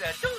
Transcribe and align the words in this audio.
é 0.00 0.12
tudo. 0.20 0.32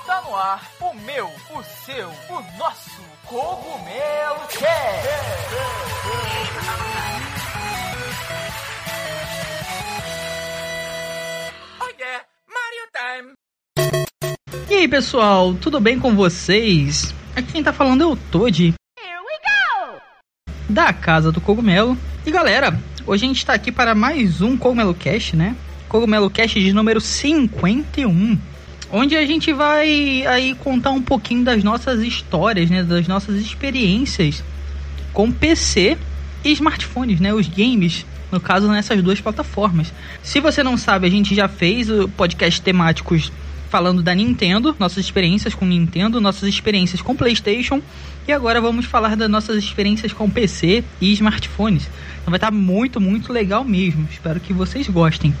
Está 0.00 0.22
no 0.22 0.34
ar 0.34 0.70
o 0.80 0.94
meu, 0.94 1.26
o 1.26 1.62
seu, 1.84 2.08
o 2.08 2.58
nosso 2.58 3.00
Cogumelo 3.24 4.46
Cast. 4.48 5.08
Oh 11.80 11.88
yeah, 11.98 12.24
Mario 12.48 12.86
Time. 12.94 13.32
E 14.70 14.74
aí 14.74 14.88
pessoal, 14.88 15.54
tudo 15.54 15.80
bem 15.80 15.98
com 15.98 16.14
vocês? 16.14 17.14
Aqui 17.34 17.52
quem 17.52 17.62
tá 17.62 17.72
falando 17.72 18.02
é 18.02 18.06
o 18.06 18.16
Toad. 18.16 18.74
Da 20.68 20.92
Casa 20.92 21.32
do 21.32 21.40
Cogumelo. 21.40 21.96
E 22.26 22.30
galera, 22.30 22.78
hoje 23.06 23.24
a 23.24 23.28
gente 23.28 23.46
tá 23.46 23.54
aqui 23.54 23.72
para 23.72 23.94
mais 23.94 24.42
um 24.42 24.56
Cogumelo 24.56 24.94
Cast, 24.94 25.34
né? 25.34 25.56
Cogumelo 25.88 26.28
Cast 26.28 26.60
de 26.60 26.72
número 26.72 27.00
51. 27.00 28.38
Onde 28.90 29.16
a 29.16 29.26
gente 29.26 29.52
vai 29.52 30.26
aí 30.26 30.54
contar 30.54 30.90
um 30.90 31.02
pouquinho 31.02 31.44
das 31.44 31.64
nossas 31.64 32.00
histórias, 32.00 32.70
né? 32.70 32.82
Das 32.82 33.08
nossas 33.08 33.36
experiências 33.36 34.42
com 35.12 35.32
PC 35.32 35.96
e 36.44 36.52
smartphones, 36.52 37.20
né? 37.20 37.32
Os 37.32 37.48
games, 37.48 38.06
no 38.30 38.40
caso, 38.40 38.68
nessas 38.68 39.02
duas 39.02 39.20
plataformas. 39.20 39.92
Se 40.22 40.40
você 40.40 40.62
não 40.62 40.76
sabe, 40.76 41.06
a 41.06 41.10
gente 41.10 41.34
já 41.34 41.48
fez 41.48 41.90
o 41.90 42.08
podcast 42.08 42.60
temáticos 42.60 43.32
falando 43.68 44.02
da 44.02 44.14
Nintendo, 44.14 44.74
nossas 44.78 45.04
experiências 45.04 45.54
com 45.54 45.66
Nintendo, 45.66 46.20
nossas 46.20 46.48
experiências 46.48 47.02
com 47.02 47.14
PlayStation 47.14 47.82
e 48.26 48.32
agora 48.32 48.60
vamos 48.60 48.86
falar 48.86 49.14
das 49.16 49.28
nossas 49.28 49.56
experiências 49.62 50.12
com 50.12 50.28
PC 50.28 50.82
e 51.00 51.12
smartphones. 51.12 51.88
Então 52.20 52.30
vai 52.30 52.36
estar 52.38 52.50
muito, 52.50 53.00
muito 53.00 53.32
legal 53.32 53.64
mesmo. 53.64 54.08
Espero 54.10 54.40
que 54.40 54.52
vocês 54.52 54.88
gostem. 54.88 55.34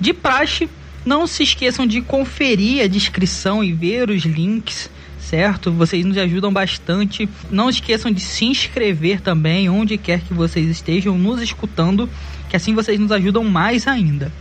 De 0.00 0.12
praxe, 0.12 0.68
não 1.04 1.26
se 1.26 1.42
esqueçam 1.42 1.86
de 1.86 2.00
conferir 2.00 2.82
a 2.82 2.86
descrição 2.86 3.62
e 3.62 3.72
ver 3.72 4.10
os 4.10 4.24
links, 4.24 4.90
certo? 5.18 5.70
Vocês 5.72 6.04
nos 6.04 6.16
ajudam 6.16 6.52
bastante. 6.52 7.28
Não 7.50 7.68
esqueçam 7.68 8.10
de 8.10 8.20
se 8.20 8.44
inscrever 8.44 9.20
também, 9.20 9.68
onde 9.68 9.98
quer 9.98 10.20
que 10.20 10.34
vocês 10.34 10.68
estejam 10.68 11.18
nos 11.18 11.40
escutando, 11.40 12.08
que 12.48 12.56
assim 12.56 12.74
vocês 12.74 12.98
nos 12.98 13.12
ajudam 13.12 13.44
mais 13.44 13.86
ainda. 13.86 14.32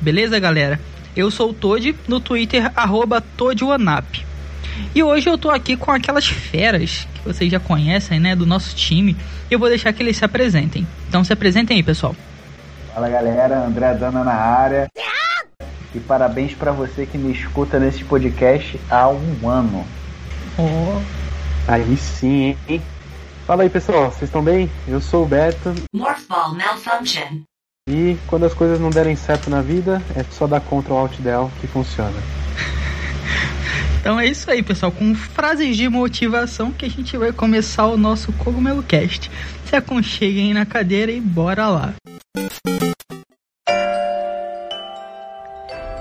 Beleza, 0.00 0.38
galera? 0.38 0.80
Eu 1.16 1.30
sou 1.30 1.50
o 1.50 1.54
Toad, 1.54 1.94
no 2.06 2.20
Twitter, 2.20 2.70
arroba 2.76 3.20
ToadWanap. 3.20 4.24
E 4.94 5.02
hoje 5.02 5.28
eu 5.28 5.36
tô 5.36 5.50
aqui 5.50 5.76
com 5.76 5.90
aquelas 5.90 6.26
feras 6.26 7.06
que 7.14 7.20
vocês 7.24 7.50
já 7.50 7.58
conhecem, 7.58 8.20
né, 8.20 8.36
do 8.36 8.46
nosso 8.46 8.74
time. 8.76 9.16
Eu 9.50 9.58
vou 9.58 9.68
deixar 9.68 9.92
que 9.92 10.02
eles 10.02 10.16
se 10.16 10.24
apresentem. 10.24 10.86
Então 11.08 11.24
se 11.24 11.32
apresentem 11.32 11.76
aí, 11.76 11.82
pessoal. 11.82 12.14
Fala 12.98 13.10
galera, 13.10 13.64
André 13.64 13.94
Dana 13.94 14.24
na 14.24 14.34
área. 14.34 14.90
E 15.94 16.00
parabéns 16.00 16.52
para 16.52 16.72
você 16.72 17.06
que 17.06 17.16
me 17.16 17.32
escuta 17.32 17.78
nesse 17.78 18.02
podcast 18.02 18.76
há 18.90 19.08
um 19.08 19.48
ano. 19.48 19.86
Oh. 20.58 21.00
Aí 21.68 21.96
sim, 21.96 22.56
hein? 22.68 22.82
Fala 23.46 23.62
aí 23.62 23.70
pessoal, 23.70 24.10
vocês 24.10 24.24
estão 24.24 24.42
bem? 24.42 24.68
Eu 24.88 25.00
sou 25.00 25.22
o 25.22 25.28
Beto. 25.28 25.72
Morphball 25.94 26.56
malfunction. 26.56 27.42
E 27.88 28.16
quando 28.26 28.46
as 28.46 28.52
coisas 28.52 28.80
não 28.80 28.90
derem 28.90 29.14
certo 29.14 29.48
na 29.48 29.62
vida, 29.62 30.02
é 30.16 30.24
só 30.32 30.48
dar 30.48 30.60
Ctrl 30.60 30.96
Alt 30.96 31.20
Del 31.20 31.52
que 31.60 31.68
funciona. 31.68 32.10
Então 34.00 34.18
é 34.18 34.26
isso 34.26 34.50
aí, 34.50 34.62
pessoal. 34.62 34.90
Com 34.90 35.14
frases 35.14 35.76
de 35.76 35.86
motivação 35.88 36.72
que 36.72 36.86
a 36.86 36.88
gente 36.88 37.16
vai 37.16 37.30
começar 37.30 37.86
o 37.86 37.96
nosso 37.96 38.32
Cogumelo 38.32 38.82
Cast. 38.82 39.30
Se 39.66 39.76
aconcheguem 39.76 40.54
na 40.54 40.64
cadeira 40.64 41.12
e 41.12 41.20
bora 41.20 41.68
lá. 41.68 41.94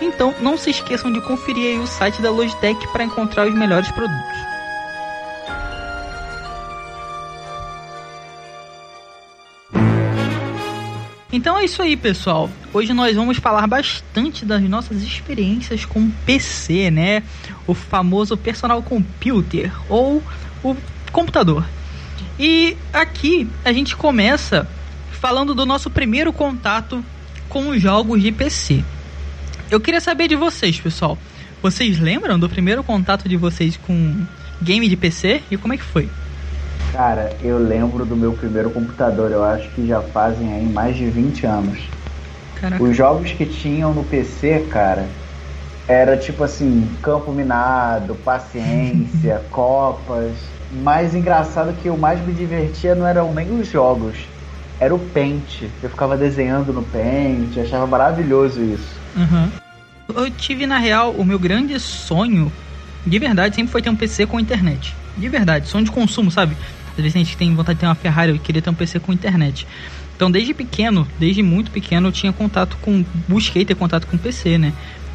Então, 0.00 0.34
não 0.40 0.56
se 0.56 0.70
esqueçam 0.70 1.12
de 1.12 1.20
conferir 1.20 1.78
o 1.80 1.86
site 1.86 2.22
da 2.22 2.30
Logitech 2.30 2.88
para 2.88 3.04
encontrar 3.04 3.46
os 3.46 3.54
melhores 3.54 3.90
produtos. 3.90 4.50
Então 11.32 11.56
é 11.56 11.64
isso 11.64 11.80
aí, 11.80 11.96
pessoal. 11.96 12.50
Hoje 12.72 12.92
nós 12.92 13.14
vamos 13.14 13.38
falar 13.38 13.64
bastante 13.68 14.44
das 14.44 14.60
nossas 14.62 15.00
experiências 15.02 15.84
com 15.84 16.10
PC, 16.26 16.90
né? 16.90 17.22
O 17.68 17.74
famoso 17.74 18.36
personal 18.36 18.82
computer 18.82 19.70
ou 19.88 20.20
o 20.62 20.76
computador. 21.12 21.64
E 22.36 22.76
aqui 22.92 23.48
a 23.64 23.72
gente 23.72 23.94
começa 23.94 24.66
falando 25.12 25.54
do 25.54 25.64
nosso 25.64 25.88
primeiro 25.88 26.32
contato 26.32 27.04
com 27.48 27.68
os 27.68 27.80
jogos 27.80 28.20
de 28.20 28.32
PC. 28.32 28.82
Eu 29.70 29.78
queria 29.78 30.00
saber 30.00 30.26
de 30.26 30.34
vocês, 30.34 30.80
pessoal. 30.80 31.16
Vocês 31.62 32.00
lembram 32.00 32.36
do 32.36 32.48
primeiro 32.48 32.82
contato 32.82 33.28
de 33.28 33.36
vocês 33.36 33.76
com 33.76 34.16
game 34.60 34.88
de 34.88 34.96
PC 34.96 35.42
e 35.48 35.56
como 35.56 35.72
é 35.72 35.76
que 35.76 35.84
foi? 35.84 36.08
Cara, 36.92 37.30
eu 37.40 37.56
lembro 37.56 38.04
do 38.04 38.16
meu 38.16 38.32
primeiro 38.32 38.70
computador, 38.70 39.30
eu 39.30 39.44
acho 39.44 39.68
que 39.70 39.86
já 39.86 40.02
fazem 40.02 40.52
aí 40.52 40.66
mais 40.66 40.96
de 40.96 41.06
20 41.06 41.46
anos. 41.46 41.78
Caraca. 42.60 42.82
Os 42.82 42.96
jogos 42.96 43.30
que 43.30 43.46
tinham 43.46 43.94
no 43.94 44.02
PC, 44.02 44.66
cara, 44.68 45.06
era 45.86 46.16
tipo 46.16 46.42
assim, 46.42 46.90
campo 47.00 47.30
minado, 47.30 48.16
paciência, 48.24 49.40
copas. 49.52 50.32
Mais 50.82 51.14
engraçado 51.14 51.72
que 51.80 51.86
eu 51.86 51.96
mais 51.96 52.20
me 52.26 52.32
divertia 52.32 52.96
não 52.96 53.06
eram 53.06 53.32
nem 53.32 53.52
os 53.52 53.68
jogos, 53.68 54.16
era 54.80 54.92
o 54.92 54.98
Paint. 54.98 55.62
Eu 55.80 55.90
ficava 55.90 56.16
desenhando 56.16 56.72
no 56.72 56.82
Paint, 56.82 57.56
achava 57.56 57.86
maravilhoso 57.86 58.60
isso. 58.62 58.98
Uhum. 59.16 59.59
Eu 60.16 60.30
tive, 60.30 60.66
na 60.66 60.78
real, 60.78 61.12
o 61.12 61.24
meu 61.24 61.38
grande 61.38 61.78
sonho, 61.78 62.52
de 63.06 63.18
verdade, 63.18 63.56
sempre 63.56 63.72
foi 63.72 63.82
ter 63.82 63.90
um 63.90 63.96
PC 63.96 64.26
com 64.26 64.38
internet. 64.38 64.94
De 65.16 65.28
verdade, 65.28 65.68
sonho 65.68 65.84
de 65.84 65.90
consumo, 65.90 66.30
sabe? 66.30 66.56
Às 66.90 66.96
vezes 66.96 67.16
a 67.16 67.18
gente 67.18 67.36
tem 67.36 67.54
vontade 67.54 67.76
de 67.76 67.80
ter 67.80 67.86
uma 67.86 67.94
Ferrari, 67.94 68.32
eu 68.32 68.38
queria 68.38 68.62
ter 68.62 68.70
um 68.70 68.74
PC 68.74 69.00
com 69.00 69.12
internet. 69.12 69.66
Então, 70.16 70.30
desde 70.30 70.52
pequeno, 70.52 71.08
desde 71.18 71.42
muito 71.42 71.70
pequeno, 71.70 72.08
eu 72.08 72.12
tinha 72.12 72.32
contato 72.32 72.76
com. 72.82 73.04
Busquei 73.26 73.64
ter 73.64 73.74
contato 73.74 74.06
com 74.06 74.18
PC, 74.18 74.58
né? 74.58 74.72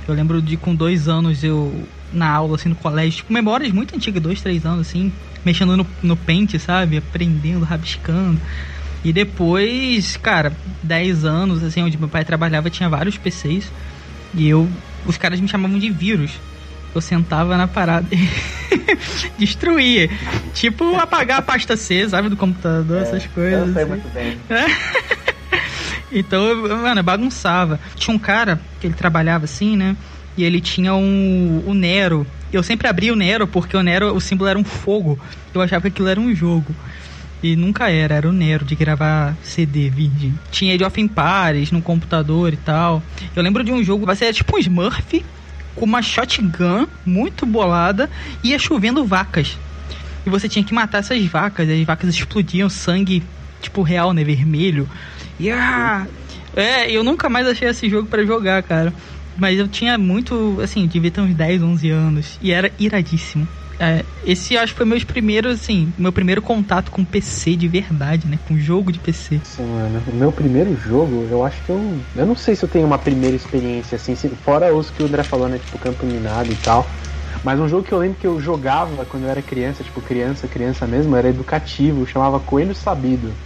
Eu 0.07 0.15
lembro 0.15 0.41
de 0.41 0.57
com 0.57 0.73
dois 0.73 1.07
anos 1.07 1.43
eu, 1.43 1.87
na 2.11 2.27
aula, 2.27 2.55
assim, 2.55 2.69
no 2.69 2.75
colégio, 2.75 3.17
tipo, 3.17 3.33
memórias 3.33 3.71
muito 3.71 3.95
antigas, 3.95 4.21
dois, 4.21 4.41
três 4.41 4.65
anos, 4.65 4.87
assim, 4.87 5.11
mexendo 5.43 5.77
no, 5.77 5.85
no 6.01 6.17
Paint, 6.17 6.57
sabe? 6.59 6.97
Aprendendo, 6.97 7.63
rabiscando. 7.63 8.39
E 9.03 9.13
depois, 9.13 10.17
cara, 10.17 10.51
10 10.81 11.25
anos, 11.25 11.63
assim, 11.63 11.83
onde 11.83 11.95
meu 11.95 12.09
pai 12.09 12.25
trabalhava, 12.25 12.71
tinha 12.71 12.89
vários 12.89 13.15
PCs. 13.15 13.71
E 14.35 14.47
eu. 14.49 14.69
Os 15.05 15.17
caras 15.17 15.39
me 15.39 15.47
chamavam 15.47 15.77
de 15.79 15.89
vírus. 15.89 16.31
Eu 16.93 17.01
sentava 17.01 17.57
na 17.57 17.67
parada 17.67 18.07
e 18.11 18.29
destruía. 19.37 20.09
Tipo 20.53 20.95
apagar 20.95 21.39
a 21.39 21.41
pasta 21.41 21.75
C, 21.75 22.07
sabe, 22.09 22.29
do 22.29 22.37
computador, 22.37 22.99
É, 22.99 23.01
essas 23.01 23.25
coisas. 23.27 23.67
Eu 23.67 23.73
sei 23.73 23.81
assim. 23.83 23.91
muito 23.91 24.13
bem. 24.13 24.37
Então, 26.11 26.45
eu, 26.45 26.77
mano, 26.77 26.99
eu 26.99 27.03
bagunçava. 27.03 27.77
Tinha 27.95 28.15
um 28.15 28.19
cara 28.19 28.61
que 28.79 28.87
ele 28.87 28.93
trabalhava 28.93 29.43
assim, 29.45 29.75
né? 29.75 29.97
E 30.37 30.43
ele 30.45 30.61
tinha 30.61 30.93
um, 30.93 31.63
o 31.65 31.73
Nero. 31.73 32.25
Eu 32.53 32.63
sempre 32.63 32.87
abria 32.87 33.11
o 33.11 33.15
Nero 33.17 33.45
porque 33.47 33.75
o 33.75 33.83
Nero, 33.83 34.13
o 34.15 34.21
símbolo 34.21 34.49
era 34.49 34.57
um 34.57 34.63
fogo. 34.63 35.19
Eu 35.53 35.61
achava 35.61 35.81
que 35.81 35.87
aquilo 35.89 36.07
era 36.07 36.19
um 36.19 36.33
jogo. 36.33 36.73
E 37.43 37.55
nunca 37.55 37.89
era, 37.89 38.15
era 38.15 38.29
o 38.29 38.31
Nero 38.31 38.65
de 38.65 38.75
gravar 38.75 39.35
CD, 39.43 39.89
vídeo. 39.89 40.33
Tinha 40.51 40.73
Age 40.73 40.83
of 40.83 40.99
Empires 40.99 41.71
no 41.71 41.81
computador 41.81 42.53
e 42.53 42.57
tal. 42.57 43.03
Eu 43.35 43.43
lembro 43.43 43.63
de 43.63 43.71
um 43.71 43.83
jogo, 43.83 44.05
vai 44.05 44.15
ser 44.15 44.33
tipo 44.33 44.55
um 44.55 44.59
Smurf 44.59 45.23
com 45.75 45.85
uma 45.85 46.01
shotgun 46.01 46.87
muito 47.05 47.45
bolada 47.45 48.09
e 48.43 48.49
ia 48.49 48.59
chovendo 48.59 49.05
vacas. 49.05 49.57
E 50.25 50.29
você 50.29 50.49
tinha 50.49 50.63
que 50.65 50.73
matar 50.73 50.99
essas 50.99 51.23
vacas, 51.25 51.69
as 51.69 51.83
vacas 51.83 52.09
explodiam 52.09 52.69
sangue, 52.69 53.21
tipo 53.61 53.83
real, 53.83 54.11
né? 54.13 54.23
Vermelho. 54.23 54.89
E 55.39 55.51
ah, 55.51 56.07
é, 56.55 56.89
eu 56.89 57.03
nunca 57.03 57.29
mais 57.29 57.45
achei 57.45 57.67
esse 57.67 57.89
jogo 57.89 58.07
pra 58.07 58.23
jogar, 58.25 58.63
cara. 58.63 58.93
Mas 59.37 59.59
eu 59.59 59.67
tinha 59.67 59.97
muito, 59.97 60.59
assim, 60.63 60.87
devia 60.87 61.11
ter 61.11 61.21
uns 61.21 61.35
10, 61.35 61.61
11 61.61 61.89
anos. 61.89 62.39
E 62.41 62.51
era 62.51 62.71
iradíssimo. 62.79 63.47
É, 63.79 64.05
esse 64.23 64.57
acho 64.57 64.73
que 64.73 64.77
foi 64.77 64.85
meus 64.85 65.03
primeiros, 65.03 65.61
assim, 65.61 65.93
meu 65.97 66.13
primeiro 66.13 66.41
contato 66.41 66.91
com 66.91 67.05
PC 67.05 67.55
de 67.55 67.67
verdade, 67.67 68.27
né? 68.27 68.37
Com 68.37 68.57
jogo 68.57 68.91
de 68.91 68.99
PC. 68.99 69.43
Sim, 69.43 69.67
mano. 69.67 70.03
O 70.09 70.13
meu 70.15 70.33
primeiro 70.33 70.75
jogo, 70.75 71.27
eu 71.29 71.43
acho 71.43 71.61
que 71.63 71.69
eu. 71.71 72.09
Eu 72.15 72.25
não 72.25 72.35
sei 72.35 72.55
se 72.55 72.65
eu 72.65 72.69
tenho 72.69 72.87
uma 72.87 72.97
primeira 72.97 73.35
experiência, 73.35 73.95
assim, 73.95 74.15
se- 74.15 74.35
fora 74.37 74.75
os 74.75 74.89
que 74.89 75.03
o 75.03 75.05
André 75.05 75.23
falou, 75.23 75.47
né? 75.47 75.59
Tipo, 75.59 75.77
Campo 75.77 76.05
Minado 76.05 76.51
e 76.51 76.57
tal. 76.57 76.91
Mas 77.43 77.59
um 77.59 77.67
jogo 77.67 77.83
que 77.83 77.93
eu 77.93 77.99
lembro 77.99 78.17
que 78.17 78.25
eu 78.27 78.39
jogava 78.39 79.05
quando 79.05 79.23
eu 79.25 79.29
era 79.29 79.43
criança, 79.43 79.83
tipo, 79.83 80.01
criança, 80.01 80.47
criança 80.47 80.87
mesmo, 80.87 81.15
era 81.15 81.29
educativo, 81.29 82.05
chamava 82.07 82.39
Coelho 82.39 82.73
Sabido. 82.73 83.39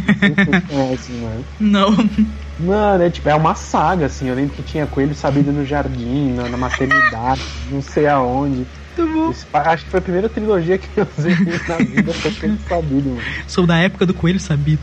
Não 0.22 0.36
se 0.36 0.62
conhecem, 0.66 1.18
mano. 1.18 1.48
Não. 1.58 1.90
Mano, 2.56 3.02
é 3.02 3.10
tipo, 3.10 3.28
é 3.28 3.34
uma 3.34 3.54
saga, 3.54 4.06
assim. 4.06 4.28
Eu 4.28 4.34
lembro 4.34 4.54
que 4.54 4.62
tinha 4.62 4.86
coelho 4.86 5.14
sabido 5.14 5.52
no 5.52 5.64
jardim, 5.64 6.32
na, 6.32 6.48
na 6.48 6.56
maternidade, 6.56 7.42
não 7.64 7.80
sei 7.80 8.06
aonde. 8.06 8.68
Acho 9.52 9.84
que 9.84 9.90
foi 9.90 9.98
a 9.98 10.02
primeira 10.02 10.28
trilogia 10.28 10.78
que 10.78 10.88
eu 10.96 11.06
usei 11.16 11.34
na 11.68 11.76
vida, 11.76 12.12
foi 12.14 12.32
coelho 12.32 12.58
sabido, 12.68 13.08
mano. 13.10 13.22
Sou 13.46 13.66
da 13.66 13.78
época 13.78 14.06
do 14.06 14.14
coelho 14.14 14.40
sabido. 14.40 14.82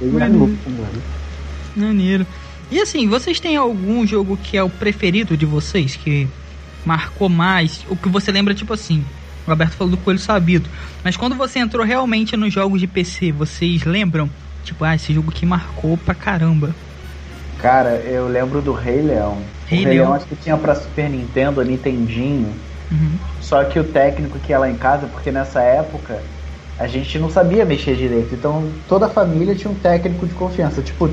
É 0.00 0.04
Mano. 0.06 0.38
louco, 0.38 0.70
mano. 0.70 1.02
Maneiro. 1.76 2.26
E 2.70 2.80
assim, 2.80 3.08
vocês 3.08 3.38
têm 3.38 3.56
algum 3.56 4.06
jogo 4.06 4.36
que 4.36 4.56
é 4.56 4.62
o 4.62 4.70
preferido 4.70 5.36
de 5.36 5.46
vocês? 5.46 5.96
Que 5.96 6.26
marcou 6.84 7.28
mais? 7.28 7.84
O 7.88 7.96
que 7.96 8.08
você 8.08 8.32
lembra, 8.32 8.54
tipo 8.54 8.72
assim. 8.72 9.04
O 9.46 9.50
Roberto 9.50 9.72
falou 9.72 9.90
do 9.90 9.96
Coelho 9.98 10.18
Sabido. 10.18 10.68
Mas 11.02 11.16
quando 11.16 11.34
você 11.34 11.58
entrou 11.58 11.84
realmente 11.84 12.36
nos 12.36 12.52
jogos 12.52 12.80
de 12.80 12.86
PC, 12.86 13.30
vocês 13.32 13.84
lembram? 13.84 14.28
Tipo, 14.64 14.84
ah, 14.84 14.94
esse 14.94 15.12
jogo 15.12 15.30
que 15.30 15.44
marcou 15.44 15.98
pra 15.98 16.14
caramba. 16.14 16.74
Cara, 17.58 17.96
eu 17.96 18.26
lembro 18.28 18.62
do 18.62 18.72
Rei 18.72 19.02
Leão. 19.02 19.42
O 19.70 19.74
Rei 19.74 19.84
Leão. 19.84 19.94
Leão 19.94 20.14
acho 20.14 20.26
que 20.26 20.36
tinha 20.36 20.56
pra 20.56 20.74
Super 20.74 21.08
Nintendo, 21.08 21.62
Nintendinho. 21.62 22.60
Uhum. 22.90 23.18
Só 23.40 23.64
que 23.64 23.78
o 23.78 23.84
técnico 23.84 24.38
que 24.38 24.52
ia 24.52 24.58
lá 24.58 24.68
em 24.68 24.76
casa, 24.76 25.06
porque 25.08 25.30
nessa 25.30 25.62
época 25.62 26.22
a 26.78 26.86
gente 26.86 27.18
não 27.18 27.28
sabia 27.30 27.64
mexer 27.64 27.96
direito. 27.96 28.34
Então 28.34 28.82
toda 28.86 29.06
a 29.06 29.10
família 29.10 29.54
tinha 29.54 29.70
um 29.70 29.74
técnico 29.74 30.26
de 30.26 30.34
confiança. 30.34 30.82
Tipo, 30.82 31.08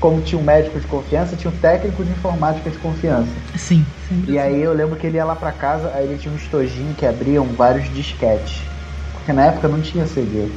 como 0.00 0.20
tinha 0.20 0.38
um 0.40 0.44
médico 0.44 0.78
de 0.78 0.86
confiança, 0.86 1.36
tinha 1.36 1.50
um 1.50 1.56
técnico 1.56 2.04
de 2.04 2.12
informática 2.12 2.70
de 2.70 2.78
confiança. 2.78 3.32
Sim. 3.56 3.84
sempre 4.08 4.32
E 4.32 4.38
aí 4.38 4.60
eu 4.62 4.72
lembro 4.72 4.96
que 4.96 5.06
ele 5.06 5.16
ia 5.16 5.24
lá 5.24 5.36
pra 5.36 5.52
casa, 5.52 5.92
aí 5.94 6.06
ele 6.06 6.18
tinha 6.18 6.32
um 6.32 6.36
estojinho 6.36 6.94
que 6.94 7.04
abriam 7.06 7.54
vários 7.54 7.88
disquetes. 7.88 8.62
Porque 9.12 9.32
na 9.32 9.46
época 9.46 9.68
não 9.68 9.80
tinha 9.80 10.06
CD. 10.06 10.48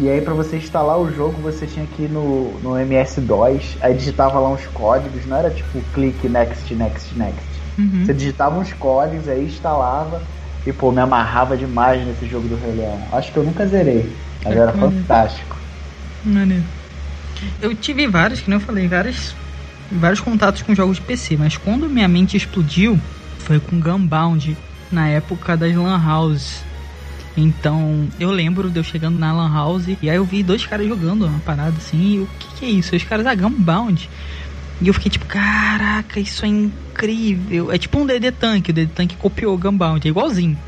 E 0.00 0.08
aí 0.08 0.22
pra 0.22 0.32
você 0.32 0.56
instalar 0.56 0.98
o 0.98 1.12
jogo, 1.12 1.42
você 1.42 1.66
tinha 1.66 1.86
que 1.86 2.04
ir 2.04 2.10
no, 2.10 2.58
no 2.62 2.78
MS-DOS, 2.78 3.76
aí 3.82 3.92
digitava 3.92 4.38
lá 4.38 4.48
uns 4.48 4.66
códigos, 4.68 5.26
não 5.26 5.36
era 5.36 5.50
tipo 5.50 5.78
clique 5.92 6.26
next, 6.26 6.74
next, 6.74 7.14
next. 7.18 7.44
Uhum. 7.78 8.06
Você 8.06 8.14
digitava 8.14 8.58
uns 8.58 8.72
códigos, 8.72 9.28
aí 9.28 9.44
instalava 9.44 10.22
e 10.66 10.72
pô, 10.72 10.90
me 10.90 11.02
amarrava 11.02 11.54
demais 11.54 12.06
nesse 12.06 12.26
jogo 12.26 12.48
do 12.48 12.56
Rei 12.56 12.76
Leão. 12.76 12.98
Acho 13.12 13.30
que 13.30 13.36
eu 13.36 13.44
nunca 13.44 13.66
zerei, 13.66 14.10
mas 14.42 14.56
era 14.56 14.72
fantástico. 14.72 15.54
Maneiro. 16.24 16.64
Eu 17.60 17.74
tive 17.74 18.06
vários, 18.06 18.40
que 18.40 18.48
nem 18.48 18.58
eu 18.58 18.64
falei, 18.64 18.88
vários, 18.88 19.34
vários 19.92 20.20
contatos 20.20 20.62
com 20.62 20.74
jogos 20.74 20.96
de 20.96 21.02
PC, 21.02 21.36
mas 21.36 21.58
quando 21.58 21.90
minha 21.90 22.08
mente 22.08 22.38
explodiu 22.38 22.98
foi 23.40 23.60
com 23.60 23.78
Gunbound, 23.78 24.56
na 24.90 25.08
época 25.08 25.58
das 25.58 25.74
Lan 25.74 26.02
House. 26.02 26.69
Então, 27.40 28.08
eu 28.18 28.30
lembro 28.30 28.70
de 28.70 28.78
eu 28.78 28.84
chegando 28.84 29.18
na 29.18 29.32
Lan 29.32 29.52
House 29.52 29.86
e 30.00 30.10
aí 30.10 30.16
eu 30.16 30.24
vi 30.24 30.42
dois 30.42 30.64
caras 30.66 30.86
jogando 30.86 31.26
uma 31.26 31.40
parada 31.40 31.76
assim, 31.76 32.14
e 32.14 32.18
o 32.20 32.28
que, 32.38 32.54
que 32.58 32.64
é 32.66 32.68
isso? 32.68 32.94
Os 32.94 33.04
caras, 33.04 33.26
ah, 33.26 33.34
Gunbound. 33.34 34.08
E 34.80 34.88
eu 34.88 34.94
fiquei 34.94 35.10
tipo, 35.10 35.26
caraca, 35.26 36.18
isso 36.20 36.44
é 36.44 36.48
incrível. 36.48 37.70
É 37.70 37.78
tipo 37.78 37.98
um 37.98 38.06
DD 38.06 38.32
Tank, 38.32 38.68
o 38.68 38.72
DD 38.72 38.92
Tank 38.94 39.16
copiou 39.16 39.54
o 39.54 39.58
Gunbound, 39.58 40.06
é 40.06 40.10
igualzinho. 40.10 40.58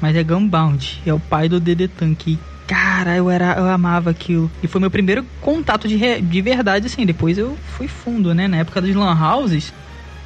Mas 0.00 0.16
é 0.16 0.22
Gunbound, 0.22 1.02
é 1.04 1.12
o 1.12 1.20
pai 1.20 1.48
do 1.48 1.60
DD 1.60 1.88
Tank. 1.88 2.26
E, 2.26 2.38
Cara, 2.66 3.14
eu 3.14 3.30
era, 3.30 3.54
eu 3.58 3.66
amava 3.66 4.10
aquilo. 4.10 4.50
E 4.62 4.66
foi 4.66 4.80
meu 4.80 4.90
primeiro 4.90 5.24
contato 5.40 5.86
de, 5.86 6.20
de 6.22 6.42
verdade, 6.42 6.86
assim. 6.86 7.04
Depois 7.04 7.36
eu 7.36 7.58
fui 7.76 7.86
fundo, 7.86 8.34
né? 8.34 8.48
Na 8.48 8.58
época 8.58 8.80
dos 8.80 8.94
lan 8.94 9.14
houses. 9.14 9.72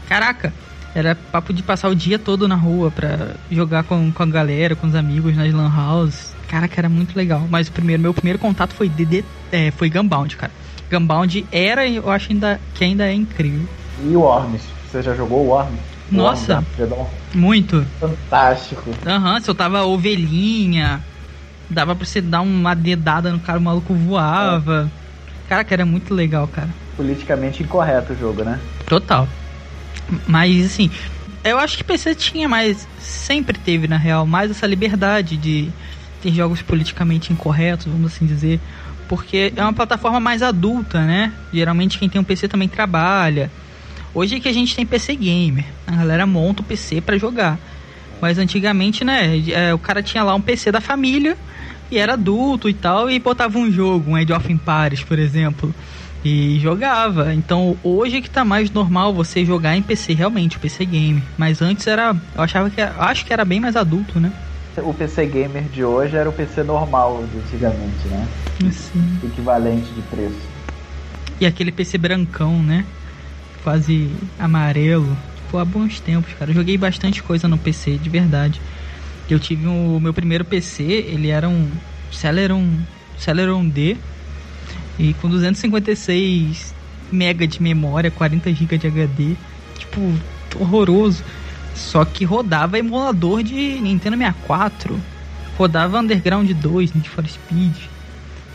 Caraca, 0.09 0.55
era 0.95 1.15
papo 1.15 1.53
de 1.53 1.63
passar 1.63 1.89
o 1.89 1.95
dia 1.95 2.19
todo 2.19 2.49
na 2.49 2.55
rua 2.55 2.91
pra 2.91 3.35
jogar 3.51 3.85
com, 3.85 4.13
com 4.13 4.23
a 4.23 4.27
galera, 4.27 4.75
com 4.75 4.87
os 4.87 4.95
amigos 4.95 5.37
nas 5.37 5.53
lan 5.53 5.71
houses. 5.71 6.35
Caraca, 6.49 6.81
era 6.81 6.89
muito 6.89 7.17
legal. 7.17 7.47
Mas 7.51 7.69
o 7.69 7.73
primeiro, 7.73 8.03
meu 8.03 8.15
primeiro 8.15 8.39
contato 8.39 8.73
foi 8.75 8.89
DD, 8.89 9.25
é, 9.53 9.71
foi 9.73 9.91
Gunbound, 9.91 10.37
cara. 10.37 10.53
Gunbound 10.91 11.47
era, 11.53 11.87
eu 11.87 12.11
acho 12.11 12.33
ainda, 12.33 12.61
que 12.75 12.85
ainda 12.85 13.07
é 13.07 13.13
incrível. 13.13 13.69
E 14.03 14.17
o 14.17 14.21
Worms? 14.21 14.63
Você 14.91 15.03
já 15.03 15.15
jogou 15.15 15.45
o 15.45 15.49
Worms? 15.49 15.81
Nossa. 16.11 16.55
Worms 16.55 16.75
Freedom? 16.75 17.11
Muito. 17.35 17.87
Fantástico. 18.01 18.91
Aham, 19.07 19.41
se 19.41 19.51
eu 19.51 19.55
tava 19.55 19.85
ovelhinha, 19.85 21.03
dava 21.71 21.95
pra 21.95 22.07
você 22.07 22.21
dar 22.21 22.41
uma 22.41 22.75
dedada 22.75 23.31
no 23.31 23.41
cara, 23.41 23.59
o 23.59 23.63
maluco 23.63 23.93
voava. 23.95 24.91
Caraca, 25.49 25.75
era 25.75 25.85
muito 25.85 26.15
legal, 26.15 26.49
cara. 26.49 26.69
Politicamente 26.97 27.63
incorreto 27.63 28.13
o 28.13 28.17
jogo, 28.17 28.43
né? 28.45 28.59
Total. 28.89 29.29
Mas 30.27 30.67
assim, 30.67 30.91
eu 31.45 31.59
acho 31.59 31.77
que 31.77 31.85
PC 31.85 32.15
tinha 32.15 32.49
mais, 32.49 32.87
sempre 32.99 33.59
teve 33.59 33.87
na 33.87 33.97
real, 33.97 34.27
mais 34.27 34.51
essa 34.51 34.67
liberdade 34.67 35.37
de 35.37 35.71
ter 36.23 36.33
jogos 36.33 36.63
politicamente 36.63 37.33
incorretos, 37.33 37.87
vamos 37.87 38.13
assim 38.13 38.27
dizer, 38.27 38.61
porque 39.09 39.53
é 39.55 39.63
uma 39.63 39.73
plataforma 39.73 40.21
mais 40.21 40.43
adulta, 40.43 41.05
né? 41.05 41.33
Geralmente 41.53 41.99
quem 41.99 42.09
tem 42.09 42.21
um 42.21 42.25
PC 42.25 42.49
também 42.49 42.69
trabalha. 42.69 43.51
Hoje 44.15 44.37
é 44.37 44.41
que 44.41 44.49
a 44.49 44.53
gente 44.53 44.75
tem 44.75 44.85
PC 44.85 45.15
gamer, 45.15 45.65
a 45.87 45.93
galera 45.93 46.27
monta 46.27 46.63
o 46.63 46.65
PC 46.65 47.01
pra 47.01 47.17
jogar. 47.17 47.59
Mas 48.21 48.37
antigamente, 48.37 49.05
né, 49.05 49.41
é, 49.51 49.73
o 49.73 49.79
cara 49.79 50.03
tinha 50.03 50.25
lá 50.25 50.35
um 50.35 50.41
PC 50.41 50.73
da 50.73 50.81
família 50.81 51.37
e 51.91 51.97
era 51.97 52.15
adulto 52.15 52.69
e 52.69 52.75
tal 52.75 53.09
e 53.09 53.19
botava 53.19 53.59
um 53.59 53.71
jogo, 53.71 54.11
um 54.11 54.17
Age 54.17 54.33
of 54.33 54.53
Empires, 54.53 55.03
por 55.05 55.19
exemplo 55.19 55.73
e 56.25 56.59
jogava. 56.59 57.35
Então 57.35 57.77
hoje 57.83 58.21
que 58.21 58.31
tá 58.31 58.45
mais 58.45 58.71
normal 58.71 59.13
você 59.13 59.45
jogar 59.45 59.77
em 59.77 59.83
PC 59.83 60.15
realmente, 60.15 60.57
o 60.57 60.61
PC 60.61 60.85
game. 60.85 61.23
Mas 61.37 61.63
antes 61.63 61.87
era, 61.87 62.17
eu 62.35 62.43
achava 62.43 62.71
que 62.71 62.81
era, 62.81 62.95
acho 62.99 63.25
que 63.25 63.33
era 63.33 63.45
bem 63.45 63.61
mais 63.61 63.77
adulto, 63.77 64.19
né? 64.21 64.33
O 64.79 64.95
PC 64.95 65.27
gamer 65.27 65.65
de 65.65 65.85
hoje 65.85 66.17
era 66.17 66.29
o 66.29 66.33
PC 66.33 66.63
normal 66.63 67.25
de 67.33 67.39
antigamente, 67.39 68.07
né? 68.09 68.29
Assim. 68.67 69.19
Equivalente 69.25 69.89
de 69.93 70.03
preço. 70.03 70.39
E 71.41 71.47
aquele 71.47 71.73
PC 71.73 71.99
brancão, 71.99 72.63
né? 72.63 72.85
Quase 73.65 74.09
amarelo. 74.39 75.17
Pô, 75.51 75.59
há 75.59 75.65
bons 75.65 75.99
tempos, 75.99 76.33
cara. 76.35 76.53
Eu 76.53 76.55
joguei 76.55 76.79
bastante 76.79 77.23
coisa 77.23 77.49
no 77.49 77.59
PC, 77.59 77.97
de 77.97 78.09
verdade. 78.09 78.61
Eu 79.29 79.41
tive 79.41 79.67
o 79.67 79.99
meu 79.99 80.15
primeiro 80.15 80.45
PC, 80.45 80.85
ele 80.85 81.29
era 81.29 81.49
um 81.49 81.69
Celeron, 82.13 82.65
Celeron 83.19 83.69
D 83.69 83.97
e 84.99 85.15
com 85.15 85.29
256 85.29 86.75
MB 87.13 87.47
de 87.47 87.63
memória, 87.63 88.11
40 88.11 88.53
GB 88.53 88.79
de 88.79 88.87
HD. 88.87 89.35
Tipo, 89.79 90.15
horroroso. 90.59 91.23
Só 91.75 92.05
que 92.05 92.25
rodava 92.25 92.79
emulador 92.79 93.43
de 93.43 93.55
Nintendo 93.81 94.17
64. 94.17 95.01
Rodava 95.57 96.01
Underground 96.01 96.51
2, 96.51 96.93
Need 96.93 97.09
for 97.09 97.27
Speed. 97.27 97.75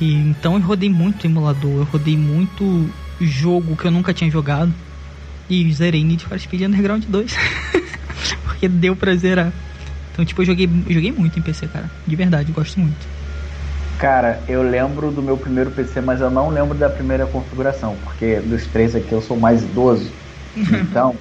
E 0.01 0.13
então 0.13 0.55
eu 0.55 0.61
rodei 0.61 0.89
muito 0.89 1.25
emulador, 1.25 1.71
eu 1.71 1.83
rodei 1.83 2.17
muito 2.17 2.89
jogo 3.21 3.75
que 3.77 3.85
eu 3.85 3.91
nunca 3.91 4.13
tinha 4.13 4.29
jogado. 4.29 4.73
E 5.49 5.71
zerei 5.71 6.03
Need 6.03 6.25
for 6.25 6.39
Speed 6.39 6.63
Underground 6.63 7.05
2. 7.05 7.35
Porque 8.43 8.67
deu 8.67 8.95
pra 8.95 9.15
zerar. 9.15 9.53
Então, 10.11 10.23
tipo, 10.23 10.41
eu 10.41 10.45
joguei, 10.45 10.69
eu 10.87 10.93
joguei 10.93 11.11
muito 11.11 11.39
em 11.39 11.41
PC, 11.41 11.67
cara. 11.67 11.89
De 12.05 12.15
verdade, 12.15 12.51
gosto 12.51 12.79
muito. 12.79 13.22
Cara, 14.03 14.43
eu 14.49 14.61
lembro 14.61 15.11
do 15.11 15.23
meu 15.23 15.37
primeiro 15.37 15.71
PC, 15.71 16.01
mas 16.01 16.19
eu 16.19 16.29
não 16.29 16.49
lembro 16.49 16.77
da 16.77 16.89
primeira 16.89 17.25
configuração, 17.25 17.95
porque 18.03 18.35
dos 18.41 18.67
três 18.67 18.93
aqui 18.93 19.13
eu 19.13 19.21
sou 19.21 19.37
mais 19.37 19.63
idoso. 19.63 20.11
Então, 20.57 21.15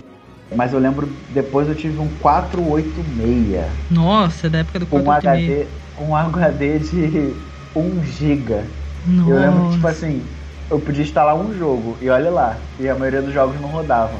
mas 0.56 0.72
eu 0.72 0.80
lembro, 0.80 1.08
depois 1.28 1.68
eu 1.68 1.76
tive 1.76 2.00
um 2.00 2.08
486 2.20 3.66
Nossa, 3.88 4.50
da 4.50 4.58
época 4.58 4.80
do 4.80 4.86
com 4.86 4.98
um 4.98 5.04
486. 5.04 5.60
HD, 5.60 5.68
um 5.96 6.16
HD 6.16 6.78
de 6.80 7.34
1 7.76 8.02
GB. 8.02 8.64
Nossa. 9.06 9.30
Eu 9.30 9.38
lembro 9.38 9.62
que, 9.68 9.74
tipo 9.74 9.86
assim, 9.86 10.20
eu 10.68 10.80
podia 10.80 11.04
instalar 11.04 11.36
um 11.36 11.56
jogo, 11.56 11.96
e 12.02 12.10
olha 12.10 12.32
lá, 12.32 12.56
e 12.80 12.88
a 12.88 12.96
maioria 12.96 13.22
dos 13.22 13.32
jogos 13.32 13.60
não 13.60 13.68
rodavam. 13.68 14.18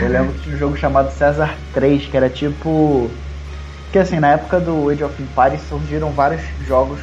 Eu 0.00 0.08
lembro 0.08 0.32
que 0.32 0.40
tinha 0.40 0.56
um 0.56 0.58
jogo 0.58 0.74
chamado 0.78 1.10
César 1.10 1.54
3, 1.74 2.06
que 2.06 2.16
era 2.16 2.30
tipo. 2.30 3.10
Que 3.92 3.98
assim, 3.98 4.18
na 4.18 4.30
época 4.30 4.58
do 4.58 4.88
Age 4.88 5.04
of 5.04 5.22
Empires 5.22 5.60
surgiram 5.68 6.10
vários 6.12 6.40
jogos 6.66 6.98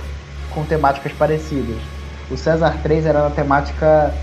com 0.52 0.66
temáticas 0.66 1.14
parecidas. 1.14 1.92
O 2.30 2.38
César 2.38 2.82
3 2.82 3.06
era 3.06 3.24
na 3.24 3.32
temática 3.32 4.22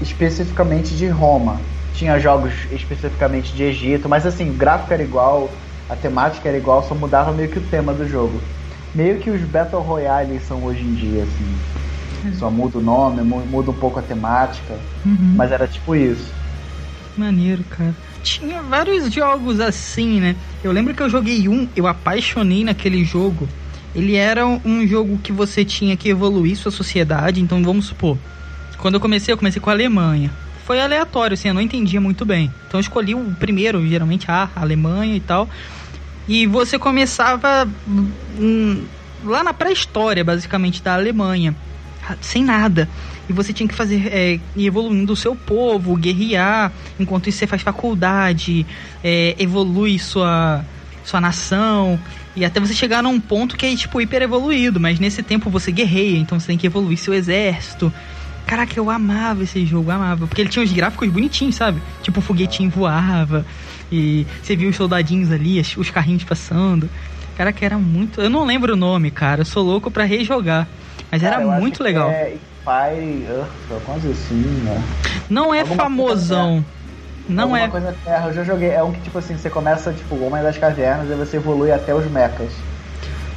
especificamente 0.00 0.96
de 0.96 1.08
Roma. 1.08 1.70
Tinha 1.90 2.18
jogos 2.18 2.66
especificamente 2.70 3.54
de 3.54 3.64
Egito, 3.64 4.08
mas 4.08 4.26
assim, 4.26 4.50
o 4.50 4.56
gráfico 4.56 4.92
era 4.92 5.02
igual, 5.02 5.60
a 5.88 5.96
temática 5.96 6.48
era 6.48 6.58
igual, 6.58 6.82
só 6.82 6.94
mudava 6.94 7.32
meio 7.32 7.50
que 7.50 7.58
o 7.58 7.68
tema 7.68 7.94
do 7.94 8.06
jogo. 8.06 8.50
Meio 8.94 9.18
que 9.20 9.30
os 9.30 9.44
Battle 9.44 9.82
Royale 9.82 10.40
são 10.40 10.64
hoje 10.64 10.84
em 10.86 10.92
dia, 10.94 11.24
assim. 11.24 11.66
Só 12.30 12.50
muda 12.50 12.78
o 12.78 12.82
nome, 12.82 13.22
mu- 13.22 13.46
muda 13.46 13.70
um 13.72 13.78
pouco 13.78 13.98
a 13.98 14.02
temática, 14.02 14.86
Uhum. 15.04 15.34
mas 15.34 15.52
era 15.52 15.68
tipo 15.68 15.94
isso. 15.96 16.38
Maneiro, 17.14 17.64
cara. 17.64 17.96
tinha 18.22 18.62
vários 18.62 19.12
jogos 19.12 19.58
assim, 19.60 20.20
né? 20.20 20.36
Eu 20.62 20.70
lembro 20.70 20.94
que 20.94 21.02
eu 21.02 21.10
joguei 21.10 21.48
um, 21.48 21.70
eu 21.74 21.86
apaixonei 21.86 22.62
naquele 22.64 23.04
jogo. 23.04 23.52
Ele 23.94 24.14
era 24.14 24.46
um 24.46 24.86
jogo 24.86 25.18
que 25.18 25.32
você 25.32 25.64
tinha 25.64 25.96
que 25.96 26.08
evoluir 26.08 26.56
sua 26.56 26.70
sociedade, 26.70 27.40
então 27.40 27.62
vamos 27.62 27.86
supor. 27.86 28.18
Quando 28.76 28.94
eu 28.94 29.00
comecei, 29.00 29.32
eu 29.32 29.38
comecei 29.38 29.60
com 29.60 29.70
a 29.70 29.72
Alemanha. 29.72 30.30
Foi 30.64 30.80
aleatório, 30.80 31.34
assim, 31.34 31.48
eu 31.48 31.54
não 31.54 31.62
entendia 31.62 32.00
muito 32.00 32.24
bem. 32.24 32.52
Então 32.66 32.78
eu 32.78 32.82
escolhi 32.82 33.14
o 33.14 33.34
primeiro, 33.40 33.84
geralmente 33.86 34.30
a 34.30 34.50
Alemanha 34.54 35.16
e 35.16 35.20
tal. 35.20 35.48
E 36.28 36.46
você 36.46 36.78
começava 36.78 37.66
hum, 37.88 38.84
lá 39.24 39.42
na 39.42 39.54
pré-história, 39.54 40.22
basicamente, 40.22 40.82
da 40.82 40.94
Alemanha. 40.94 41.56
Sem 42.20 42.44
nada. 42.44 42.88
E 43.28 43.32
você 43.32 43.52
tinha 43.52 43.68
que 43.68 43.74
fazer, 43.74 44.08
é, 44.12 44.40
ir 44.54 44.66
evoluindo 44.66 45.12
o 45.12 45.16
seu 45.16 45.34
povo, 45.34 45.96
guerrear. 45.96 46.70
Enquanto 47.00 47.28
isso 47.28 47.38
você 47.38 47.46
faz 47.46 47.62
faculdade, 47.62 48.66
é, 49.02 49.34
evolui 49.38 49.98
sua, 49.98 50.64
sua 51.02 51.20
nação. 51.20 51.98
E 52.38 52.44
até 52.44 52.60
você 52.60 52.72
chegar 52.72 53.02
num 53.02 53.18
ponto 53.18 53.56
que 53.56 53.66
é, 53.66 53.74
tipo, 53.74 54.00
hiper 54.00 54.22
evoluído. 54.22 54.78
Mas 54.78 55.00
nesse 55.00 55.24
tempo 55.24 55.50
você 55.50 55.72
guerreia, 55.72 56.16
então 56.16 56.38
você 56.38 56.46
tem 56.46 56.56
que 56.56 56.68
evoluir 56.68 56.96
seu 56.96 57.12
exército. 57.12 57.92
Caraca, 58.46 58.78
eu 58.78 58.88
amava 58.88 59.42
esse 59.42 59.66
jogo, 59.66 59.90
amava. 59.90 60.28
Porque 60.28 60.40
ele 60.40 60.48
tinha 60.48 60.64
os 60.64 60.72
gráficos 60.72 61.08
bonitinhos, 61.10 61.56
sabe? 61.56 61.82
Tipo, 62.00 62.20
o 62.20 62.22
foguetinho 62.22 62.70
voava. 62.70 63.44
E 63.90 64.24
você 64.40 64.54
viu 64.54 64.70
os 64.70 64.76
soldadinhos 64.76 65.32
ali, 65.32 65.60
os 65.76 65.90
carrinhos 65.90 66.22
passando. 66.22 66.88
Cara, 67.36 67.52
que 67.52 67.64
era 67.64 67.76
muito. 67.76 68.20
Eu 68.20 68.30
não 68.30 68.44
lembro 68.44 68.74
o 68.74 68.76
nome, 68.76 69.10
cara. 69.10 69.40
Eu 69.40 69.44
sou 69.44 69.64
louco 69.64 69.90
pra 69.90 70.04
rejogar. 70.04 70.68
Mas 71.10 71.20
Cara, 71.20 71.42
era 71.42 71.60
muito 71.60 71.82
legal. 71.82 72.08
É 72.08 72.36
Fire 72.64 73.24
Earth, 73.24 73.84
coisa 73.84 74.10
assim, 74.10 74.42
né? 74.62 74.80
Não 75.28 75.52
é 75.52 75.60
Alguma 75.60 75.82
famosão. 75.82 76.64
Não 77.28 77.44
Alguma 77.44 77.58
é. 77.64 77.68
coisa 77.68 77.94
terra. 78.04 78.28
Eu 78.28 78.34
já 78.34 78.44
joguei. 78.44 78.70
É 78.70 78.82
um 78.82 78.92
que, 78.92 79.00
tipo 79.00 79.18
assim, 79.18 79.36
você 79.36 79.50
começa, 79.50 79.92
tipo, 79.92 80.16
Homem 80.24 80.42
das 80.42 80.56
Cavernas 80.56 81.10
e 81.10 81.14
você 81.14 81.36
evolui 81.36 81.70
até 81.70 81.94
os 81.94 82.06
mechas. 82.10 82.50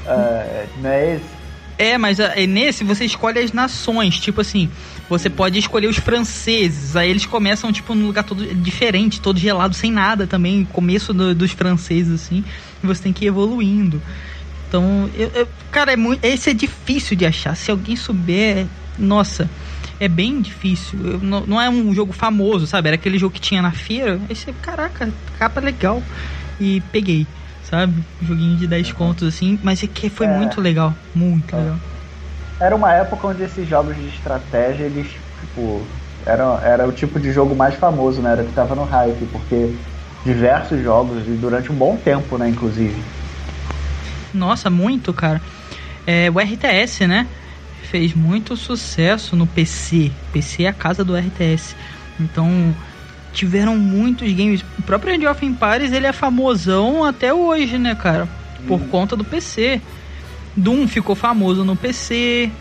Ah, 0.07 0.65
não 0.81 0.89
é 0.89 1.15
esse? 1.15 1.41
É, 1.77 1.98
mas 1.98 2.19
ah, 2.19 2.33
é 2.36 2.45
nesse 2.45 2.83
você 2.83 3.05
escolhe 3.05 3.39
as 3.39 3.51
nações. 3.51 4.19
Tipo 4.19 4.41
assim, 4.41 4.69
você 5.10 5.29
pode 5.29 5.57
escolher 5.60 5.88
os 5.88 5.98
franceses. 5.98 6.95
Aí 6.95 7.10
eles 7.10 7.25
começam, 7.25 7.71
tipo, 7.71 7.93
num 7.95 8.07
lugar 8.07 8.24
todo 8.24 8.45
diferente, 8.55 9.19
todo 9.19 9.39
gelado, 9.39 9.74
sem 9.75 9.91
nada 9.91 10.27
também. 10.27 10.63
Começo 10.65 11.13
do- 11.13 11.33
dos 11.36 11.51
franceses, 11.51 12.21
assim. 12.24 12.43
E 12.83 12.88
você 12.88 13.03
tem 13.03 13.13
que 13.13 13.25
ir 13.25 13.29
evoluindo. 13.29 14.01
Então, 14.67 15.10
eu, 15.15 15.29
eu- 15.33 15.48
cara, 15.71 15.91
é 15.93 15.98
muito, 15.98 16.24
esse 16.24 16.50
é 16.50 16.53
difícil 16.53 17.17
de 17.17 17.25
achar. 17.25 17.55
Se 17.57 17.71
alguém 17.71 17.95
souber, 17.95 18.67
nossa, 18.98 19.50
é 20.01 20.08
bem 20.08 20.41
difícil. 20.41 21.05
Eu- 21.05 21.20
não, 21.22 21.46
não 21.46 21.62
é 21.62 21.70
um 21.70 21.93
jogo 21.93 22.12
famoso, 22.12 22.65
sabe? 22.67 22.89
Era 22.89 22.96
aquele 22.96 23.17
jogo 23.20 23.34
que 23.34 23.39
tinha 23.41 23.62
na 23.62 23.72
feira. 23.72 24.20
Aí 24.27 24.36
você, 24.36 24.51
caraca, 24.53 25.13
capa 25.34 25.62
legal. 25.62 26.03
E 26.60 26.81
peguei, 26.91 27.27
sabe? 27.62 28.03
Joguinho 28.20 28.58
de 28.58 28.67
10 28.67 28.91
contos, 28.91 29.27
assim. 29.27 29.60
Mas 29.63 29.84
é 29.84 29.88
que 29.88 30.10
foi 30.10 30.27
É. 30.27 30.38
muito 30.38 30.60
legal. 30.60 30.96
Muito 31.13 31.55
É. 31.55 31.60
legal. 31.60 31.79
Era 32.60 32.75
uma 32.75 32.93
época 32.93 33.27
onde 33.27 33.43
esses 33.43 33.67
jogos 33.67 33.96
de 33.96 34.08
estratégia, 34.08 34.86
eles, 34.86 35.08
tipo, 35.39 35.88
era, 36.25 36.60
era 36.63 36.88
o 36.88 36.91
tipo 36.91 37.20
de 37.20 37.31
jogo 37.31 37.55
mais 37.55 37.75
famoso, 37.75 38.22
né? 38.22 38.31
Era 38.31 38.43
que 38.43 38.53
tava 38.53 38.75
no 38.75 38.84
hype, 38.84 39.25
porque 39.27 39.55
diversos 40.24 40.81
jogos, 40.81 41.27
e 41.27 41.31
durante 41.38 41.72
um 41.72 41.75
bom 41.75 41.98
tempo, 41.98 42.38
né, 42.38 42.48
inclusive. 42.48 43.03
Nossa, 44.34 44.70
muito, 44.70 45.13
cara. 45.13 45.41
É, 46.05 46.29
o 46.31 46.39
RTS, 46.39 47.08
né? 47.08 47.27
Fez 47.83 48.13
muito 48.13 48.55
sucesso 48.55 49.35
no 49.35 49.45
PC. 49.45 50.11
PC 50.31 50.63
é 50.63 50.67
a 50.67 50.73
casa 50.73 51.03
do 51.03 51.15
RTS. 51.15 51.75
Então, 52.19 52.75
tiveram 53.33 53.77
muitos 53.77 54.31
games. 54.31 54.63
O 54.77 54.81
próprio 54.83 55.13
Age 55.13 55.27
of 55.27 55.45
Empires, 55.45 55.91
ele 55.91 56.07
é 56.07 56.13
famosão 56.13 57.03
até 57.03 57.33
hoje, 57.33 57.77
né, 57.77 57.95
cara? 57.95 58.27
Por 58.67 58.79
conta 58.88 59.15
do 59.15 59.23
PC. 59.23 59.81
Doom 60.55 60.88
ficou 60.88 61.15
famoso 61.15 61.63
no 61.63 61.75
PC. 61.75 62.51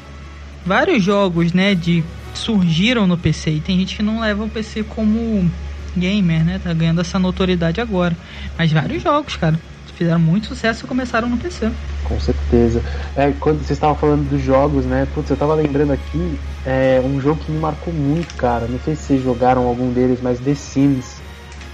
Vários 0.65 1.03
jogos, 1.03 1.53
né, 1.53 1.75
de 1.75 2.05
surgiram 2.35 3.07
no 3.07 3.19
PC. 3.19 3.51
E 3.51 3.61
tem 3.61 3.79
gente 3.79 3.97
que 3.97 4.03
não 4.03 4.21
leva 4.21 4.45
o 4.45 4.49
PC 4.49 4.85
como 4.85 5.51
gamer, 5.97 6.45
né? 6.45 6.61
Tá 6.63 6.73
ganhando 6.73 7.01
essa 7.01 7.19
notoriedade 7.19 7.81
agora. 7.81 8.17
Mas 8.57 8.73
vários 8.73 9.03
jogos, 9.03 9.37
cara, 9.37 9.59
fizeram 10.01 10.21
muito 10.21 10.47
sucesso 10.49 10.85
e 10.85 10.89
começaram 10.89 11.29
no 11.29 11.39
PC. 11.39 11.77
Com 12.03 12.19
certeza. 12.19 12.83
É, 13.15 13.33
quando 13.33 13.59
vocês 13.59 13.73
estavam 13.73 13.97
falando 13.97 14.27
dos 14.29 14.41
jogos, 14.41 14.87
né? 14.87 15.07
Putz, 15.07 15.31
eu 15.31 15.37
tava 15.37 15.55
lembrando 15.55 15.93
aqui, 15.93 16.43
é 16.65 17.01
um 17.01 17.21
jogo 17.21 17.41
que 17.45 17.51
me 17.51 17.59
marcou 17.59 17.93
muito, 17.93 18.35
cara. 18.35 18.67
Não 18.69 18.79
sei 18.79 18.97
se 18.97 19.03
vocês 19.05 19.21
jogaram 19.23 19.67
algum 19.67 19.93
deles, 19.93 20.21
mas 20.21 20.41
The 20.41 20.55
Sims. 20.55 21.23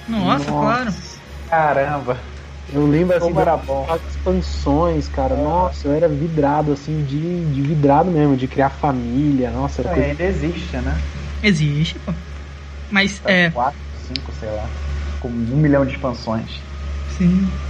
Nossa, 0.07 0.53
claro. 0.53 0.91
Caramba! 1.49 2.25
Eu 2.69 2.87
lembro 2.87 3.17
assim 3.17 3.33
Como 3.33 3.41
era 3.41 3.57
bom. 3.57 3.87
as 3.89 4.01
expansões, 4.07 5.09
cara. 5.09 5.37
Nossa, 5.37 5.89
eu 5.89 5.93
era 5.93 6.09
vidrado, 6.09 6.73
assim, 6.73 7.05
de, 7.05 7.47
de 7.51 7.63
vidrado 7.63 8.11
mesmo, 8.11 8.37
de 8.37 8.49
criar 8.49 8.71
família. 8.71 9.51
Nossa, 9.51 9.83
era 9.83 9.91
É, 9.91 9.91
coisa. 9.91 10.11
ainda 10.11 10.25
existe, 10.25 10.81
né? 10.81 11.09
Existe, 11.43 11.99
pô. 12.01 12.13
Mas, 12.91 13.23
Tá 13.23 13.31
é, 13.31 13.53
4, 13.53 13.79
5, 13.93 14.33
sei 14.33 14.51
lá. 14.51 14.75
Com 15.19 15.29
um 15.29 15.57
milhão 15.61 15.85
de 15.85 15.93
expansões. 15.95 16.67
sim. 17.07 17.61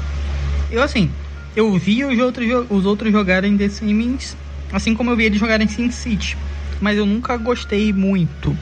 Eu, 0.70 0.82
assim, 0.82 1.10
eu 1.54 1.72
vi 1.78 2.04
os 2.04 2.18
outros, 2.18 2.46
os 2.68 2.84
outros 2.84 3.12
jogarem 3.12 3.56
The 3.56 3.68
Sims, 3.68 4.36
assim 4.72 4.94
como 4.94 5.10
eu 5.10 5.16
vi 5.16 5.24
eles 5.24 5.38
jogarem 5.38 5.68
SimCity. 5.68 6.36
Mas 6.80 6.98
eu 6.98 7.06
nunca 7.06 7.36
gostei 7.36 7.92
muito. 7.92 8.56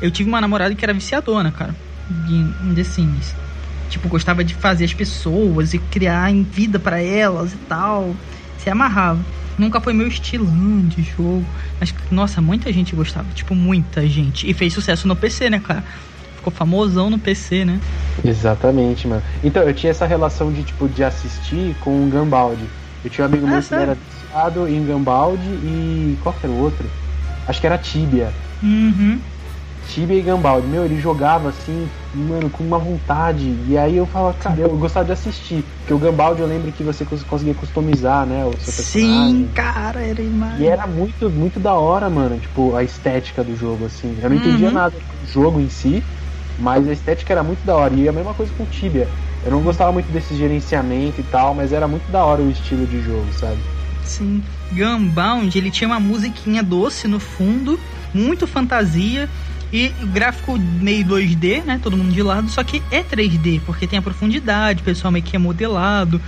Eu 0.00 0.10
tive 0.10 0.28
uma 0.28 0.40
namorada 0.40 0.74
que 0.74 0.84
era 0.84 0.92
viciadona, 0.92 1.50
cara, 1.50 1.74
em 2.28 2.74
The 2.74 2.84
Sims. 2.84 3.34
Tipo, 3.88 4.08
gostava 4.08 4.42
de 4.42 4.54
fazer 4.54 4.84
as 4.84 4.94
pessoas 4.94 5.74
e 5.74 5.78
criar 5.78 6.30
em 6.30 6.42
vida 6.42 6.78
pra 6.78 7.00
elas 7.00 7.52
e 7.52 7.58
tal. 7.68 8.16
Se 8.58 8.68
amarrava. 8.70 9.24
Nunca 9.58 9.80
foi 9.80 9.92
meu 9.92 10.08
estilão 10.08 10.80
de 10.88 11.02
jogo. 11.02 11.44
Mas, 11.78 11.94
nossa, 12.10 12.40
muita 12.40 12.72
gente 12.72 12.96
gostava. 12.96 13.28
Tipo, 13.34 13.54
muita 13.54 14.06
gente. 14.08 14.48
E 14.48 14.54
fez 14.54 14.72
sucesso 14.72 15.06
no 15.06 15.14
PC, 15.14 15.50
né, 15.50 15.60
cara? 15.60 15.84
Ficou 16.42 16.52
famosão 16.52 17.08
no 17.08 17.20
PC, 17.20 17.64
né? 17.64 17.80
Exatamente, 18.24 19.06
mano. 19.08 19.22
Então, 19.42 19.62
eu 19.62 19.74
tinha 19.74 19.90
essa 19.90 20.06
relação 20.06 20.52
de, 20.52 20.64
tipo, 20.64 20.88
de 20.88 21.02
assistir 21.04 21.76
com 21.76 22.04
o 22.04 22.08
Gambaldi. 22.08 22.72
Eu 23.02 23.10
tinha 23.10 23.24
um 23.24 23.26
amigo 23.28 23.46
Ah, 23.46 23.48
meu 23.48 23.64
que 23.64 23.78
era 23.78 23.94
viciado 23.94 24.66
em 24.68 24.84
Gambaldi 24.84 25.50
e. 25.54 26.16
Qual 26.18 26.34
que 26.34 26.44
era 26.46 26.52
o 26.52 26.56
outro? 26.56 26.92
Acho 27.46 27.60
que 27.60 27.66
era 27.66 27.78
Tibia. 27.78 28.38
Uhum. 28.62 29.26
Tibia 29.80 30.18
e 30.18 30.22
Gambaldi. 30.22 30.66
Meu, 30.68 30.84
ele 30.84 30.96
jogava 30.96 31.48
assim, 31.48 31.92
mano, 32.12 32.50
com 32.50 32.64
uma 32.64 32.78
vontade. 32.78 33.50
E 33.50 33.76
aí 33.76 33.96
eu 33.96 34.06
falava, 34.06 34.34
cara, 34.34 34.60
eu 34.60 34.76
gostava 34.78 35.04
de 35.06 35.12
assistir. 35.12 35.64
Porque 35.78 35.92
o 35.94 35.98
Gambaldi 35.98 36.40
eu 36.42 36.46
lembro 36.48 36.72
que 36.72 36.84
você 36.84 37.04
cons- 37.04 37.24
conseguia 37.24 37.54
customizar, 37.54 38.26
né? 38.26 38.44
O 38.46 38.56
seu 38.58 38.72
Sim, 38.72 38.72
personagem. 38.72 39.54
cara, 39.54 40.04
era 40.06 40.22
demais. 40.22 40.52
E 40.54 40.66
era 40.66 40.86
muito, 40.86 41.30
muito 41.30 41.58
da 41.58 41.74
hora, 41.78 42.10
mano, 42.10 42.38
tipo, 42.38 42.74
a 42.74 42.82
estética 42.84 43.42
do 43.42 43.54
jogo, 43.54 43.86
assim. 43.86 44.20
Eu 44.20 44.28
não 44.30 44.36
entendia 44.36 44.70
Uhum. 44.70 44.72
nada 44.72 44.98
do 45.00 45.24
jogo 45.24 45.60
em 45.60 45.68
si, 45.70 46.06
mas 46.58 46.88
a 46.88 46.92
estética 46.92 47.32
era 47.32 47.42
muito 47.42 47.64
da 47.64 47.76
hora. 47.76 47.94
E 47.94 48.08
a 48.08 48.12
mesma 48.12 48.34
coisa 48.34 48.52
com 48.56 48.64
o 48.64 48.66
Tibia. 48.66 49.08
Eu 49.44 49.50
não 49.50 49.62
gostava 49.62 49.90
muito 49.90 50.10
desse 50.12 50.36
gerenciamento 50.36 51.20
e 51.20 51.24
tal, 51.24 51.54
mas 51.54 51.72
era 51.72 51.88
muito 51.88 52.10
da 52.10 52.24
hora 52.24 52.42
o 52.42 52.50
estilo 52.50 52.86
de 52.86 53.02
jogo, 53.02 53.26
sabe? 53.32 53.58
Sim. 54.04 54.42
Gunbound, 54.72 55.56
ele 55.56 55.70
tinha 55.70 55.88
uma 55.88 56.00
musiquinha 56.00 56.62
doce 56.62 57.08
no 57.08 57.18
fundo, 57.18 57.78
muito 58.14 58.46
fantasia. 58.46 59.28
E 59.72 59.90
o 60.02 60.06
gráfico 60.06 60.58
meio 60.58 61.04
2D, 61.06 61.64
né? 61.64 61.80
Todo 61.82 61.96
mundo 61.96 62.12
de 62.12 62.22
lado, 62.22 62.48
só 62.50 62.62
que 62.62 62.82
é 62.90 63.02
3D, 63.02 63.60
porque 63.64 63.86
tem 63.86 63.98
a 63.98 64.02
profundidade, 64.02 64.82
o 64.82 64.84
pessoal 64.84 65.10
meio 65.10 65.24
que 65.24 65.34
é 65.34 65.38
modelado. 65.38 66.20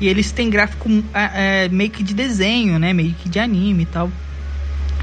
E 0.00 0.08
eles 0.08 0.32
têm 0.32 0.50
gráfico 0.50 0.88
é, 1.12 1.64
é, 1.64 1.68
meio 1.68 1.90
que 1.90 2.02
de 2.02 2.14
desenho, 2.14 2.78
né? 2.78 2.92
Meio 2.92 3.14
que 3.14 3.28
de 3.28 3.38
anime 3.38 3.82
e 3.82 3.86
tal. 3.86 4.10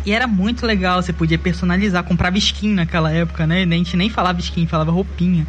E 0.06 0.12
era 0.12 0.28
muito 0.28 0.66
legal, 0.66 1.02
você 1.02 1.14
podia 1.14 1.38
personalizar, 1.38 2.04
comprava 2.04 2.38
skin 2.38 2.74
naquela 2.74 3.12
época, 3.12 3.48
né? 3.48 3.64
A 3.64 3.68
gente 3.68 3.96
nem 3.96 4.10
falava 4.10 4.40
skin, 4.40 4.68
falava 4.68 4.92
roupinha. 4.92 5.48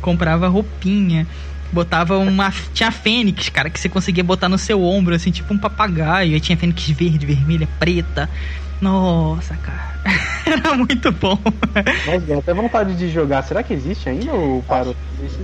Comprava 0.00 0.48
roupinha, 0.48 1.26
botava 1.72 2.18
uma. 2.18 2.52
Tinha 2.74 2.90
fênix, 2.90 3.48
cara, 3.48 3.70
que 3.70 3.78
você 3.78 3.88
conseguia 3.88 4.24
botar 4.24 4.48
no 4.48 4.58
seu 4.58 4.82
ombro, 4.82 5.14
assim, 5.14 5.30
tipo 5.30 5.54
um 5.54 5.58
papagaio. 5.58 6.34
Aí 6.34 6.40
tinha 6.40 6.56
fênix 6.56 6.88
verde, 6.88 7.24
vermelha, 7.24 7.68
preta. 7.78 8.28
Nossa, 8.80 9.56
cara. 9.56 9.92
Era 10.44 10.74
muito 10.74 11.12
bom. 11.12 11.38
Mas 12.04 12.22
deu 12.24 12.40
até 12.40 12.52
vontade 12.52 12.96
de 12.96 13.08
jogar. 13.08 13.42
Será 13.42 13.62
que 13.62 13.72
existe 13.72 14.08
ainda 14.08 14.32
ou 14.32 14.60
parou? 14.64 14.96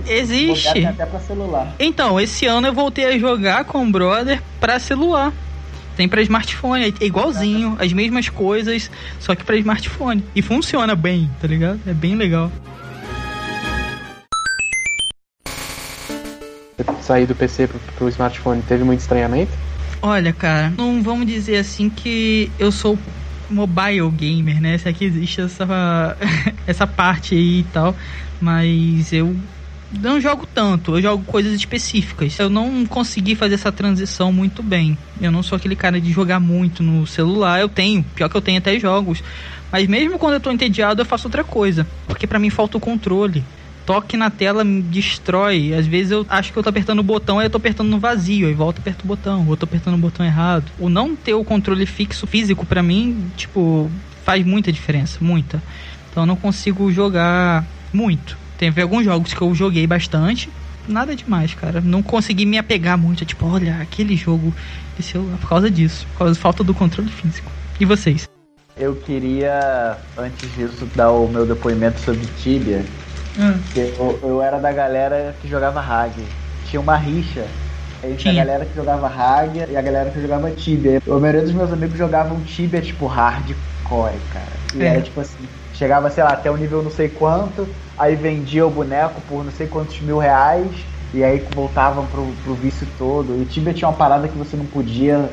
Existe. 0.05 0.73
tem 0.73 0.85
até 0.85 1.05
pra 1.05 1.19
celular. 1.19 1.73
Então, 1.79 2.19
esse 2.19 2.45
ano 2.45 2.67
eu 2.67 2.73
voltei 2.73 3.05
a 3.05 3.17
jogar 3.17 3.63
com 3.63 3.87
o 3.87 3.89
brother 3.89 4.41
pra 4.59 4.77
celular. 4.77 5.31
Tem 5.99 6.07
pra 6.07 6.21
smartphone, 6.21 6.85
é 6.85 7.05
igualzinho, 7.05 7.75
as 7.77 7.91
mesmas 7.91 8.29
coisas, 8.29 8.89
só 9.19 9.35
que 9.35 9.43
pra 9.43 9.57
smartphone. 9.57 10.23
E 10.33 10.41
funciona 10.41 10.95
bem, 10.95 11.29
tá 11.41 11.45
ligado? 11.45 11.77
É 11.85 11.93
bem 11.93 12.15
legal. 12.15 12.49
Sair 17.01 17.25
do 17.25 17.35
PC 17.35 17.67
pro, 17.67 17.79
pro 17.97 18.07
smartphone 18.07 18.61
teve 18.61 18.85
muito 18.85 19.01
estranhamento? 19.01 19.51
Olha, 20.01 20.31
cara, 20.31 20.71
não 20.77 21.03
vamos 21.03 21.27
dizer 21.27 21.57
assim 21.57 21.89
que 21.89 22.49
eu 22.57 22.71
sou 22.71 22.97
mobile 23.49 24.09
gamer, 24.11 24.61
né? 24.61 24.77
Se 24.77 24.87
aqui 24.87 25.03
existe 25.03 25.41
essa, 25.41 26.15
essa 26.65 26.87
parte 26.87 27.35
aí 27.35 27.59
e 27.59 27.63
tal. 27.73 27.93
Mas 28.39 29.11
eu 29.11 29.35
não 29.91 30.21
jogo 30.21 30.45
tanto, 30.45 30.95
eu 30.95 31.01
jogo 31.01 31.23
coisas 31.25 31.53
específicas. 31.53 32.37
Eu 32.37 32.49
não 32.49 32.85
consegui 32.85 33.35
fazer 33.35 33.55
essa 33.55 33.71
transição 33.71 34.31
muito 34.31 34.61
bem. 34.61 34.97
Eu 35.19 35.31
não 35.31 35.41
sou 35.41 35.55
aquele 35.55 35.75
cara 35.75 35.99
de 35.99 36.11
jogar 36.11 36.39
muito 36.39 36.83
no 36.83 37.07
celular. 37.07 37.59
Eu 37.59 37.69
tenho, 37.69 38.03
pior 38.15 38.29
que 38.29 38.37
eu 38.37 38.41
tenho 38.41 38.59
até 38.59 38.79
jogos. 38.79 39.23
Mas 39.71 39.87
mesmo 39.87 40.19
quando 40.19 40.35
eu 40.35 40.39
tô 40.39 40.51
entediado, 40.51 41.01
eu 41.01 41.05
faço 41.05 41.27
outra 41.27 41.43
coisa. 41.43 41.87
Porque 42.07 42.27
para 42.27 42.37
mim 42.37 42.49
falta 42.49 42.77
o 42.77 42.79
controle. 42.79 43.43
Toque 43.85 44.15
na 44.15 44.29
tela 44.29 44.63
me 44.63 44.83
destrói. 44.83 45.73
Às 45.73 45.87
vezes 45.87 46.11
eu 46.11 46.25
acho 46.29 46.53
que 46.53 46.59
eu 46.59 46.63
tô 46.63 46.69
apertando 46.69 46.99
o 46.99 47.03
botão 47.03 47.41
e 47.41 47.45
eu 47.45 47.49
tô 47.49 47.57
apertando 47.57 47.89
no 47.89 47.99
vazio. 47.99 48.47
Aí 48.47 48.53
volta 48.53 48.79
aperto 48.79 49.05
o 49.05 49.07
botão. 49.07 49.45
Ou 49.45 49.53
eu 49.53 49.57
tô 49.57 49.65
apertando 49.65 49.95
o 49.95 49.97
botão 49.97 50.23
errado. 50.23 50.71
O 50.77 50.87
não 50.87 51.15
ter 51.15 51.33
o 51.33 51.43
controle 51.43 51.87
fixo 51.87 52.27
físico 52.27 52.63
para 52.63 52.83
mim, 52.83 53.31
tipo, 53.35 53.89
faz 54.23 54.45
muita 54.45 54.71
diferença. 54.71 55.17
Muita. 55.19 55.61
Então 56.11 56.23
eu 56.23 56.27
não 56.27 56.35
consigo 56.35 56.91
jogar 56.91 57.65
muito. 57.91 58.37
Teve 58.59 58.81
alguns 58.81 59.05
jogos 59.05 59.33
que 59.33 59.41
eu 59.41 59.55
joguei 59.55 59.87
bastante. 59.87 60.49
Nada 60.85 61.15
demais, 61.15 61.53
cara. 61.53 61.79
Não 61.79 62.03
consegui 62.03 62.45
me 62.45 62.57
apegar 62.57 62.97
muito. 62.97 63.23
Tipo, 63.23 63.47
olha, 63.47 63.77
aquele 63.81 64.17
jogo 64.17 64.53
de 64.97 65.01
celular. 65.03 65.37
Por 65.37 65.47
causa 65.47 65.71
disso. 65.71 66.05
Por 66.11 66.19
causa 66.19 66.33
da 66.33 66.39
falta 66.39 66.61
do 66.61 66.73
controle 66.73 67.09
físico. 67.09 67.49
E 67.79 67.85
vocês? 67.85 68.27
Eu 68.77 68.95
queria, 68.97 69.97
antes 70.17 70.53
disso, 70.55 70.85
dar 70.93 71.09
o 71.09 71.29
meu 71.29 71.45
depoimento 71.45 72.01
sobre 72.01 72.27
Tibia. 72.41 72.83
Hum. 73.39 73.57
Eu, 73.73 74.19
eu 74.23 74.41
era 74.41 74.59
da 74.59 74.73
galera 74.73 75.33
que 75.41 75.47
jogava 75.47 75.79
Hag. 75.79 76.11
Tinha 76.69 76.81
uma 76.81 76.97
rixa 76.97 77.45
entre 78.03 78.17
Tinha. 78.17 78.41
a 78.41 78.45
galera 78.45 78.65
que 78.65 78.75
jogava 78.75 79.07
Hag 79.07 79.57
e 79.71 79.77
a 79.77 79.81
galera 79.81 80.09
que 80.09 80.21
jogava 80.21 80.51
Tibia. 80.51 81.01
A 81.07 81.11
maioria 81.17 81.43
dos 81.43 81.53
meus 81.53 81.71
amigos 81.71 81.97
jogavam 81.97 82.41
Tibia, 82.41 82.81
tipo, 82.81 83.05
hardcore, 83.07 84.17
cara. 84.33 84.51
E 84.75 84.81
É. 84.83 84.85
era 84.87 85.01
tipo 85.01 85.21
assim, 85.21 85.37
chegava, 85.79 86.09
sei 86.09 86.21
lá, 86.23 86.31
até 86.33 86.51
o 86.51 86.57
nível 86.57 86.83
não 86.83 86.89
sei 86.89 87.07
quanto, 87.07 87.65
aí 87.97 88.13
vendia 88.13 88.67
o 88.67 88.69
boneco 88.69 89.21
por 89.29 89.45
não 89.45 89.51
sei 89.51 89.65
quantos 89.65 90.01
mil 90.01 90.17
reais, 90.17 90.85
e 91.13 91.23
aí 91.23 91.41
voltavam 91.55 92.05
pro, 92.05 92.25
pro 92.43 92.53
vício 92.55 92.85
todo. 92.97 93.41
E 93.41 93.45
Tibia 93.45 93.73
tinha 93.73 93.87
uma 93.87 93.95
parada 93.97 94.27
que 94.27 94.37
você 94.37 94.57
não 94.57 94.65
podia. 94.65 95.29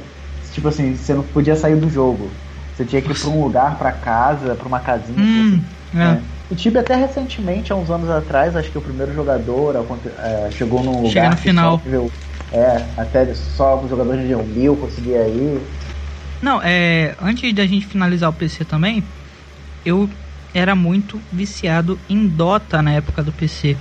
Tipo 0.53 0.69
assim, 0.69 0.95
você 0.95 1.13
não 1.15 1.25
podia 1.25 1.57
sair 1.57 1.75
do 1.75 1.91
jogo. 1.91 2.31
Você 2.73 2.85
tinha 2.85 3.03
que 3.03 3.11
ir 3.11 3.19
pra 3.19 3.29
um 3.29 3.43
lugar, 3.43 3.77
pra 3.77 3.91
casa, 3.91 4.55
pra 4.55 4.69
uma 4.69 4.79
casinha. 4.79 5.19
Hum, 5.19 5.61
você- 5.91 5.99
é. 5.99 5.99
né? 5.99 6.23
O 6.49 6.55
Tibia 6.55 6.81
até 6.81 6.95
recentemente, 6.95 7.73
há 7.73 7.77
uns 7.77 7.91
anos 7.91 8.09
atrás, 8.09 8.55
acho 8.55 8.71
que 8.71 8.79
o 8.79 8.81
primeiro 8.81 9.13
jogador 9.13 9.75
é, 9.77 10.51
chegou 10.53 10.81
num 10.85 10.99
lugar. 10.99 11.11
Chega 11.11 11.31
no 11.31 11.37
final. 11.37 11.83
nível- 11.85 12.13
é, 12.53 12.87
até 12.97 13.35
só 13.35 13.83
os 13.83 13.91
jogadores 13.91 14.21
de 14.23 14.29
nível 14.29 14.45
1000 14.45 14.77
conseguia 14.77 15.27
ir. 15.27 15.61
Não, 16.41 16.63
é. 16.63 17.17
Antes 17.21 17.53
da 17.53 17.67
gente 17.67 17.87
finalizar 17.87 18.31
o 18.31 18.33
PC 18.33 18.65
também, 18.65 19.03
eu 19.85 20.09
era 20.57 20.75
muito 20.75 21.21
viciado 21.31 22.01
em 22.09 22.27
Dota 22.27 22.81
na 22.81 22.91
época 22.93 23.23
do 23.23 23.31
PC. 23.31 23.77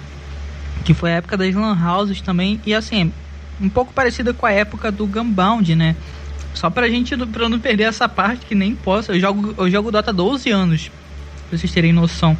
Que 0.83 0.93
foi 0.93 1.13
a 1.13 1.15
época 1.15 1.37
das 1.37 1.55
Lan 1.55 1.73
Houses 1.73 2.19
também. 2.19 2.59
E 2.65 2.73
assim, 2.73 3.13
um 3.61 3.69
pouco 3.69 3.93
parecida 3.93 4.33
com 4.33 4.45
a 4.45 4.51
época 4.51 4.91
do 4.91 5.07
Gunbound, 5.07 5.73
né? 5.73 5.95
Só 6.53 6.69
pra 6.69 6.89
gente 6.89 7.15
pra 7.27 7.47
não 7.47 7.59
perder 7.59 7.83
essa 7.83 8.09
parte 8.09 8.45
que 8.45 8.53
nem 8.53 8.75
posso. 8.75 9.13
Eu 9.13 9.19
jogo, 9.21 9.55
eu 9.57 9.71
jogo 9.71 9.89
Dota 9.89 10.11
há 10.11 10.13
12 10.13 10.51
anos. 10.51 10.91
Pra 11.47 11.57
vocês 11.57 11.71
terem 11.71 11.93
noção. 11.93 12.37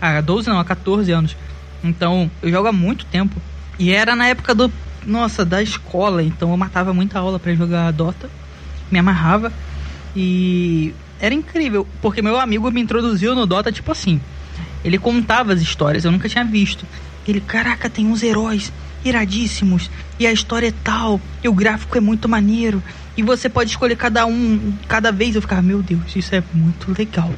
Ah, 0.00 0.18
12 0.22 0.48
não, 0.48 0.58
há 0.58 0.64
14 0.64 1.12
anos. 1.12 1.36
Então, 1.82 2.30
eu 2.42 2.50
jogo 2.50 2.66
há 2.66 2.72
muito 2.72 3.04
tempo. 3.04 3.38
E 3.78 3.92
era 3.92 4.16
na 4.16 4.28
época 4.28 4.54
do. 4.54 4.72
Nossa, 5.04 5.44
da 5.44 5.62
escola. 5.62 6.22
Então 6.22 6.50
eu 6.50 6.56
matava 6.56 6.94
muita 6.94 7.18
aula 7.18 7.38
pra 7.38 7.54
jogar 7.54 7.92
Dota. 7.92 8.30
Me 8.90 8.98
amarrava. 8.98 9.52
E 10.16 10.94
era 11.24 11.34
incrível, 11.34 11.86
porque 12.02 12.20
meu 12.20 12.38
amigo 12.38 12.70
me 12.70 12.82
introduziu 12.82 13.34
no 13.34 13.46
Dota 13.46 13.72
tipo 13.72 13.90
assim. 13.90 14.20
Ele 14.84 14.98
contava 14.98 15.54
as 15.54 15.62
histórias, 15.62 16.04
eu 16.04 16.12
nunca 16.12 16.28
tinha 16.28 16.44
visto. 16.44 16.84
Ele, 17.26 17.40
caraca, 17.40 17.88
tem 17.88 18.06
uns 18.06 18.22
heróis 18.22 18.70
iradíssimos. 19.02 19.90
E 20.18 20.26
a 20.26 20.32
história 20.32 20.68
é 20.68 20.74
tal. 20.84 21.18
E 21.42 21.48
o 21.48 21.54
gráfico 21.54 21.96
é 21.96 22.00
muito 22.00 22.28
maneiro. 22.28 22.82
E 23.16 23.22
você 23.22 23.48
pode 23.48 23.70
escolher 23.70 23.96
cada 23.96 24.26
um, 24.26 24.74
cada 24.86 25.10
vez. 25.10 25.34
Eu 25.34 25.40
ficava, 25.40 25.62
meu 25.62 25.82
Deus, 25.82 26.14
isso 26.14 26.34
é 26.34 26.44
muito 26.52 26.94
legal. 26.96 27.32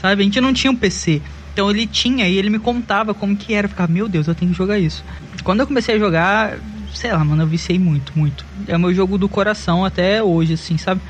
Sabe? 0.00 0.22
A 0.22 0.24
gente 0.24 0.40
não 0.40 0.52
tinha 0.52 0.72
um 0.72 0.76
PC. 0.76 1.22
Então 1.52 1.70
ele 1.70 1.86
tinha 1.86 2.28
e 2.28 2.36
ele 2.36 2.50
me 2.50 2.58
contava 2.58 3.14
como 3.14 3.36
que 3.36 3.54
era. 3.54 3.66
Eu 3.66 3.70
ficava, 3.70 3.92
meu 3.92 4.08
Deus, 4.08 4.26
eu 4.26 4.34
tenho 4.34 4.50
que 4.50 4.58
jogar 4.58 4.80
isso. 4.80 5.04
Quando 5.44 5.60
eu 5.60 5.66
comecei 5.68 5.94
a 5.94 5.98
jogar, 5.98 6.58
sei 6.92 7.12
lá, 7.12 7.24
mano, 7.24 7.44
eu 7.44 7.46
viciei 7.46 7.78
muito, 7.78 8.12
muito. 8.16 8.44
É 8.66 8.76
o 8.76 8.80
meu 8.80 8.92
jogo 8.92 9.16
do 9.16 9.28
coração 9.28 9.84
até 9.84 10.20
hoje, 10.20 10.54
assim, 10.54 10.76
sabe? 10.76 11.00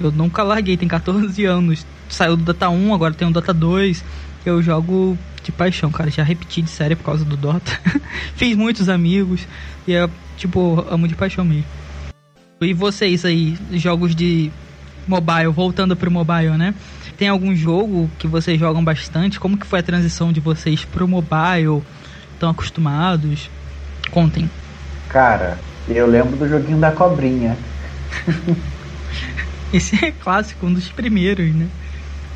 Eu 0.00 0.10
nunca 0.10 0.42
larguei, 0.42 0.76
tem 0.76 0.88
14 0.88 1.44
anos. 1.44 1.86
Saiu 2.08 2.36
do 2.36 2.44
Dota 2.44 2.68
1, 2.68 2.94
agora 2.94 3.14
tem 3.14 3.26
o 3.26 3.30
Dota 3.30 3.52
2. 3.52 4.04
Eu 4.44 4.62
jogo 4.62 5.16
de 5.42 5.52
paixão, 5.52 5.90
cara. 5.90 6.10
Já 6.10 6.22
repeti 6.22 6.62
de 6.62 6.70
série 6.70 6.96
por 6.96 7.04
causa 7.04 7.24
do 7.24 7.36
Dota. 7.36 7.72
Fiz 8.36 8.56
muitos 8.56 8.88
amigos. 8.88 9.46
E 9.86 9.94
é, 9.94 10.08
tipo, 10.36 10.84
amo 10.90 11.06
de 11.06 11.14
paixão 11.14 11.44
mesmo. 11.44 11.64
E 12.60 12.72
vocês 12.72 13.24
aí, 13.24 13.58
jogos 13.72 14.14
de 14.14 14.50
mobile, 15.06 15.48
voltando 15.48 15.94
pro 15.94 16.10
mobile, 16.10 16.56
né? 16.56 16.74
Tem 17.16 17.28
algum 17.28 17.54
jogo 17.54 18.10
que 18.18 18.26
vocês 18.26 18.58
jogam 18.58 18.82
bastante? 18.82 19.38
Como 19.38 19.56
que 19.56 19.66
foi 19.66 19.80
a 19.80 19.82
transição 19.82 20.32
de 20.32 20.40
vocês 20.40 20.84
pro 20.84 21.06
mobile? 21.06 21.82
Estão 22.32 22.50
acostumados? 22.50 23.50
Contem. 24.10 24.50
Cara, 25.08 25.58
eu 25.88 26.06
lembro 26.06 26.36
do 26.36 26.48
joguinho 26.48 26.78
da 26.78 26.90
cobrinha. 26.90 27.56
Esse 29.76 30.04
é 30.04 30.12
clássico, 30.12 30.66
um 30.66 30.72
dos 30.72 30.92
primeiros, 30.92 31.52
né? 31.52 31.68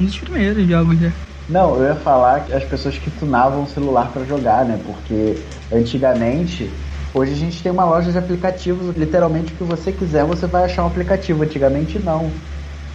Um 0.01 0.05
dos 0.05 0.19
primeiros 0.19 0.67
jogos 0.67 0.99
já. 0.99 1.13
Não, 1.49 1.77
eu 1.77 1.89
ia 1.89 1.97
falar 1.97 2.41
que 2.41 2.53
as 2.53 2.65
pessoas 2.65 2.99
que 2.99 3.11
tunavam 3.13 3.63
o 3.63 3.69
celular 3.69 4.13
pra 4.13 4.25
jogar, 4.25 4.65
né? 4.65 4.77
Porque 4.85 5.37
antigamente, 5.73 6.69
hoje 7.15 7.33
a 7.33 7.37
gente 7.37 7.63
tem 7.63 7.71
uma 7.71 7.85
loja 7.85 8.11
de 8.11 8.19
aplicativos, 8.19 8.89
literalmente 8.97 9.53
o 9.55 9.57
que 9.57 9.65
você 9.65 9.93
quiser 9.93 10.25
você 10.25 10.49
vai 10.49 10.65
achar 10.65 10.83
um 10.83 10.89
aplicativo. 10.89 11.43
Antigamente 11.45 11.99
não. 12.01 12.33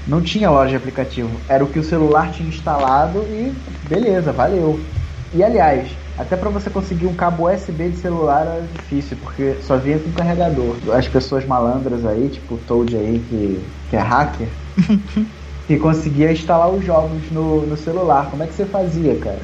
Não 0.06 0.22
tinha 0.22 0.52
loja 0.52 0.72
de 0.72 0.76
aplicativo. 0.76 1.30
Era 1.48 1.64
o 1.64 1.70
que 1.70 1.80
o 1.80 1.84
celular 1.84 2.30
tinha 2.32 2.50
instalado 2.50 3.26
e 3.34 3.54
beleza, 3.88 4.34
valeu. 4.34 4.78
E 5.34 5.42
aliás, 5.42 5.90
até 6.18 6.36
pra 6.36 6.50
você 6.50 6.70
conseguir 6.70 7.08
um 7.08 7.14
cabo 7.14 7.50
USB 7.50 7.90
de 7.90 7.98
celular 7.98 8.42
era 8.42 8.68
difícil, 8.74 9.18
porque 9.22 9.56
só 9.62 9.78
vinha 9.78 9.98
com 9.98 10.12
carregador. 10.12 10.76
As 10.94 11.08
pessoas 11.08 11.46
malandras 11.46 12.06
aí, 12.06 12.30
tipo 12.30 12.56
o 12.56 12.58
Toad 12.60 12.96
aí, 12.96 13.20
que, 13.30 13.60
que 13.90 13.96
é 13.96 14.00
hacker, 14.00 14.48
que 15.68 15.78
conseguia 15.78 16.32
instalar 16.32 16.70
os 16.70 16.86
jogos 16.86 17.32
no, 17.32 17.66
no 17.66 17.76
celular. 17.76 18.30
Como 18.30 18.44
é 18.44 18.48
que 18.48 18.54
você 18.54 18.66
fazia, 18.66 19.16
cara? 19.16 19.42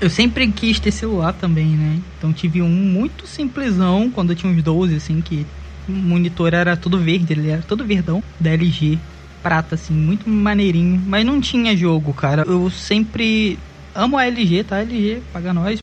Eu 0.00 0.10
sempre 0.10 0.46
quis 0.48 0.78
ter 0.78 0.90
celular 0.90 1.32
também, 1.32 1.68
né? 1.68 1.98
Então 2.18 2.32
tive 2.32 2.60
um 2.60 2.68
muito 2.68 3.26
simplesão 3.26 4.10
quando 4.10 4.32
eu 4.32 4.36
tinha 4.36 4.52
uns 4.52 4.62
12, 4.62 4.96
assim, 4.96 5.20
que 5.22 5.46
o 5.88 5.92
monitor 5.92 6.52
era 6.52 6.76
todo 6.76 6.98
verde, 6.98 7.32
ele 7.32 7.50
era 7.50 7.62
todo 7.62 7.84
verdão, 7.84 8.22
da 8.38 8.50
LG, 8.50 8.98
prata, 9.42 9.74
assim, 9.74 9.94
muito 9.94 10.28
maneirinho, 10.28 11.00
mas 11.06 11.24
não 11.24 11.40
tinha 11.40 11.76
jogo, 11.76 12.12
cara. 12.12 12.42
Eu 12.46 12.68
sempre 12.70 13.58
amo 13.94 14.18
a 14.18 14.26
LG, 14.26 14.64
tá? 14.64 14.80
LG, 14.80 15.22
paga 15.32 15.52
nós. 15.52 15.78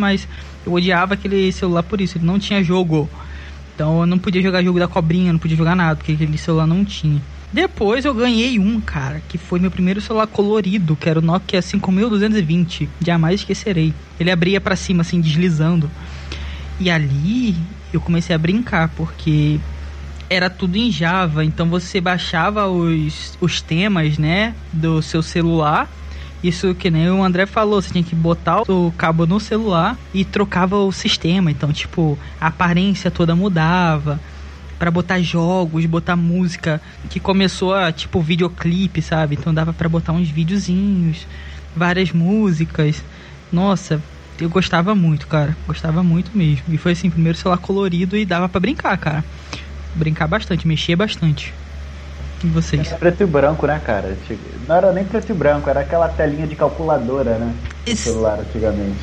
Mas 0.00 0.26
eu 0.66 0.72
odiava 0.72 1.14
aquele 1.14 1.52
celular 1.52 1.82
por 1.82 2.00
isso, 2.00 2.18
ele 2.18 2.26
não 2.26 2.38
tinha 2.38 2.64
jogo. 2.64 3.08
Então 3.74 4.00
eu 4.00 4.06
não 4.06 4.18
podia 4.18 4.42
jogar 4.42 4.62
jogo 4.62 4.78
da 4.78 4.88
cobrinha, 4.88 5.32
não 5.32 5.38
podia 5.38 5.56
jogar 5.56 5.76
nada, 5.76 5.96
porque 5.96 6.12
aquele 6.12 6.38
celular 6.38 6.66
não 6.66 6.84
tinha. 6.84 7.20
Depois 7.52 8.04
eu 8.04 8.14
ganhei 8.14 8.58
um, 8.58 8.80
cara, 8.80 9.20
que 9.28 9.36
foi 9.36 9.58
meu 9.58 9.70
primeiro 9.70 10.00
celular 10.00 10.26
colorido, 10.28 10.94
que 10.94 11.08
era 11.08 11.18
o 11.18 11.22
Nokia 11.22 11.60
5220. 11.60 12.88
Jamais 13.04 13.40
esquecerei. 13.40 13.92
Ele 14.20 14.30
abria 14.30 14.60
pra 14.60 14.76
cima, 14.76 15.00
assim, 15.00 15.20
deslizando. 15.20 15.90
E 16.78 16.88
ali 16.88 17.56
eu 17.92 18.00
comecei 18.00 18.34
a 18.34 18.38
brincar, 18.38 18.88
porque 18.90 19.58
era 20.28 20.48
tudo 20.48 20.76
em 20.76 20.92
Java. 20.92 21.44
Então 21.44 21.68
você 21.68 22.00
baixava 22.00 22.68
os, 22.68 23.36
os 23.40 23.60
temas, 23.60 24.16
né, 24.16 24.54
do 24.72 25.02
seu 25.02 25.22
celular. 25.22 25.90
Isso 26.42 26.74
que 26.74 26.90
nem 26.90 27.10
o 27.10 27.22
André 27.22 27.44
falou, 27.44 27.82
você 27.82 27.90
tinha 27.90 28.04
que 28.04 28.14
botar 28.14 28.62
o 28.68 28.90
cabo 28.92 29.26
no 29.26 29.38
celular 29.38 29.98
e 30.12 30.24
trocava 30.24 30.76
o 30.76 30.90
sistema. 30.90 31.50
Então, 31.50 31.70
tipo, 31.72 32.18
a 32.40 32.46
aparência 32.46 33.10
toda 33.10 33.36
mudava 33.36 34.20
para 34.78 34.90
botar 34.90 35.20
jogos, 35.20 35.84
botar 35.84 36.16
música, 36.16 36.80
que 37.10 37.20
começou 37.20 37.74
a 37.74 37.92
tipo 37.92 38.22
videoclipe, 38.22 39.02
sabe? 39.02 39.36
Então 39.38 39.52
dava 39.52 39.74
para 39.74 39.90
botar 39.90 40.12
uns 40.14 40.30
videozinhos, 40.30 41.26
várias 41.76 42.12
músicas. 42.12 43.04
Nossa, 43.52 44.02
eu 44.40 44.48
gostava 44.48 44.94
muito, 44.94 45.28
cara. 45.28 45.54
Gostava 45.66 46.02
muito 46.02 46.34
mesmo. 46.34 46.72
E 46.72 46.78
foi 46.78 46.92
assim, 46.92 47.10
primeiro 47.10 47.36
celular 47.36 47.58
colorido 47.58 48.16
e 48.16 48.24
dava 48.24 48.48
para 48.48 48.60
brincar, 48.60 48.96
cara. 48.96 49.22
Brincar 49.94 50.26
bastante, 50.26 50.66
mexer 50.66 50.96
bastante. 50.96 51.52
Vocês? 52.44 52.88
Era 52.88 52.98
preto 52.98 53.22
e 53.22 53.26
branco, 53.26 53.66
né, 53.66 53.78
cara? 53.84 54.16
Não 54.66 54.74
era 54.76 54.92
nem 54.92 55.04
preto 55.04 55.30
e 55.30 55.34
branco, 55.34 55.68
era 55.68 55.80
aquela 55.80 56.08
telinha 56.08 56.46
de 56.46 56.56
calculadora, 56.56 57.38
né? 57.38 57.54
Esse- 57.86 58.04
celular 58.04 58.40
antigamente. 58.40 58.98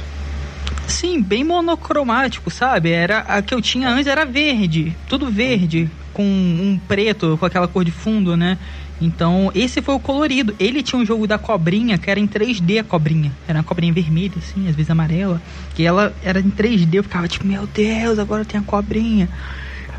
Sim, 0.88 1.21
bem 1.21 1.43
monocromático, 1.43 2.50
sabe? 2.50 2.91
Era 2.91 3.19
a 3.19 3.41
que 3.41 3.54
eu 3.54 3.62
tinha 3.62 3.89
antes 3.89 4.08
era 4.08 4.26
verde, 4.26 4.95
tudo 5.08 5.30
verde, 5.30 5.89
com 6.13 6.23
um 6.23 6.80
preto, 6.88 7.38
com 7.38 7.45
aquela 7.45 7.67
cor 7.67 7.84
de 7.84 7.91
fundo, 7.91 8.36
né? 8.36 8.58
Então, 9.00 9.52
esse 9.54 9.80
foi 9.82 9.93
o 9.93 10.00
colorido. 10.00 10.56
Ele 10.58 10.82
tinha 10.82 11.00
um 11.00 11.06
jogo 11.06 11.28
da 11.28 11.38
cobrinha, 11.38 11.97
que 12.00 12.10
era 12.10 12.19
em 12.19 12.26
3D 12.26 12.80
a 12.80 12.84
cobrinha. 12.84 13.32
Era 13.47 13.60
uma 13.60 13.63
cobrinha 13.63 13.93
vermelha, 13.93 14.34
assim, 14.38 14.67
às 14.67 14.76
vezes 14.76 14.89
amarela. 14.89 15.39
E 15.78 15.86
ela 15.86 16.12
era 16.23 16.39
em 16.39 16.50
3D, 16.50 16.95
eu 16.97 17.04
ficava 17.04 17.28
tipo, 17.28 17.45
meu 17.45 17.67
Deus, 17.67 18.17
agora 18.17 18.43
tem 18.43 18.60
a 18.60 18.63
cobrinha. 18.63 19.30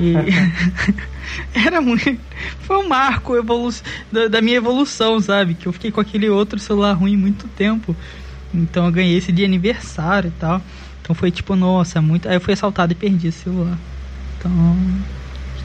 E 0.00 0.14
era 1.54 1.80
muito. 1.80 2.18
Foi 2.60 2.76
um 2.78 2.88
marco 2.88 3.36
evolu 3.36 3.70
da, 4.12 4.28
da 4.28 4.40
minha 4.40 4.56
evolução, 4.56 5.20
sabe? 5.20 5.54
Que 5.54 5.66
eu 5.66 5.72
fiquei 5.72 5.90
com 5.90 6.00
aquele 6.00 6.28
outro 6.28 6.58
celular 6.58 6.92
ruim 6.92 7.16
muito 7.16 7.48
tempo. 7.48 7.94
Então 8.54 8.86
eu 8.86 8.92
ganhei 8.92 9.16
esse 9.16 9.32
de 9.32 9.44
aniversário 9.44 10.28
e 10.28 10.40
tal. 10.40 10.60
Então 11.02 11.14
foi 11.14 11.30
tipo, 11.30 11.54
nossa, 11.56 12.00
muito. 12.00 12.28
Aí 12.28 12.36
eu 12.36 12.40
fui 12.40 12.54
assaltado 12.54 12.92
e 12.92 12.96
perdi 12.96 13.28
esse 13.28 13.38
celular. 13.40 13.78
Então. 14.38 14.76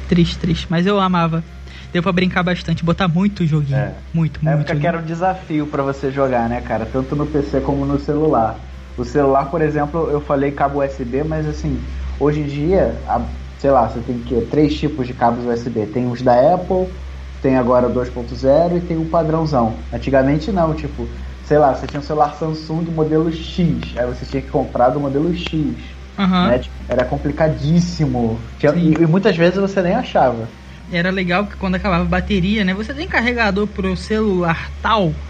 Triste, 0.08 0.38
triste. 0.38 0.68
Mas 0.70 0.86
eu 0.86 1.00
amava. 1.00 1.44
Deu 1.92 2.02
pra 2.04 2.12
brincar 2.12 2.44
bastante, 2.44 2.84
botar 2.84 3.08
muito 3.08 3.46
joguinho. 3.46 3.78
É. 3.78 3.96
Muito, 4.14 4.44
Na 4.44 4.52
muito. 4.52 4.64
época 4.64 4.80
que 4.80 4.88
era 4.88 4.98
um 5.00 5.06
desafio 5.06 5.68
pra 5.68 5.84
você 5.84 6.12
jogar, 6.12 6.50
né, 6.50 6.62
cara? 6.62 6.86
Tanto 6.86 7.16
no 7.16 7.26
PC 7.26 7.62
como 7.62 7.86
no 7.86 8.00
celular. 8.00 8.60
O 8.98 9.04
celular, 9.04 9.46
por 9.46 9.62
exemplo, 9.62 10.10
eu 10.12 10.20
falei 10.22 10.52
cabo 10.52 10.84
USB, 10.84 11.24
mas 11.24 11.48
assim, 11.48 11.80
hoje 12.20 12.42
em 12.42 12.46
dia, 12.46 12.96
a- 13.08 13.22
sei 13.64 13.72
lá, 13.72 13.88
você 13.88 14.02
tem 14.04 14.22
que 14.22 14.42
três 14.44 14.78
tipos 14.78 15.08
de 15.08 15.14
cabos 15.14 15.46
USB. 15.46 15.88
Tem 15.88 16.06
os 16.10 16.22
da 16.22 16.54
Apple, 16.54 17.00
tem 17.40 17.56
agora 17.56 17.88
o 17.88 17.94
2.0 17.94 18.76
e 18.78 18.82
tem 18.82 18.98
o 18.98 19.06
padrãozão. 19.06 19.88
Antigamente 19.92 20.52
não, 20.52 20.76
tipo, 20.76 21.14
sei 21.42 21.58
lá, 21.58 21.74
você 21.74 21.88
tinha 21.88 22.00
um 22.00 22.04
celular 22.04 22.34
Samsung 22.34 22.92
modelo 22.92 23.32
X, 23.32 23.96
aí 23.98 24.06
você 24.06 24.26
tinha 24.26 24.42
que 24.42 24.50
comprar 24.50 24.90
do 24.90 25.00
modelo 25.00 25.34
X. 25.34 25.96
Aham. 26.18 26.50
né? 26.50 26.60
Tipo, 26.60 26.76
Era 26.90 27.06
complicadíssimo. 27.06 28.44
Tinha- 28.58 28.76
e, 28.76 28.92
e 28.94 29.08
muitas 29.08 29.38
vezes 29.38 29.58
você 29.58 29.82
nem 29.82 29.94
achava. 29.96 30.52
Era 30.90 31.10
legal 31.12 31.48
que 31.48 31.56
quando 31.56 31.76
acabava 31.76 32.04
a 32.04 32.08
bateria, 32.08 32.66
né? 32.66 32.74
Você 32.74 32.94
tem 32.94 33.08
carregador 33.08 33.68
pro 33.68 33.96
celular 33.96 34.72
tal. 34.82 35.22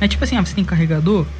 É 0.00 0.08
tipo 0.08 0.24
assim, 0.24 0.36
ah, 0.36 0.44
você 0.44 0.54
tem 0.54 0.64
carregador, 0.64 1.32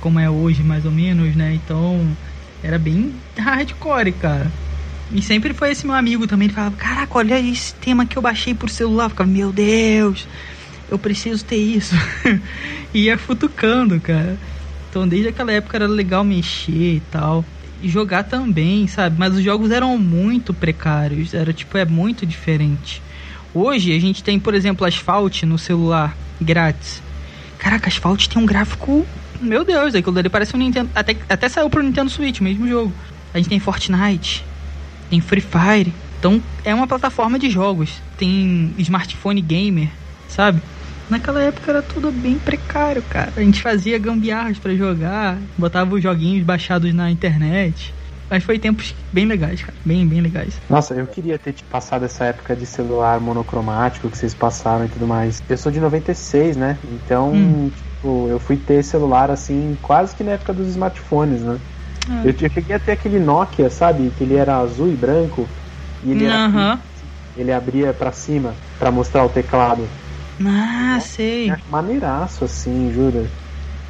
como 0.00 0.18
é 0.20 0.30
hoje 0.30 0.62
mais 0.64 0.84
ou 0.84 0.92
menos, 0.92 1.36
né? 1.36 1.54
Então 1.54 2.18
era 2.62 2.78
bem 2.78 3.24
hardcore, 3.38 4.12
cara. 4.18 4.54
E 5.12 5.22
sempre 5.22 5.52
foi 5.52 5.70
esse 5.70 5.86
meu 5.86 5.94
amigo 5.94 6.26
também, 6.26 6.46
ele 6.46 6.54
falava, 6.54 6.76
caraca, 6.76 7.18
olha 7.18 7.38
esse 7.38 7.74
tema 7.74 8.06
que 8.06 8.16
eu 8.16 8.22
baixei 8.22 8.54
por 8.54 8.70
celular. 8.70 9.04
Eu 9.04 9.10
ficava, 9.10 9.30
meu 9.30 9.52
Deus, 9.52 10.26
eu 10.90 10.98
preciso 10.98 11.44
ter 11.44 11.56
isso. 11.56 11.94
e 12.92 13.04
ia 13.04 13.18
futucando, 13.18 14.00
cara. 14.00 14.36
Então 14.90 15.06
desde 15.06 15.28
aquela 15.28 15.52
época 15.52 15.76
era 15.76 15.86
legal 15.86 16.24
mexer 16.24 16.96
e 16.96 17.02
tal. 17.10 17.44
E 17.82 17.88
jogar 17.88 18.24
também, 18.24 18.86
sabe? 18.86 19.16
Mas 19.18 19.34
os 19.34 19.42
jogos 19.42 19.70
eram 19.70 19.98
muito 19.98 20.54
precários. 20.54 21.34
Era 21.34 21.52
tipo, 21.52 21.76
é 21.76 21.84
muito 21.84 22.24
diferente. 22.24 23.02
Hoje 23.52 23.94
a 23.94 24.00
gente 24.00 24.22
tem, 24.22 24.38
por 24.38 24.54
exemplo, 24.54 24.86
Asphalt 24.86 25.42
no 25.42 25.58
celular 25.58 26.16
grátis. 26.40 27.02
Caraca, 27.58 27.88
Asphalt 27.88 28.26
tem 28.26 28.42
um 28.42 28.46
gráfico. 28.46 29.06
Meu 29.40 29.64
Deus, 29.64 29.94
aquilo 29.94 30.14
dali 30.14 30.28
parece 30.28 30.54
um 30.56 30.58
Nintendo. 30.58 30.90
Até, 30.94 31.16
até 31.28 31.48
saiu 31.48 31.68
pro 31.68 31.82
Nintendo 31.82 32.10
Switch, 32.10 32.40
mesmo 32.40 32.66
jogo. 32.66 32.92
A 33.32 33.38
gente 33.38 33.48
tem 33.48 33.58
Fortnite, 33.58 34.44
tem 35.08 35.20
Free 35.20 35.40
Fire. 35.40 36.00
Então 36.18 36.42
é 36.62 36.74
uma 36.74 36.86
plataforma 36.86 37.38
de 37.38 37.50
jogos. 37.50 38.02
Tem 38.16 38.74
smartphone 38.78 39.42
gamer, 39.42 39.92
sabe? 40.26 40.62
Naquela 41.08 41.42
época 41.42 41.70
era 41.70 41.82
tudo 41.82 42.10
bem 42.12 42.38
precário, 42.38 43.02
cara. 43.02 43.32
A 43.36 43.40
gente 43.42 43.60
fazia 43.60 43.98
gambiarras 43.98 44.58
pra 44.58 44.74
jogar, 44.74 45.42
botava 45.56 45.94
os 45.94 46.02
joguinhos 46.02 46.42
baixados 46.44 46.92
na 46.94 47.10
internet. 47.10 47.94
Mas 48.30 48.42
foi 48.42 48.58
tempos 48.58 48.94
bem 49.12 49.26
legais, 49.26 49.62
cara. 49.62 49.76
Bem, 49.84 50.08
bem 50.08 50.20
legais. 50.22 50.60
Nossa, 50.68 50.94
eu 50.94 51.06
queria 51.06 51.38
ter 51.38 51.52
tipo, 51.52 51.68
passado 51.68 52.04
essa 52.06 52.24
época 52.24 52.56
de 52.56 52.66
celular 52.66 53.20
monocromático 53.20 54.10
que 54.10 54.16
vocês 54.16 54.34
passaram 54.34 54.86
e 54.86 54.88
tudo 54.88 55.06
mais. 55.06 55.40
Eu 55.46 55.58
sou 55.58 55.70
de 55.70 55.78
96, 55.78 56.56
né? 56.56 56.80
Então, 56.82 57.32
Hum. 57.34 57.70
tipo, 57.70 58.28
eu 58.30 58.40
fui 58.40 58.56
ter 58.56 58.82
celular 58.82 59.30
assim, 59.30 59.76
quase 59.76 60.16
que 60.16 60.24
na 60.24 60.32
época 60.32 60.54
dos 60.54 60.68
smartphones, 60.68 61.44
né? 61.44 61.60
Eu, 62.22 62.32
eu 62.32 62.50
cheguei 62.50 62.74
a 62.76 62.80
ter 62.80 62.92
aquele 62.92 63.18
Nokia, 63.20 63.70
sabe? 63.70 64.10
Que 64.12 64.24
ele 64.24 64.36
era 64.36 64.58
azul 64.58 64.88
e 64.88 64.96
branco. 64.96 65.54
E 66.02 66.10
ele, 66.12 66.26
Aham. 66.26 66.82
ele 67.34 67.52
abria 67.52 67.92
pra 67.94 68.12
cima 68.12 68.60
pra 68.78 68.90
mostrar 68.90 69.24
o 69.24 69.30
teclado. 69.30 69.92
Ah, 70.46 71.00
sei. 71.00 71.50
É 71.50 71.68
maneiraço, 71.68 72.44
assim, 72.44 72.90
juro. 72.90 73.30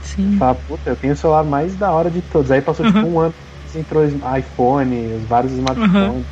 Sim. 0.00 0.40
Fala, 0.40 0.54
puta, 0.56 0.90
eu 0.90 0.96
tenho 0.96 1.12
o 1.14 1.16
celular 1.16 1.44
mais 1.44 1.76
da 1.76 1.92
hora 1.92 2.10
de 2.10 2.22
todos. 2.22 2.50
Aí 2.50 2.62
passou 2.62 2.84
tipo 2.86 3.06
um 3.06 3.20
ano, 3.20 3.34
entrou 3.74 4.04
iPhone, 4.38 5.14
os 5.14 5.26
vários 5.26 5.52
smartphones. 5.54 6.28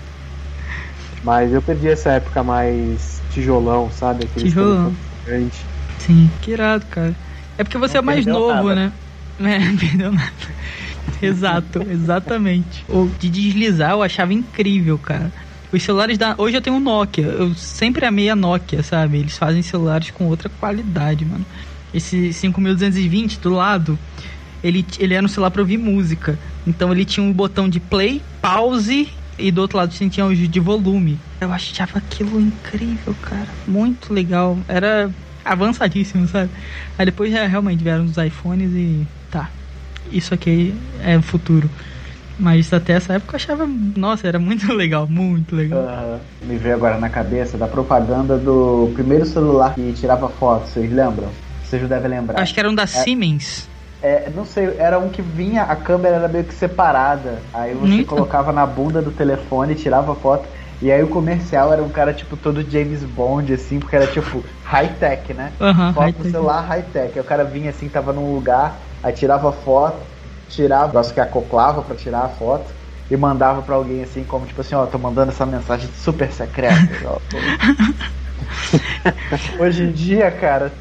Mas 1.23 1.53
eu 1.53 1.63
perdi 1.63 1.89
essa 1.89 2.13
época 2.13 2.43
mais 2.43 3.25
tijolão, 3.29 3.91
sabe? 3.91 4.25
Aquele 4.25 4.47
Tijolão. 4.47 4.99
gigante. 5.25 5.71
Sim, 6.01 6.37
que 6.41 6.51
irado, 6.53 6.87
cara. 6.89 7.19
É 7.57 7.63
porque 7.65 7.79
você 7.79 7.99
Não 7.99 8.03
é 8.03 8.03
mais 8.03 8.27
novo, 8.27 8.73
nada. 8.73 8.75
né? 8.75 8.99
É, 9.39 9.59
perdeu 9.79 10.13
nada. 10.13 10.57
Exato, 11.21 11.83
exatamente. 11.89 12.85
O 12.89 13.09
de 13.19 13.29
deslizar 13.29 13.93
eu 13.93 14.03
achava 14.03 14.33
incrível, 14.33 14.99
cara. 14.99 15.33
Os 15.73 15.83
celulares 15.83 16.19
da. 16.19 16.35
Hoje 16.37 16.57
eu 16.57 16.61
tenho 16.61 16.77
um 16.77 16.81
Nokia. 16.81 17.25
Eu 17.25 17.55
sempre 17.55 18.05
amei 18.05 18.29
a 18.29 18.37
Nokia, 18.37 18.83
sabe? 18.83 19.19
Eles 19.19 19.39
fazem 19.39 19.63
celulares 19.63 20.11
com 20.11 20.27
outra 20.27 20.49
qualidade, 20.49 21.25
mano. 21.25 21.47
Esse 21.95 22.33
5220 22.33 23.39
do 23.41 23.51
lado, 23.51 23.99
ele, 24.63 24.85
ele 24.99 25.15
era 25.15 25.25
um 25.25 25.29
celular 25.29 25.51
pra 25.51 25.63
ouvir 25.63 25.79
música. 25.79 26.39
Então 26.67 26.93
ele 26.93 27.05
tinha 27.05 27.25
um 27.25 27.33
botão 27.33 27.69
de 27.69 27.81
play, 27.81 28.21
pause 28.41 29.09
e 29.39 29.51
do 29.51 29.61
outro 29.61 29.79
lado 29.79 29.93
tinha 29.93 30.27
os 30.27 30.39
de 30.39 30.61
volume. 30.61 31.19
Eu 31.41 31.53
achava 31.53 31.99
aquilo 31.99 32.41
incrível, 32.41 33.15
cara. 33.23 33.49
Muito 33.67 34.13
legal. 34.13 34.59
Era 34.69 35.11
avançadíssimo, 35.45 36.29
sabe? 36.29 36.51
Aí 36.99 37.07
depois 37.07 37.33
já 37.33 37.47
realmente 37.47 37.83
vieram 37.83 38.05
os 38.05 38.17
iPhones 38.17 38.73
e. 38.73 39.07
Isso 40.13 40.35
aqui 40.35 40.75
é 41.03 41.17
o 41.17 41.23
futuro. 41.23 41.69
Mas 42.39 42.73
até 42.73 42.95
essa 42.95 43.15
época 43.15 43.35
eu 43.35 43.37
achava, 43.37 43.67
nossa, 43.97 44.27
era 44.27 44.39
muito 44.39 44.71
legal, 44.75 45.07
muito 45.09 45.55
legal. 45.55 45.81
Aham. 45.81 46.21
Me 46.45 46.57
veio 46.57 46.75
agora 46.75 46.99
na 46.99 47.09
cabeça 47.09 47.57
da 47.57 47.69
propaganda 47.69 48.37
do 48.37 48.91
primeiro 48.95 49.25
celular 49.25 49.75
que 49.75 49.93
tirava 49.93 50.29
foto, 50.29 50.67
vocês 50.67 50.91
lembram? 50.91 51.29
Vocês 51.63 51.89
devem 51.89 52.11
lembrar. 52.11 52.41
Acho 52.41 52.53
que 52.53 52.61
era 52.61 52.69
um 52.69 52.75
da 52.75 52.87
Siemens. 52.87 53.71
É, 54.03 54.29
não 54.31 54.45
sei, 54.45 54.75
era 54.79 54.99
um 54.99 55.09
que 55.09 55.23
vinha, 55.23 55.63
a 55.63 55.77
câmera 55.77 56.17
era 56.17 56.29
meio 56.29 56.45
que 56.45 56.53
separada. 56.53 57.39
Aí 57.55 57.73
você 57.73 57.99
Eita. 57.99 58.11
colocava 58.11 58.51
na 58.53 58.67
bunda 58.67 59.01
do 59.01 59.13
telefone, 59.13 59.77
tirava 59.77 60.15
foto. 60.17 60.49
E 60.83 60.91
aí 60.91 61.01
o 61.01 61.09
comercial 61.09 61.73
era 61.73 61.81
um 61.81 61.89
cara 61.89 62.13
tipo 62.13 62.37
todo 62.37 62.69
James 62.69 63.05
Bond, 63.05 63.55
assim, 63.55 63.79
porque 63.79 63.95
era 63.95 64.09
tipo 64.09 64.43
high-tech, 64.65 65.33
né? 65.33 65.53
Aham, 65.61 65.93
Foto 65.93 66.19
no 66.19 66.25
celular 66.25 66.61
high-tech. 66.63 67.13
Aí 67.15 67.21
o 67.21 67.25
cara 67.25 67.45
vinha 67.45 67.71
assim, 67.71 67.89
tava 67.89 68.13
num 68.13 68.35
lugar, 68.35 68.81
aí 69.03 69.13
tirava 69.13 69.51
foto, 69.53 69.97
tirava, 70.49 70.85
o 70.85 70.87
negócio 70.89 71.15
que 71.15 71.21
acoplava 71.21 71.83
pra 71.83 71.95
tirar 71.97 72.25
a 72.25 72.29
foto. 72.29 72.65
E 73.11 73.17
mandava 73.17 73.61
pra 73.61 73.75
alguém 73.75 74.03
assim, 74.03 74.25
como 74.25 74.47
tipo 74.47 74.61
assim, 74.63 74.75
ó, 74.75 74.87
tô 74.87 74.97
mandando 74.99 75.31
essa 75.33 75.45
mensagem 75.45 75.87
super 76.03 76.33
secreta. 76.33 76.89
ó, 77.05 77.19
tô- 77.29 77.37
Hoje 79.63 79.83
em 79.85 79.93
dia, 79.93 80.31
cara, 80.31 80.73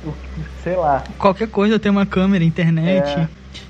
sei 0.64 0.76
lá. 0.76 1.04
Qualquer 1.18 1.48
coisa 1.50 1.78
tem 1.80 1.92
uma 1.92 2.06
câmera, 2.06 2.44
internet. 2.44 3.10
É. 3.20 3.28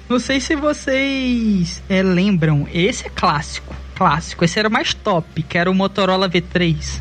Não 0.08 0.20
sei 0.20 0.40
se 0.40 0.56
vocês 0.56 1.82
é, 1.90 2.04
lembram, 2.04 2.68
esse 2.74 3.08
é 3.08 3.10
clássico, 3.10 3.74
clássico. 3.96 4.44
Esse 4.44 4.60
era 4.60 4.68
o 4.68 4.72
mais 4.72 4.94
top, 4.94 5.42
que 5.44 5.58
era 5.58 5.72
o 5.72 5.74
Motorola 5.74 6.30
V3. 6.30 7.00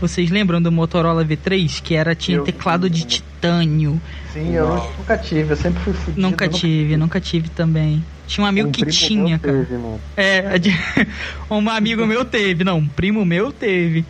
Vocês 0.00 0.30
lembram 0.30 0.60
do 0.62 0.72
Motorola 0.72 1.24
V3? 1.24 1.82
Que 1.82 1.94
era 1.94 2.14
tinha 2.14 2.38
Eu- 2.38 2.44
teclado 2.44 2.88
de 2.88 3.22
titânio. 3.38 4.02
Sim, 4.32 4.52
eu 4.54 4.68
nunca 4.98 5.16
tive, 5.16 5.52
eu 5.52 5.56
sempre 5.56 5.82
fui 5.82 5.92
fudido. 5.94 6.20
Nunca 6.20 6.46
nunca- 6.46 6.58
tive, 6.58 6.96
nunca 6.96 7.20
tive 7.20 7.48
também. 7.50 8.04
Tinha 8.26 8.44
um 8.44 8.48
amigo 8.48 8.68
Um 8.68 8.72
que 8.72 8.80
primo 8.80 8.92
tinha, 8.92 9.22
meu 9.24 9.38
cara. 9.40 9.58
teve, 9.64 9.78
mano. 9.78 10.00
É, 10.16 10.42
um 11.50 11.70
amigo 11.70 12.04
meu 12.06 12.24
teve, 12.24 12.62
não, 12.62 12.78
um 12.78 12.88
primo 12.88 13.24
meu 13.24 13.50
teve. 13.50 14.06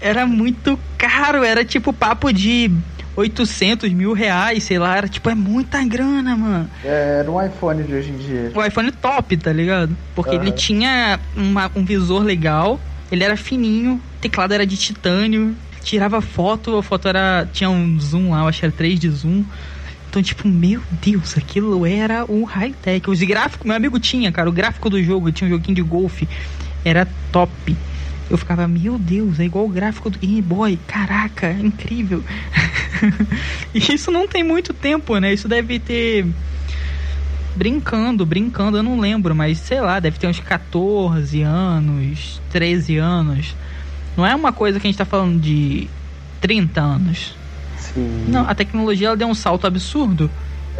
Era 0.00 0.26
muito 0.26 0.78
caro, 0.96 1.44
era 1.44 1.64
tipo 1.64 1.92
papo 1.92 2.32
de 2.32 2.70
800 3.14 3.92
mil 3.92 4.12
reais, 4.14 4.64
sei 4.64 4.78
lá, 4.78 4.96
era 4.96 5.08
tipo, 5.08 5.28
é 5.28 5.34
muita 5.34 5.84
grana, 5.84 6.34
mano. 6.34 6.70
É, 6.82 7.18
era 7.20 7.30
um 7.30 7.44
iPhone 7.44 7.82
de 7.84 7.94
hoje 7.94 8.10
em 8.12 8.16
dia. 8.16 8.52
O 8.54 8.64
iPhone 8.64 8.90
top, 8.92 9.36
tá 9.36 9.52
ligado? 9.52 9.96
Porque 10.14 10.34
Aham. 10.36 10.44
ele 10.44 10.52
tinha 10.52 11.20
uma- 11.36 11.70
um 11.76 11.84
visor 11.84 12.22
legal, 12.22 12.80
ele 13.10 13.22
era 13.22 13.36
fininho, 13.36 13.96
o 13.96 14.18
teclado 14.20 14.52
era 14.54 14.66
de 14.66 14.76
titânio, 14.78 15.54
tirava 15.82 16.20
foto, 16.20 16.76
a 16.76 16.82
foto 16.82 17.08
era. 17.08 17.48
tinha 17.52 17.70
um 17.70 17.98
zoom 17.98 18.30
lá, 18.30 18.40
eu 18.40 18.48
acho 18.48 18.60
que 18.60 18.66
era 18.66 18.72
3 18.72 18.98
de 18.98 19.10
zoom. 19.10 19.44
Então, 20.08 20.22
tipo, 20.22 20.48
meu 20.48 20.80
Deus, 21.02 21.36
aquilo 21.36 21.84
era 21.84 22.24
o 22.24 22.44
high-tech. 22.44 23.10
Os 23.10 23.20
gráficos, 23.22 23.66
meu 23.66 23.76
amigo 23.76 24.00
tinha, 24.00 24.32
cara, 24.32 24.48
o 24.48 24.52
gráfico 24.52 24.88
do 24.88 25.02
jogo, 25.02 25.30
tinha 25.30 25.46
um 25.46 25.50
joguinho 25.50 25.74
de 25.74 25.82
golfe, 25.82 26.26
era 26.84 27.06
top. 27.30 27.76
Eu 28.30 28.36
ficava, 28.36 28.66
meu 28.68 28.98
Deus, 28.98 29.38
é 29.40 29.44
igual 29.44 29.66
o 29.66 29.68
gráfico 29.68 30.10
do 30.10 30.18
Game 30.18 30.40
Boy. 30.42 30.78
Caraca, 30.86 31.50
incrível. 31.52 32.22
e 33.74 33.94
isso 33.94 34.10
não 34.10 34.26
tem 34.26 34.42
muito 34.42 34.72
tempo, 34.72 35.16
né? 35.18 35.32
Isso 35.32 35.48
deve 35.48 35.78
ter 35.78 36.26
brincando, 37.56 38.24
brincando, 38.24 38.76
eu 38.76 38.82
não 38.82 39.00
lembro, 39.00 39.34
mas 39.34 39.58
sei 39.58 39.80
lá, 39.80 39.98
deve 39.98 40.18
ter 40.18 40.28
uns 40.28 40.38
14 40.38 41.42
anos, 41.42 42.40
13 42.50 42.98
anos. 42.98 43.54
Não 44.18 44.26
é 44.26 44.34
uma 44.34 44.52
coisa 44.52 44.80
que 44.80 44.86
a 44.86 44.90
gente 44.90 44.98
tá 44.98 45.04
falando 45.04 45.40
de 45.40 45.86
30 46.40 46.80
anos. 46.80 47.38
Sim. 47.76 48.24
Não, 48.26 48.42
a 48.48 48.54
tecnologia 48.54 49.06
ela 49.06 49.16
deu 49.16 49.28
um 49.28 49.34
salto 49.34 49.64
absurdo. 49.64 50.28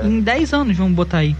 Em 0.03 0.21
10 0.21 0.53
anos, 0.53 0.77
vamos 0.77 0.95
botar 0.95 1.19
aí, 1.19 1.37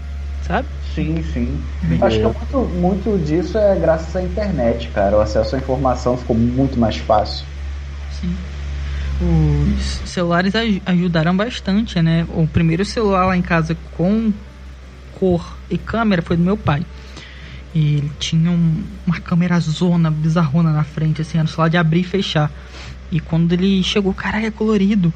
sabe? 0.47 0.65
Sim, 0.95 1.21
sim. 1.21 1.59
Acho 2.01 2.19
que 2.19 2.23
muito, 2.25 2.57
muito 2.79 3.17
disso 3.19 3.57
é 3.57 3.75
graças 3.77 4.15
à 4.15 4.21
internet, 4.21 4.87
cara. 4.89 5.17
O 5.17 5.19
acesso 5.19 5.55
à 5.55 5.59
informação 5.59 6.15
ficou 6.17 6.35
muito 6.37 6.79
mais 6.79 6.95
fácil. 6.97 7.45
Sim. 8.09 8.37
Os 9.21 10.09
celulares 10.09 10.55
aj- 10.55 10.81
ajudaram 10.85 11.35
bastante, 11.35 12.01
né? 12.01 12.25
O 12.29 12.47
primeiro 12.47 12.85
celular 12.85 13.25
lá 13.27 13.35
em 13.37 13.41
casa 13.41 13.75
com 13.91 14.31
cor 15.19 15.57
e 15.69 15.77
câmera 15.77 16.21
foi 16.21 16.37
do 16.37 16.43
meu 16.43 16.57
pai. 16.57 16.81
E 17.73 17.95
ele 17.95 18.11
tinha 18.19 18.49
um- 18.51 18.83
uma 19.05 19.19
câmera 19.19 19.59
zona, 19.59 20.09
bizarrona 20.09 20.71
na 20.71 20.83
frente, 20.83 21.21
assim, 21.21 21.37
era 21.37 21.47
celular 21.47 21.69
de 21.69 21.77
abrir 21.77 22.01
e 22.01 22.03
fechar. 22.03 22.51
E 23.11 23.19
quando 23.19 23.53
ele 23.53 23.81
chegou, 23.83 24.13
caralho, 24.13 24.45
é 24.47 24.51
colorido. 24.51 25.13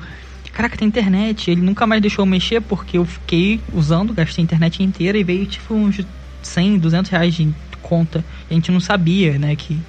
Caraca, 0.51 0.77
tem 0.77 0.87
internet. 0.87 1.49
Ele 1.49 1.61
nunca 1.61 1.87
mais 1.87 1.99
deixou 1.99 2.23
eu 2.23 2.29
mexer 2.29 2.61
porque 2.61 2.97
eu 2.97 3.05
fiquei 3.05 3.59
usando, 3.73 4.13
gastei 4.13 4.43
a 4.43 4.45
internet 4.45 4.83
inteira 4.83 5.17
e 5.17 5.23
veio 5.23 5.47
tipo 5.47 5.73
uns 5.73 5.99
100, 6.43 6.77
200 6.77 7.09
reais 7.09 7.33
de 7.33 7.51
conta. 7.81 8.23
A 8.49 8.53
gente 8.53 8.71
não 8.71 8.79
sabia, 8.79 9.39
né, 9.39 9.55
que, 9.55 9.81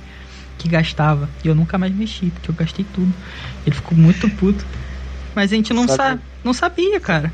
que 0.57 0.66
gastava. 0.66 1.29
E 1.44 1.48
eu 1.48 1.55
nunca 1.55 1.77
mais 1.77 1.94
mexi, 1.94 2.31
porque 2.31 2.50
eu 2.50 2.55
gastei 2.55 2.85
tudo. 2.94 3.12
Ele 3.66 3.74
ficou 3.77 3.96
muito 3.96 4.27
puto. 4.31 4.64
Mas 5.35 5.53
a 5.53 5.57
gente 5.57 5.74
não, 5.74 5.87
Sabe- 5.87 6.14
sa 6.14 6.18
não 6.42 6.55
sabia, 6.55 6.98
cara. 6.98 7.31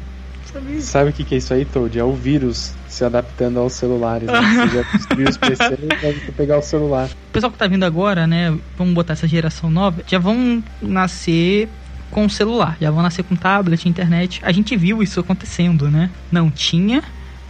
Sabia. 0.52 0.80
Sabe 0.80 1.10
o 1.10 1.12
que, 1.12 1.24
que 1.24 1.34
é 1.34 1.38
isso 1.38 1.54
aí, 1.54 1.64
Toad? 1.64 1.98
É 1.98 2.04
o 2.04 2.12
vírus 2.12 2.74
se 2.88 3.04
adaptando 3.04 3.58
aos 3.60 3.72
celulares. 3.74 4.26
Né? 4.26 4.40
Você 4.66 4.76
já 4.76 4.82
destruiu 4.92 5.28
os 5.28 5.36
PCs 5.36 5.78
você 5.80 6.32
pegar 6.32 6.58
o 6.58 6.62
celular. 6.62 7.08
O 7.08 7.32
pessoal 7.32 7.52
que 7.52 7.58
tá 7.58 7.66
vindo 7.66 7.84
agora, 7.84 8.26
né? 8.26 8.56
Vamos 8.76 8.94
botar 8.94 9.12
essa 9.12 9.28
geração 9.28 9.70
nova, 9.70 10.02
já 10.06 10.18
vão 10.18 10.62
nascer 10.82 11.68
com 12.10 12.28
celular, 12.28 12.76
já 12.80 12.90
vão 12.90 13.02
nascer 13.02 13.22
com 13.22 13.36
tablet, 13.36 13.88
internet. 13.88 14.40
A 14.42 14.50
gente 14.50 14.76
viu 14.76 15.02
isso 15.02 15.20
acontecendo, 15.20 15.88
né? 15.88 16.10
Não 16.32 16.50
tinha, 16.50 17.02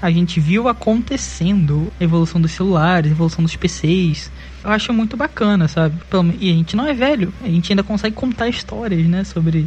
a 0.03 0.11
gente 0.11 0.39
viu 0.39 0.69
acontecendo 0.69 1.91
a 1.99 2.05
evolução 2.05 2.41
dos 2.41 2.53
celulares, 2.53 3.11
a 3.11 3.15
evolução 3.15 3.43
dos 3.43 3.57
PCs. 3.57 4.31
Eu 4.63 4.71
acho 4.71 4.93
muito 4.93 5.17
bacana, 5.17 5.67
sabe? 5.67 5.97
E 6.39 6.51
a 6.51 6.55
gente 6.55 6.77
não 6.77 6.87
é 6.87 6.93
velho, 6.93 7.33
a 7.43 7.49
gente 7.49 7.73
ainda 7.73 7.83
consegue 7.83 8.15
contar 8.15 8.49
histórias, 8.49 9.07
né? 9.07 9.25
Sobre, 9.25 9.67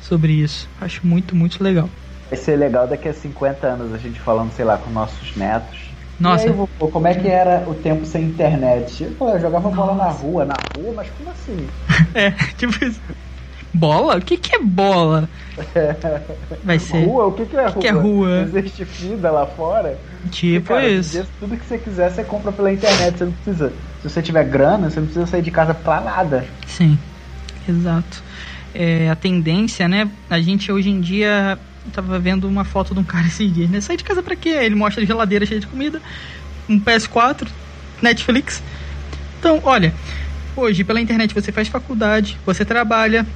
sobre 0.00 0.32
isso. 0.32 0.68
Acho 0.80 1.06
muito, 1.06 1.36
muito 1.36 1.62
legal. 1.62 1.88
Vai 2.32 2.38
ser 2.38 2.56
legal 2.56 2.88
daqui 2.88 3.10
a 3.10 3.12
50 3.12 3.66
anos 3.66 3.92
a 3.92 3.98
gente 3.98 4.18
falando, 4.18 4.52
sei 4.52 4.64
lá, 4.64 4.78
com 4.78 4.90
nossos 4.90 5.36
netos. 5.36 5.92
Nossa. 6.18 6.46
E 6.46 6.48
aí, 6.48 6.54
vovô, 6.54 6.88
como 6.90 7.06
é 7.06 7.14
que 7.14 7.28
era 7.28 7.68
o 7.68 7.74
tempo 7.74 8.06
sem 8.06 8.24
internet? 8.24 9.04
Eu 9.04 9.14
falei, 9.16 9.34
eu 9.34 9.40
jogava 9.40 9.68
bola 9.68 9.94
na 9.94 10.08
rua, 10.08 10.46
na 10.46 10.54
rua, 10.74 10.94
mas 10.96 11.10
como 11.10 11.28
assim? 11.28 11.54
É, 12.14 12.30
tipo 12.56 12.72
isso. 12.82 13.02
Bola? 13.74 14.16
O 14.16 14.22
que, 14.22 14.38
que 14.38 14.56
é 14.56 14.60
bola? 14.60 15.28
Vai 16.64 16.78
ser. 16.78 17.04
Rua? 17.04 17.26
O 17.26 17.32
que, 17.32 17.44
que 17.44 17.54
é 17.54 17.66
rua? 17.66 17.80
que 17.82 17.86
é 17.86 17.90
rua? 17.90 18.40
Existe 18.44 18.84
vida 18.84 19.30
lá 19.30 19.44
fora? 19.44 19.98
Tipo 20.30 20.68
Cara, 20.68 20.86
hoje 20.86 20.96
em 20.96 21.00
isso. 21.00 21.28
tudo 21.38 21.54
que 21.54 21.66
você 21.66 21.76
quiser, 21.76 22.10
você 22.10 22.24
compra 22.24 22.50
pela 22.50 22.72
internet. 22.72 23.18
Você 23.18 23.24
não 23.26 23.32
precisa. 23.32 23.72
Se 24.00 24.08
você 24.08 24.22
tiver 24.22 24.44
grana, 24.44 24.88
você 24.88 25.00
não 25.00 25.06
precisa 25.06 25.26
sair 25.26 25.42
de 25.42 25.50
casa 25.50 25.74
pra 25.74 26.00
nada. 26.00 26.46
Sim, 26.66 26.98
exato. 27.68 28.24
É, 28.74 29.10
a 29.10 29.16
tendência, 29.16 29.86
né? 29.86 30.10
A 30.30 30.40
gente 30.40 30.72
hoje 30.72 30.88
em 30.88 30.98
dia 30.98 31.58
tava 31.90 32.18
vendo 32.18 32.48
uma 32.48 32.64
foto 32.64 32.94
de 32.94 33.00
um 33.00 33.04
cara 33.04 33.26
esses 33.26 33.52
dias, 33.52 33.68
né? 33.70 33.80
Sai 33.80 33.96
de 33.96 34.04
casa 34.04 34.22
pra 34.22 34.36
quê? 34.36 34.50
Ele 34.50 34.74
mostra 34.74 35.02
a 35.02 35.06
geladeira 35.06 35.44
cheia 35.46 35.60
de 35.60 35.66
comida, 35.66 36.00
um 36.68 36.78
PS4, 36.78 37.48
Netflix. 38.00 38.62
Então, 39.38 39.60
olha, 39.64 39.92
hoje 40.56 40.84
pela 40.84 41.00
internet 41.00 41.34
você 41.34 41.50
faz 41.50 41.68
faculdade, 41.68 42.38
você 42.46 42.64
trabalha, 42.64 43.26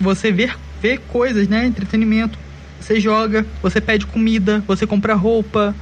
você 0.00 0.30
vê, 0.30 0.50
vê 0.80 0.98
coisas, 0.98 1.48
né? 1.48 1.66
Entretenimento, 1.66 2.38
você 2.80 3.00
joga, 3.00 3.44
você 3.62 3.80
pede 3.80 4.06
comida, 4.06 4.62
você 4.66 4.86
compra 4.86 5.14
roupa, 5.14 5.74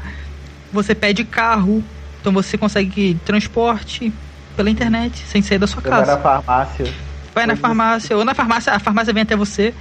você 0.72 0.94
pede 0.94 1.24
carro, 1.24 1.84
então 2.20 2.32
você 2.32 2.56
consegue 2.56 3.14
transporte 3.24 4.12
pela 4.56 4.70
internet, 4.70 5.18
sem 5.26 5.42
sair 5.42 5.58
da 5.58 5.66
sua 5.66 5.82
Você 5.82 5.90
vai 5.90 6.00
casa. 6.00 6.16
na 6.16 6.22
farmácia. 6.22 6.86
Vai 7.34 7.46
na 7.46 7.56
farmácia, 7.56 8.16
ou 8.16 8.24
na 8.24 8.34
farmácia, 8.34 8.72
a 8.72 8.78
farmácia 8.78 9.12
vem 9.12 9.24
até 9.24 9.36
você. 9.36 9.74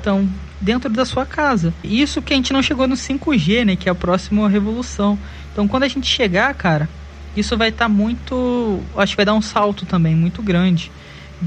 Então, 0.00 0.28
dentro 0.60 0.90
da 0.90 1.04
sua 1.04 1.24
casa. 1.24 1.72
Isso 1.82 2.20
que 2.20 2.32
a 2.32 2.36
gente 2.36 2.52
não 2.52 2.62
chegou 2.62 2.86
no 2.86 2.94
5G, 2.94 3.64
né? 3.64 3.76
Que 3.76 3.88
é 3.88 3.92
a 3.92 3.94
próxima 3.94 4.48
revolução. 4.48 5.18
Então, 5.52 5.66
quando 5.66 5.84
a 5.84 5.88
gente 5.88 6.06
chegar, 6.06 6.52
cara, 6.54 6.88
isso 7.36 7.56
vai 7.56 7.70
estar 7.70 7.88
muito. 7.88 8.80
Acho 8.96 9.12
que 9.12 9.16
vai 9.16 9.26
dar 9.26 9.34
um 9.34 9.42
salto 9.42 9.86
também 9.86 10.14
muito 10.14 10.42
grande. 10.42 10.90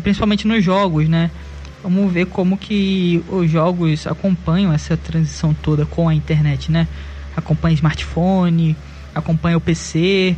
Principalmente 0.02 0.48
nos 0.48 0.64
jogos, 0.64 1.08
né? 1.08 1.30
Vamos 1.84 2.12
ver 2.12 2.26
como 2.28 2.58
que 2.58 3.24
os 3.28 3.52
jogos 3.52 4.08
acompanham 4.08 4.72
essa 4.72 4.96
transição 4.96 5.54
toda 5.54 5.86
com 5.86 6.08
a 6.08 6.16
internet, 6.16 6.72
né? 6.72 6.88
Acompanha 7.36 7.76
smartphone, 7.76 8.76
acompanha 9.14 9.58
o 9.58 9.62
PC, 9.62 10.36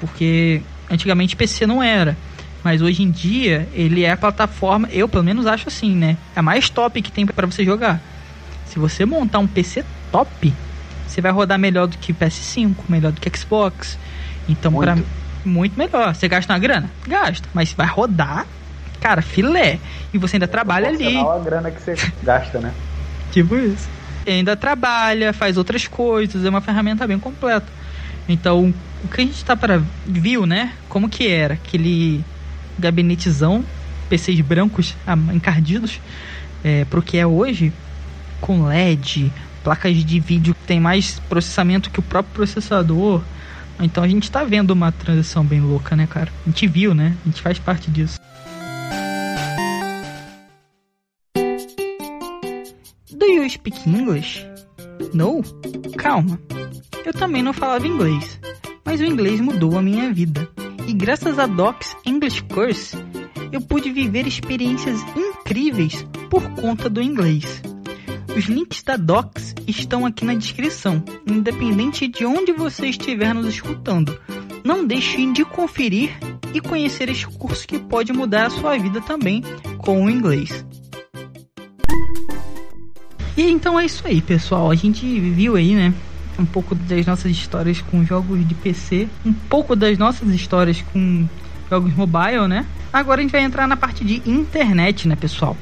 porque 0.00 0.60
antigamente 0.90 1.36
PC 1.36 1.66
não 1.66 1.82
era. 1.82 2.16
Mas 2.62 2.82
hoje 2.82 3.02
em 3.02 3.10
dia, 3.10 3.68
ele 3.72 4.04
é 4.04 4.12
a 4.12 4.16
plataforma, 4.16 4.88
eu 4.92 5.08
pelo 5.08 5.24
menos 5.24 5.46
acho 5.46 5.68
assim, 5.68 5.94
né? 5.94 6.16
É 6.36 6.40
a 6.40 6.42
mais 6.42 6.68
top 6.68 7.00
que 7.00 7.10
tem 7.10 7.24
para 7.24 7.46
você 7.46 7.64
jogar. 7.64 8.00
Se 8.66 8.78
você 8.78 9.04
montar 9.04 9.38
um 9.38 9.46
PC 9.46 9.84
top, 10.12 10.52
você 11.06 11.20
vai 11.20 11.32
rodar 11.32 11.58
melhor 11.58 11.86
do 11.86 11.96
que 11.98 12.12
PS5, 12.12 12.74
melhor 12.88 13.12
do 13.12 13.20
que 13.20 13.36
Xbox. 13.36 13.98
Então, 14.48 14.72
pra 14.72 14.96
muito 15.44 15.78
melhor. 15.78 16.14
Você 16.14 16.28
gasta 16.28 16.52
uma 16.52 16.58
grana? 16.58 16.90
Gasta. 17.06 17.48
Mas 17.54 17.72
vai 17.72 17.86
rodar, 17.86 18.46
cara, 19.00 19.22
filé. 19.22 19.78
E 20.12 20.18
você 20.18 20.36
ainda 20.36 20.46
trabalha 20.46 20.88
ali. 20.88 21.16
A 21.16 21.38
grana 21.38 21.70
que 21.70 21.80
você 21.80 21.94
gasta, 22.22 22.60
né? 22.60 22.72
Tipo 23.32 23.56
isso. 23.56 23.88
E 24.26 24.30
ainda 24.30 24.54
trabalha, 24.56 25.32
faz 25.32 25.56
outras 25.56 25.88
coisas, 25.88 26.44
é 26.44 26.48
uma 26.48 26.60
ferramenta 26.60 27.06
bem 27.06 27.18
completa. 27.18 27.66
Então, 28.28 28.72
o 29.02 29.08
que 29.08 29.20
a 29.20 29.24
gente 29.24 29.44
tá 29.44 29.56
para 29.56 29.82
viu, 30.06 30.46
né? 30.46 30.72
Como 30.88 31.08
que 31.08 31.26
era 31.26 31.54
aquele 31.54 32.22
gabinetezão, 32.80 33.64
PCs 34.08 34.40
brancos 34.40 34.96
encardidos, 35.34 36.00
é, 36.64 36.84
pro 36.84 37.02
que 37.02 37.16
é 37.16 37.26
hoje, 37.26 37.72
com 38.40 38.64
LED, 38.64 39.32
placas 39.62 39.96
de 39.96 40.20
vídeo 40.20 40.54
que 40.54 40.66
tem 40.66 40.80
mais 40.80 41.20
processamento 41.28 41.90
que 41.90 42.00
o 42.00 42.02
próprio 42.02 42.34
processador. 42.34 43.22
Então 43.78 44.04
a 44.04 44.08
gente 44.08 44.30
tá 44.30 44.44
vendo 44.44 44.72
uma 44.72 44.92
transição 44.92 45.44
bem 45.44 45.60
louca, 45.60 45.96
né, 45.96 46.06
cara? 46.06 46.30
A 46.46 46.50
gente 46.50 46.66
viu, 46.66 46.94
né? 46.94 47.16
A 47.24 47.28
gente 47.28 47.40
faz 47.40 47.58
parte 47.58 47.90
disso. 47.90 48.18
Do 53.12 53.26
you 53.26 53.48
speak 53.48 53.88
English? 53.88 54.46
No? 55.14 55.42
Calma. 55.96 56.38
Eu 57.04 57.12
também 57.12 57.42
não 57.42 57.52
falava 57.52 57.86
inglês, 57.86 58.38
mas 58.84 59.00
o 59.00 59.04
inglês 59.04 59.40
mudou 59.40 59.78
a 59.78 59.82
minha 59.82 60.12
vida. 60.12 60.48
E 60.90 60.92
graças 60.92 61.38
a 61.38 61.46
Docs 61.46 61.96
English 62.04 62.42
Course, 62.52 62.96
eu 63.52 63.60
pude 63.60 63.92
viver 63.92 64.26
experiências 64.26 65.00
incríveis 65.14 66.04
por 66.28 66.42
conta 66.54 66.90
do 66.90 67.00
inglês. 67.00 67.62
Os 68.36 68.46
links 68.46 68.82
da 68.82 68.96
Docs 68.96 69.54
estão 69.68 70.04
aqui 70.04 70.24
na 70.24 70.34
descrição, 70.34 71.00
independente 71.24 72.08
de 72.08 72.26
onde 72.26 72.52
você 72.52 72.88
estiver 72.88 73.32
nos 73.32 73.46
escutando. 73.46 74.18
Não 74.64 74.84
deixe 74.84 75.24
de 75.32 75.44
conferir 75.44 76.10
e 76.52 76.60
conhecer 76.60 77.08
este 77.08 77.28
curso 77.28 77.68
que 77.68 77.78
pode 77.78 78.12
mudar 78.12 78.46
a 78.46 78.50
sua 78.50 78.76
vida 78.76 79.00
também 79.00 79.44
com 79.78 80.04
o 80.04 80.10
inglês. 80.10 80.66
E 83.36 83.42
então 83.42 83.78
é 83.78 83.84
isso 83.84 84.04
aí, 84.04 84.20
pessoal. 84.20 84.68
A 84.68 84.74
gente 84.74 85.06
viu 85.20 85.54
aí, 85.54 85.72
né? 85.76 85.94
Um 86.40 86.46
pouco 86.46 86.74
das 86.74 87.04
nossas 87.04 87.30
histórias 87.30 87.80
com 87.82 88.04
jogos 88.04 88.46
de 88.46 88.54
PC, 88.54 89.08
um 89.24 89.32
pouco 89.32 89.76
das 89.76 89.98
nossas 89.98 90.30
histórias 90.30 90.82
com 90.92 91.26
jogos 91.68 91.94
mobile, 91.94 92.48
né? 92.48 92.66
Agora 92.92 93.20
a 93.20 93.22
gente 93.22 93.30
vai 93.30 93.42
entrar 93.42 93.68
na 93.68 93.76
parte 93.76 94.04
de 94.04 94.22
internet, 94.28 95.06
né, 95.06 95.14
pessoal? 95.14 95.56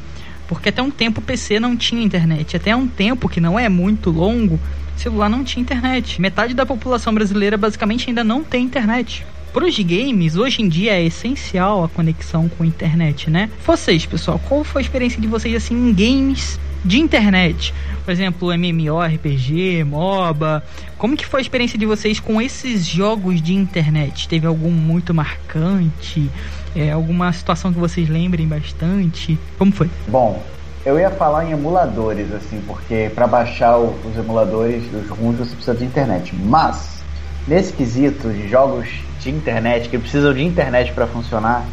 Porque 0.46 0.70
até 0.70 0.80
um 0.80 0.90
tempo 0.90 1.20
o 1.20 1.22
PC 1.22 1.60
não 1.60 1.76
tinha 1.76 2.02
internet. 2.02 2.56
Até 2.56 2.74
um 2.74 2.88
tempo 2.88 3.28
que 3.28 3.40
não 3.40 3.58
é 3.58 3.68
muito 3.68 4.10
longo, 4.10 4.58
celular 4.96 5.28
não 5.28 5.44
tinha 5.44 5.62
internet. 5.62 6.20
Metade 6.20 6.54
da 6.54 6.64
população 6.64 7.12
brasileira 7.12 7.58
basicamente 7.58 8.08
ainda 8.08 8.24
não 8.24 8.42
tem 8.42 8.64
internet. 8.64 9.26
Para 9.52 9.66
os 9.66 9.78
games, 9.78 10.36
hoje 10.36 10.62
em 10.62 10.68
dia 10.68 10.92
é 10.92 11.04
essencial 11.04 11.84
a 11.84 11.88
conexão 11.88 12.48
com 12.48 12.62
a 12.62 12.66
internet, 12.66 13.28
né? 13.28 13.50
Vocês, 13.66 14.06
pessoal, 14.06 14.40
qual 14.48 14.64
foi 14.64 14.80
a 14.80 14.84
experiência 14.84 15.20
de 15.20 15.26
vocês 15.26 15.54
assim 15.54 15.74
em 15.74 15.92
games 15.92 16.58
de 16.84 16.98
internet? 16.98 17.74
Por 18.04 18.12
exemplo, 18.12 18.52
MMORPG, 18.52 19.84
MOBA. 19.84 20.62
Como 20.96 21.16
que 21.16 21.26
foi 21.26 21.40
a 21.40 21.42
experiência 21.42 21.78
de 21.78 21.86
vocês 21.86 22.18
com 22.18 22.40
esses 22.40 22.86
jogos 22.86 23.42
de 23.42 23.54
internet? 23.54 24.28
Teve 24.28 24.46
algum 24.46 24.70
muito 24.70 25.12
marcante? 25.12 26.30
É, 26.74 26.90
alguma 26.90 27.32
situação 27.32 27.72
que 27.72 27.78
vocês 27.78 28.08
lembrem 28.08 28.46
bastante? 28.46 29.38
Como 29.58 29.72
foi? 29.72 29.90
Bom, 30.06 30.42
eu 30.84 30.98
ia 30.98 31.10
falar 31.10 31.44
em 31.44 31.52
emuladores, 31.52 32.32
assim, 32.32 32.62
porque 32.66 33.10
para 33.14 33.26
baixar 33.26 33.76
os 33.78 34.16
emuladores 34.16 34.84
dos 34.90 35.08
ROMs 35.08 35.38
você 35.38 35.54
precisa 35.54 35.76
de 35.76 35.84
internet. 35.84 36.34
Mas, 36.34 37.02
nesse 37.46 37.72
quesito 37.72 38.30
de 38.30 38.48
jogos 38.48 38.88
de 39.20 39.30
internet, 39.30 39.88
que 39.88 39.98
precisam 39.98 40.32
de 40.32 40.42
internet 40.42 40.92
para 40.92 41.06
funcionar, 41.06 41.66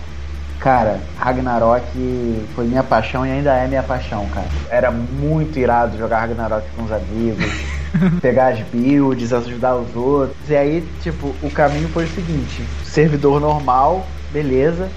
Cara, 0.65 0.99
Ragnarok 1.19 2.47
foi 2.55 2.65
minha 2.65 2.81
paixão 2.81 3.23
e 3.23 3.29
ainda 3.29 3.53
é 3.53 3.67
minha 3.67 3.83
paixão, 3.83 4.27
cara. 4.33 4.47
Era 4.67 4.89
muito 4.89 5.59
irado 5.59 5.95
jogar 5.95 6.21
Ragnarok 6.21 6.65
com 6.75 6.85
os 6.85 6.91
amigos, 6.91 7.45
pegar 8.19 8.47
as 8.47 8.61
builds, 8.61 9.31
ajudar 9.31 9.75
os 9.75 9.95
outros. 9.95 10.35
E 10.49 10.55
aí, 10.55 10.83
tipo, 11.03 11.35
o 11.43 11.51
caminho 11.51 11.87
foi 11.89 12.05
o 12.05 12.09
seguinte: 12.09 12.63
servidor 12.83 13.39
normal, 13.39 14.07
beleza. 14.33 14.89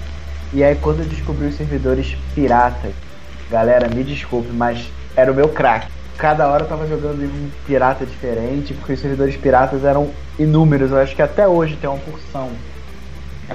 E 0.51 0.63
aí 0.63 0.73
quando 0.73 1.01
eu 1.01 1.05
descobri 1.05 1.45
os 1.45 1.55
servidores 1.55 2.17
piratas, 2.33 2.93
galera, 3.51 3.87
me 3.93 4.03
desculpe, 4.03 4.49
mas 4.51 4.91
era 5.15 5.31
o 5.31 5.35
meu 5.35 5.49
crack. 5.49 5.85
Cada 6.17 6.47
hora 6.47 6.63
eu 6.63 6.67
tava 6.67 6.87
jogando 6.87 7.21
em 7.21 7.27
um 7.27 7.51
pirata 7.67 8.07
diferente, 8.07 8.73
porque 8.73 8.93
os 8.93 8.99
servidores 8.99 9.37
piratas 9.37 9.83
eram 9.83 10.09
inúmeros. 10.39 10.89
Eu 10.89 10.97
acho 10.97 11.15
que 11.15 11.21
até 11.21 11.47
hoje 11.47 11.75
tem 11.75 11.87
uma 11.87 11.99
porção. 11.99 12.49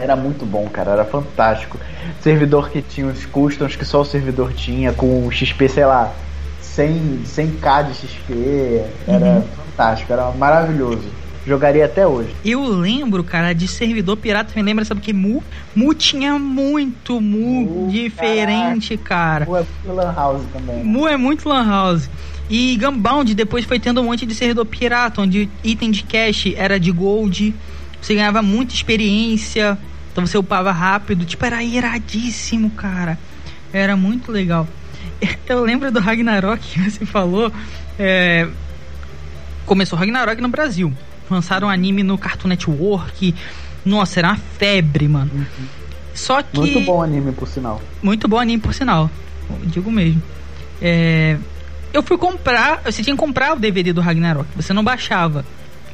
Era 0.00 0.16
muito 0.16 0.44
bom, 0.44 0.68
cara, 0.68 0.92
era 0.92 1.04
fantástico. 1.04 1.78
Servidor 2.20 2.70
que 2.70 2.82
tinha 2.82 3.06
os 3.06 3.24
customs 3.26 3.76
que 3.76 3.84
só 3.84 4.00
o 4.00 4.04
servidor 4.04 4.52
tinha, 4.52 4.92
com 4.92 5.30
XP, 5.30 5.68
sei 5.68 5.84
lá, 5.86 6.12
100, 6.60 7.22
100k 7.24 7.88
de 7.88 7.94
XP. 7.94 8.82
Era 9.06 9.24
Uhum. 9.26 9.42
fantástico, 9.56 10.12
era 10.12 10.30
maravilhoso. 10.32 11.08
Jogaria 11.46 11.84
até 11.84 12.06
hoje. 12.06 12.34
Eu 12.42 12.64
lembro, 12.66 13.22
cara, 13.22 13.52
de 13.52 13.68
servidor 13.68 14.16
pirata, 14.16 14.52
me 14.56 14.62
lembra, 14.62 14.82
sabe 14.84 15.02
que 15.02 15.12
Mu? 15.12 15.42
Mu 15.76 15.92
tinha 15.94 16.38
muito 16.38 17.20
Mu, 17.20 17.60
Mu, 17.64 17.88
diferente, 17.90 18.96
cara. 18.96 19.44
Pô, 19.44 19.58
é 19.58 19.64
Lan 19.86 20.12
House 20.14 20.42
também. 20.52 20.76
né? 20.76 20.82
Mu 20.82 21.06
é 21.06 21.18
muito 21.18 21.46
Lan 21.46 21.66
House. 21.68 22.08
E 22.48 22.76
Gunbound 22.78 23.34
depois 23.34 23.64
foi 23.66 23.78
tendo 23.78 24.00
um 24.00 24.04
monte 24.04 24.24
de 24.24 24.34
servidor 24.34 24.64
pirata, 24.64 25.20
onde 25.20 25.48
item 25.62 25.90
de 25.90 26.02
cash 26.02 26.52
era 26.56 26.80
de 26.80 26.90
gold. 26.90 27.54
Você 28.04 28.14
ganhava 28.14 28.42
muita 28.42 28.74
experiência. 28.74 29.78
Então 30.12 30.26
você 30.26 30.36
upava 30.36 30.70
rápido. 30.70 31.24
Tipo, 31.24 31.46
era 31.46 31.62
iradíssimo, 31.62 32.68
cara. 32.72 33.18
Era 33.72 33.96
muito 33.96 34.30
legal. 34.30 34.68
Eu 35.48 35.64
lembro 35.64 35.90
do 35.90 36.00
Ragnarok 36.00 36.60
que 36.60 36.90
você 36.90 37.06
falou. 37.06 37.50
é, 37.98 38.46
Começou 39.64 39.98
Ragnarok 39.98 40.38
no 40.42 40.48
Brasil. 40.48 40.92
Lançaram 41.30 41.70
anime 41.70 42.02
no 42.02 42.18
Cartoon 42.18 42.48
Network. 42.48 43.34
Nossa, 43.86 44.20
era 44.20 44.28
uma 44.28 44.36
febre, 44.36 45.08
mano. 45.08 45.46
Só 46.12 46.42
que. 46.42 46.60
Muito 46.60 46.80
bom 46.82 47.02
anime, 47.02 47.32
por 47.32 47.48
sinal. 47.48 47.80
Muito 48.02 48.28
bom 48.28 48.38
anime, 48.38 48.60
por 48.60 48.74
sinal. 48.74 49.10
Digo 49.64 49.90
mesmo. 49.90 50.22
É, 50.82 51.38
eu 51.90 52.02
fui 52.02 52.18
comprar. 52.18 52.82
Você 52.84 53.02
tinha 53.02 53.16
que 53.16 53.20
comprar 53.20 53.54
o 53.54 53.58
DVD 53.58 53.94
do 53.94 54.02
Ragnarok. 54.02 54.46
Você 54.56 54.74
não 54.74 54.84
baixava. 54.84 55.42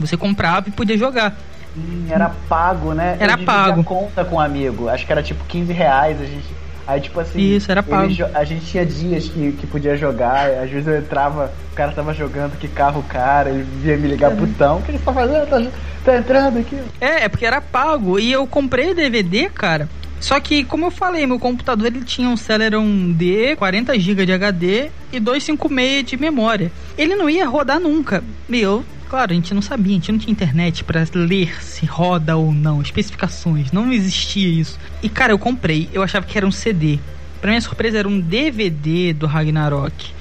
Você 0.01 0.17
comprava 0.17 0.69
e 0.69 0.73
podia 0.73 0.99
jogar. 0.99 1.39
Hum, 1.77 2.07
era 2.09 2.31
pago, 2.49 2.93
né? 2.93 3.17
Era 3.21 3.39
pago. 3.39 3.81
a 3.81 3.85
conta 3.85 4.25
com 4.25 4.37
um 4.37 4.41
amigo. 4.41 4.89
Acho 4.89 5.07
que 5.07 5.13
era 5.13 5.23
tipo 5.23 5.45
15 5.45 5.73
reais. 5.73 6.21
A 6.21 6.25
gente. 6.25 6.61
Aí, 6.87 7.01
tipo 7.01 7.21
assim. 7.21 7.39
Isso, 7.39 7.71
era 7.71 7.83
pago. 7.83 8.13
A 8.35 8.45
gente 8.45 8.67
tinha 8.67 8.85
dias 8.85 9.29
que, 9.29 9.53
que 9.53 9.67
podia 9.67 9.97
jogar. 9.97 10.51
Às 10.51 10.71
vezes 10.71 10.87
eu 10.87 10.99
entrava, 10.99 11.53
o 11.73 11.75
cara 11.75 11.93
tava 11.93 12.13
jogando, 12.13 12.59
que 12.59 12.67
carro 12.67 13.01
o 13.01 13.05
cara, 13.05 13.51
ele 13.51 13.63
vinha 13.63 13.97
me 13.97 14.09
ligar 14.09 14.35
putão. 14.35 14.79
O 14.79 14.83
que 14.83 14.91
ele 14.91 14.99
tá 14.99 15.13
fazendo? 15.13 15.47
Tá, 15.49 15.63
tá 16.05 16.17
entrando 16.19 16.59
aqui. 16.59 16.79
É, 17.01 17.25
é 17.25 17.29
porque 17.29 17.47
era 17.47 17.61
pago. 17.61 18.19
E 18.19 18.33
eu 18.33 18.47
comprei 18.47 18.91
o 18.91 18.95
DVD, 18.95 19.49
cara. 19.49 19.89
Só 20.21 20.39
que, 20.39 20.65
como 20.65 20.85
eu 20.85 20.91
falei, 20.91 21.27
meu 21.27 21.39
computador 21.39 21.87
ele 21.87 22.05
tinha 22.05 22.29
um 22.29 22.37
Celeron 22.37 23.13
D, 23.13 23.57
40 23.57 23.99
GB 23.99 24.27
de 24.27 24.33
HD 24.33 24.91
e 25.11 25.19
256 25.19 26.05
de 26.05 26.17
memória. 26.19 26.71
Ele 26.97 27.17
não 27.17 27.29
ia 27.29 27.49
rodar 27.49 27.81
nunca. 27.81 28.23
Meu, 28.47 28.85
claro, 29.11 29.33
a 29.33 29.35
gente 29.35 29.53
não 29.53 29.61
sabia, 29.61 29.91
a 29.91 29.95
gente 29.97 30.13
não 30.13 30.19
tinha 30.21 30.31
internet 30.31 30.85
pra 30.85 31.05
ler 31.13 31.61
se 31.65 31.85
roda 31.85 32.37
ou 32.37 32.55
não, 32.55 32.81
especificações, 32.81 33.73
não 33.73 33.93
existia 33.93 34.49
isso. 34.49 34.79
E 35.03 35.09
cara, 35.09 35.33
eu 35.33 35.39
comprei, 35.39 35.89
eu 35.93 36.01
achava 36.01 36.25
que 36.25 36.39
era 36.39 36.47
um 36.47 36.53
CD. 36.53 37.01
Pra 37.41 37.51
minha 37.51 37.61
surpresa, 37.61 37.99
era 37.99 38.09
um 38.09 38.21
DVD 38.21 39.13
do 39.13 39.27
Ragnarok. 39.27 40.13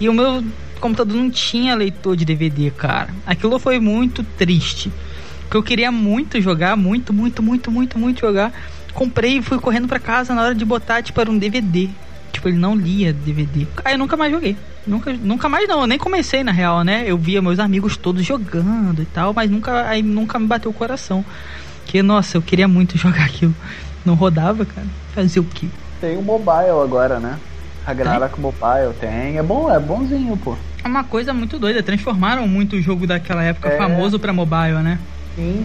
E 0.00 0.08
o 0.08 0.14
meu 0.14 0.42
computador 0.80 1.14
não 1.14 1.28
tinha 1.28 1.74
leitor 1.74 2.16
de 2.16 2.24
DVD, 2.24 2.70
cara. 2.70 3.14
Aquilo 3.26 3.58
foi 3.58 3.78
muito 3.80 4.22
triste. 4.22 4.90
Porque 5.42 5.56
eu 5.56 5.62
queria 5.62 5.92
muito 5.92 6.40
jogar, 6.40 6.74
muito, 6.74 7.12
muito, 7.12 7.42
muito, 7.42 7.70
muito, 7.70 7.98
muito 7.98 8.20
jogar. 8.20 8.52
Comprei 8.94 9.38
e 9.38 9.42
fui 9.42 9.58
correndo 9.58 9.88
pra 9.88 9.98
casa 9.98 10.34
na 10.34 10.42
hora 10.42 10.54
de 10.54 10.64
botar, 10.64 11.02
tipo, 11.02 11.20
era 11.20 11.30
um 11.30 11.36
DVD. 11.36 11.90
Tipo, 12.32 12.48
ele 12.48 12.58
não 12.58 12.74
lia 12.76 13.12
DVD. 13.12 13.66
Aí 13.84 13.94
eu 13.94 13.98
nunca 13.98 14.16
mais 14.16 14.32
joguei. 14.32 14.56
Nunca, 14.86 15.12
nunca 15.12 15.48
mais 15.48 15.68
não, 15.68 15.82
eu 15.82 15.86
nem 15.86 15.98
comecei 15.98 16.42
na 16.42 16.52
real, 16.52 16.82
né? 16.82 17.04
Eu 17.06 17.18
via 17.18 17.42
meus 17.42 17.58
amigos 17.58 17.96
todos 17.96 18.24
jogando 18.24 19.02
e 19.02 19.06
tal, 19.06 19.34
mas 19.34 19.50
nunca, 19.50 19.86
aí 19.88 20.02
nunca 20.02 20.38
me 20.38 20.46
bateu 20.46 20.70
o 20.70 20.74
coração. 20.74 21.24
Que, 21.86 22.02
nossa, 22.02 22.36
eu 22.36 22.42
queria 22.42 22.66
muito 22.68 22.96
jogar 22.98 23.24
aquilo. 23.24 23.54
Não 24.04 24.14
rodava, 24.14 24.64
cara. 24.64 24.86
Fazer 25.14 25.40
o 25.40 25.44
quê? 25.44 25.66
Tem 26.00 26.16
o 26.16 26.22
mobile 26.22 26.70
agora, 26.82 27.18
né? 27.18 27.36
Ragnarok 27.84 28.38
Mobile 28.40 28.92
tem. 29.00 29.38
É 29.38 29.42
bom, 29.42 29.70
é 29.70 29.80
bonzinho, 29.80 30.36
pô. 30.36 30.54
É 30.84 30.88
uma 30.88 31.04
coisa 31.04 31.32
muito 31.32 31.58
doida. 31.58 31.82
Transformaram 31.82 32.46
muito 32.46 32.76
o 32.76 32.82
jogo 32.82 33.06
daquela 33.06 33.42
época 33.42 33.68
É. 33.68 33.78
famoso 33.78 34.18
pra 34.18 34.32
mobile, 34.32 34.82
né? 34.82 34.98
Sim. 35.34 35.64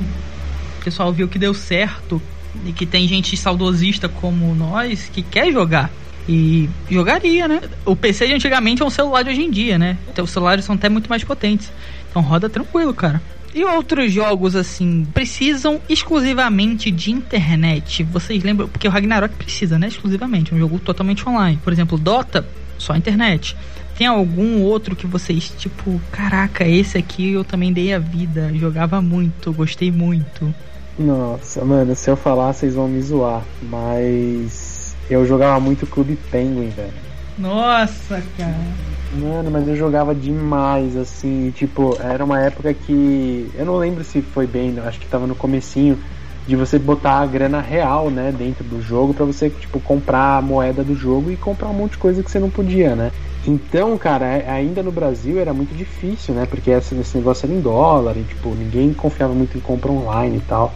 O 0.80 0.84
pessoal 0.84 1.12
viu 1.12 1.28
que 1.28 1.38
deu 1.38 1.54
certo 1.54 2.21
e 2.65 2.71
que 2.71 2.86
tem 2.86 3.08
gente 3.08 3.36
saudosista 3.36 4.08
como 4.08 4.54
nós 4.56 5.10
que 5.10 5.21
quer 5.21 5.52
jogar. 5.52 5.89
E 6.27 6.69
jogaria, 6.89 7.47
né? 7.47 7.62
O 7.86 7.95
PC 7.95 8.27
de 8.27 8.33
antigamente 8.33 8.81
é 8.81 8.86
um 8.86 8.89
celular 8.89 9.23
de 9.23 9.29
hoje 9.29 9.41
em 9.41 9.51
dia, 9.51 9.77
né? 9.77 9.97
Então, 10.09 10.23
os 10.23 10.31
celulares 10.31 10.63
são 10.63 10.75
até 10.75 10.88
muito 10.88 11.09
mais 11.09 11.23
potentes. 11.23 11.71
Então 12.09 12.21
roda 12.21 12.47
tranquilo, 12.47 12.93
cara. 12.93 13.21
E 13.55 13.63
outros 13.65 14.12
jogos, 14.12 14.55
assim, 14.55 15.05
precisam 15.13 15.79
exclusivamente 15.89 16.89
de 16.89 17.12
internet. 17.12 18.03
Vocês 18.03 18.43
lembram? 18.43 18.67
Porque 18.67 18.88
o 18.88 18.91
Ragnarok 18.91 19.36
precisa, 19.36 19.77
né? 19.77 19.88
Exclusivamente. 19.88 20.53
É 20.53 20.55
um 20.55 20.59
jogo 20.59 20.79
totalmente 20.79 21.27
online. 21.27 21.59
Por 21.63 21.73
exemplo, 21.73 21.97
Dota, 21.97 22.47
só 22.77 22.95
internet. 22.95 23.55
Tem 23.97 24.07
algum 24.07 24.62
outro 24.62 24.95
que 24.95 25.05
vocês, 25.05 25.53
tipo, 25.57 26.01
caraca, 26.12 26.67
esse 26.67 26.97
aqui 26.97 27.33
eu 27.33 27.43
também 27.43 27.71
dei 27.71 27.93
a 27.93 27.99
vida, 27.99 28.51
jogava 28.55 29.01
muito, 29.01 29.53
gostei 29.53 29.91
muito. 29.91 30.53
Nossa, 30.97 31.63
mano, 31.63 31.95
se 31.95 32.09
eu 32.09 32.15
falar, 32.15 32.53
vocês 32.53 32.73
vão 32.73 32.88
me 32.88 33.01
zoar. 33.01 33.43
Mas 33.62 34.62
eu 35.08 35.26
jogava 35.26 35.60
muito 35.60 35.88
Clube 35.88 36.18
Penguin, 36.18 36.72
velho. 36.74 37.04
Nossa, 37.36 38.22
cara. 38.32 38.80
Mano, 39.10 39.52
mas 39.52 39.68
eu 39.68 39.76
jogava 39.76 40.16
demais, 40.16 40.96
assim, 40.96 41.52
tipo, 41.52 42.00
era 42.02 42.26
uma 42.26 42.39
época 42.42 42.74
que. 42.74 43.52
Eu 43.54 43.66
não 43.66 43.76
lembro 43.78 44.04
se 44.04 44.24
foi 44.24 44.48
bem, 44.48 44.80
acho 44.80 45.00
que 45.00 45.08
tava 45.08 45.28
no 45.28 45.36
comecinho 45.36 46.00
de 46.46 46.56
você 46.56 46.80
botar 46.80 47.20
a 47.22 47.26
grana 47.28 47.62
real, 47.62 48.10
né, 48.10 48.32
dentro 48.32 48.68
do 48.68 48.82
jogo 48.82 49.13
pra 49.13 49.24
você, 49.26 49.50
tipo, 49.52 49.80
comprar 49.80 50.38
a 50.38 50.42
moeda 50.42 50.84
do 50.84 50.94
jogo 50.96 51.30
e 51.32 51.38
comprar 51.38 51.70
um 51.70 51.74
monte 51.74 51.92
de 51.94 52.00
coisa 52.00 52.24
que 52.24 52.30
você 52.32 52.39
não 52.39 52.50
podia, 52.50 52.96
né? 52.96 53.12
Então, 53.46 53.98
cara, 53.98 54.26
é- 54.28 54.50
ainda 54.50 54.82
no 54.84 54.92
Brasil 54.92 55.38
era 55.39 55.54
muito 55.54 55.76
difícil, 55.76 56.34
né? 56.36 56.46
Porque 56.46 56.72
esse, 56.72 57.00
esse 57.00 57.16
negócio 57.16 57.46
era 57.46 57.54
em 57.54 57.62
dólar 57.62 58.18
e, 58.18 58.26
tipo, 58.26 58.56
ninguém 58.56 58.94
confiava 58.94 59.34
muito 59.36 59.58
em 59.58 59.62
compra 59.62 59.92
online 59.92 60.38
e 60.39 60.42
tal. 60.42 60.76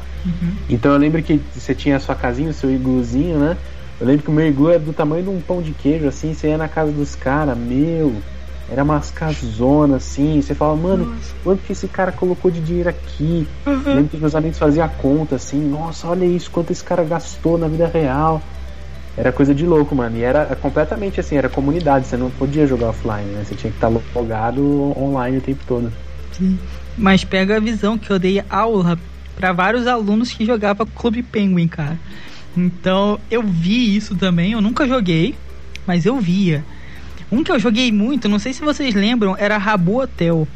Então 0.70 0.92
eu 0.94 0.98
lembro 0.98 1.24
que 1.24 1.38
você 1.54 1.74
tinha 1.76 1.96
a 1.96 2.00
sua 2.00 2.16
casinha, 2.16 2.50
o 2.50 2.54
seu 2.54 2.70
igluzinho, 2.72 3.40
né? 3.40 3.58
Eu 4.00 4.06
lembro 4.06 4.24
que 4.24 4.30
o 4.30 4.34
meu 4.34 4.46
iglu 4.46 4.70
era 4.70 4.80
do 4.80 4.94
tamanho 4.94 5.24
de 5.24 5.30
um 5.30 5.40
pão 5.40 5.62
de 5.62 5.74
queijo, 5.74 6.08
assim, 6.08 6.34
você 6.34 6.50
ia 6.50 6.58
na 6.58 6.68
casa 6.68 6.92
dos 6.92 7.16
caras, 7.16 7.58
meu, 7.58 8.22
era 8.70 8.84
umas 8.84 9.10
casonas, 9.10 10.04
assim, 10.04 10.42
você 10.42 10.54
fala, 10.54 10.76
mano, 10.76 11.20
quanto 11.44 11.64
que 11.64 11.72
esse 11.72 11.88
cara 11.88 12.12
colocou 12.12 12.52
de 12.52 12.62
dinheiro 12.62 12.90
aqui? 12.90 13.48
Eu 13.66 13.96
lembro 13.96 14.10
que 14.10 14.18
meus 14.18 14.36
amigos 14.36 14.58
faziam 14.60 14.86
a 14.86 14.90
conta, 14.90 15.36
assim, 15.36 15.60
nossa, 15.60 16.08
olha 16.08 16.26
isso, 16.26 16.52
quanto 16.52 16.72
esse 16.72 16.84
cara 16.84 17.04
gastou 17.04 17.58
na 17.58 17.68
vida 17.68 17.88
real. 17.88 18.42
Era 19.16 19.32
coisa 19.32 19.56
de 19.56 19.66
louco, 19.66 19.96
mano. 19.96 20.16
E 20.16 20.22
era 20.22 20.56
completamente 20.58 21.20
assim, 21.20 21.38
era 21.38 21.50
comunidade, 21.50 22.06
você 22.06 22.16
não 22.16 22.30
podia 22.30 22.68
jogar 22.68 22.90
offline, 22.90 23.32
né? 23.32 23.44
Você 23.44 23.56
tinha 23.56 23.72
que 23.72 23.78
estar 23.78 23.88
logado 23.88 24.94
online 24.96 25.38
o 25.38 25.42
tempo 25.42 25.66
todo. 25.66 25.92
Sim. 26.34 26.60
Mas 26.96 27.24
pega 27.24 27.58
a 27.58 27.60
visão 27.60 27.98
que 27.98 28.12
eu 28.12 28.20
dei 28.20 28.44
aula 28.48 28.96
para 29.36 29.54
vários 29.54 29.88
alunos 29.88 30.32
que 30.32 30.46
jogavam 30.46 30.86
Clube 30.86 31.24
Penguin, 31.24 31.68
cara. 31.68 32.00
Então 32.58 33.20
eu 33.30 33.44
vi 33.44 33.96
isso 33.96 34.16
também, 34.16 34.54
eu 34.54 34.62
nunca 34.62 34.88
joguei, 34.88 35.36
mas 35.86 36.06
eu 36.06 36.20
via. 36.20 36.66
Um 37.32 37.44
que 37.44 37.52
eu 37.52 37.60
joguei 37.60 37.92
muito, 37.92 38.28
não 38.28 38.40
sei 38.40 38.52
se 38.54 38.62
vocês 38.62 38.96
lembram, 38.96 39.36
era 39.38 39.58
Rabu 39.58 40.02
Hotel. 40.02 40.48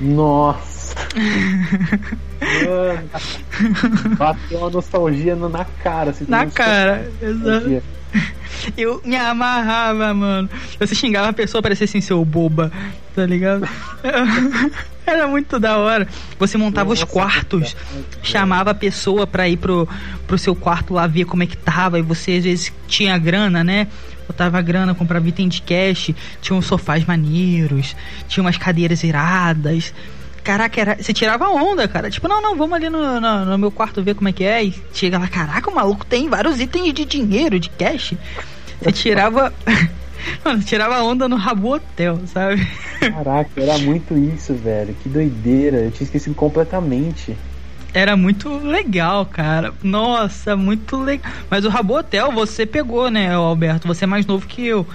Nossa! 0.00 0.94
Mano, 2.40 4.16
Bateu 4.16 4.58
uma 4.58 4.70
nostalgia 4.70 5.34
no- 5.36 5.48
na 5.48 5.64
cara. 5.64 6.10
Assim, 6.10 6.24
Na 6.28 6.46
cara, 6.46 7.10
exato. 7.20 7.82
Eu 8.76 9.00
me 9.04 9.16
amarrava, 9.16 10.12
mano. 10.14 10.48
Você 10.78 10.94
xingava 10.94 11.28
a 11.28 11.32
pessoa, 11.32 11.62
parecia 11.62 11.84
assim, 11.84 12.00
seu 12.00 12.24
boba, 12.24 12.72
tá 13.14 13.24
ligado? 13.24 13.68
Era 15.06 15.26
muito 15.26 15.58
da 15.58 15.78
hora. 15.78 16.06
Você 16.38 16.58
montava 16.58 16.92
os 16.92 17.00
Nossa, 17.00 17.12
quartos, 17.12 17.74
chamava 18.22 18.72
a 18.72 18.74
pessoa 18.74 19.26
pra 19.26 19.48
ir 19.48 19.56
pro, 19.56 19.88
pro 20.26 20.36
seu 20.36 20.54
quarto 20.54 20.92
lá 20.92 21.06
ver 21.06 21.24
como 21.24 21.42
é 21.42 21.46
que 21.46 21.56
tava. 21.56 21.98
E 21.98 22.02
você 22.02 22.32
às 22.32 22.44
vezes 22.44 22.72
tinha 22.86 23.16
grana, 23.16 23.64
né? 23.64 23.86
Botava 24.26 24.60
grana, 24.60 24.94
comprava 24.94 25.26
item 25.26 25.48
de 25.48 25.62
cash, 25.62 26.10
tinha 26.42 26.54
uns 26.54 26.66
sofás 26.66 27.06
maneiros, 27.06 27.96
tinha 28.28 28.44
umas 28.44 28.58
cadeiras 28.58 29.02
iradas. 29.02 29.94
Caraca, 30.48 30.80
era, 30.80 30.96
você 30.96 31.12
tirava 31.12 31.46
onda, 31.50 31.86
cara. 31.86 32.08
Tipo, 32.08 32.26
não, 32.26 32.40
não, 32.40 32.56
vamos 32.56 32.74
ali 32.74 32.88
no, 32.88 33.20
no, 33.20 33.44
no 33.44 33.58
meu 33.58 33.70
quarto 33.70 34.02
ver 34.02 34.14
como 34.14 34.30
é 34.30 34.32
que 34.32 34.44
é. 34.44 34.64
E 34.64 34.74
chega 34.94 35.18
lá, 35.18 35.28
caraca, 35.28 35.70
o 35.70 35.74
maluco 35.74 36.06
tem 36.06 36.26
vários 36.26 36.58
itens 36.58 36.94
de 36.94 37.04
dinheiro, 37.04 37.60
de 37.60 37.68
cash. 37.68 38.14
Você 38.80 38.90
tirava. 38.90 39.52
Mano, 40.42 40.62
tirava 40.62 41.02
onda 41.02 41.28
no 41.28 41.36
Rabo 41.36 41.74
Hotel, 41.74 42.18
sabe? 42.32 42.66
Caraca, 42.98 43.50
era 43.60 43.76
muito 43.76 44.16
isso, 44.16 44.54
velho. 44.54 44.96
Que 45.02 45.06
doideira. 45.10 45.80
Eu 45.80 45.90
tinha 45.90 46.06
esquecido 46.06 46.34
completamente. 46.34 47.36
Era 47.92 48.16
muito 48.16 48.48
legal, 48.48 49.26
cara. 49.26 49.74
Nossa, 49.82 50.56
muito 50.56 50.96
legal. 50.96 51.30
Mas 51.50 51.66
o 51.66 51.68
Rabo 51.68 51.98
Hotel 51.98 52.32
você 52.32 52.64
pegou, 52.64 53.10
né, 53.10 53.34
Alberto? 53.34 53.86
Você 53.86 54.04
é 54.04 54.06
mais 54.06 54.24
novo 54.24 54.46
que 54.46 54.66
eu. 54.66 54.86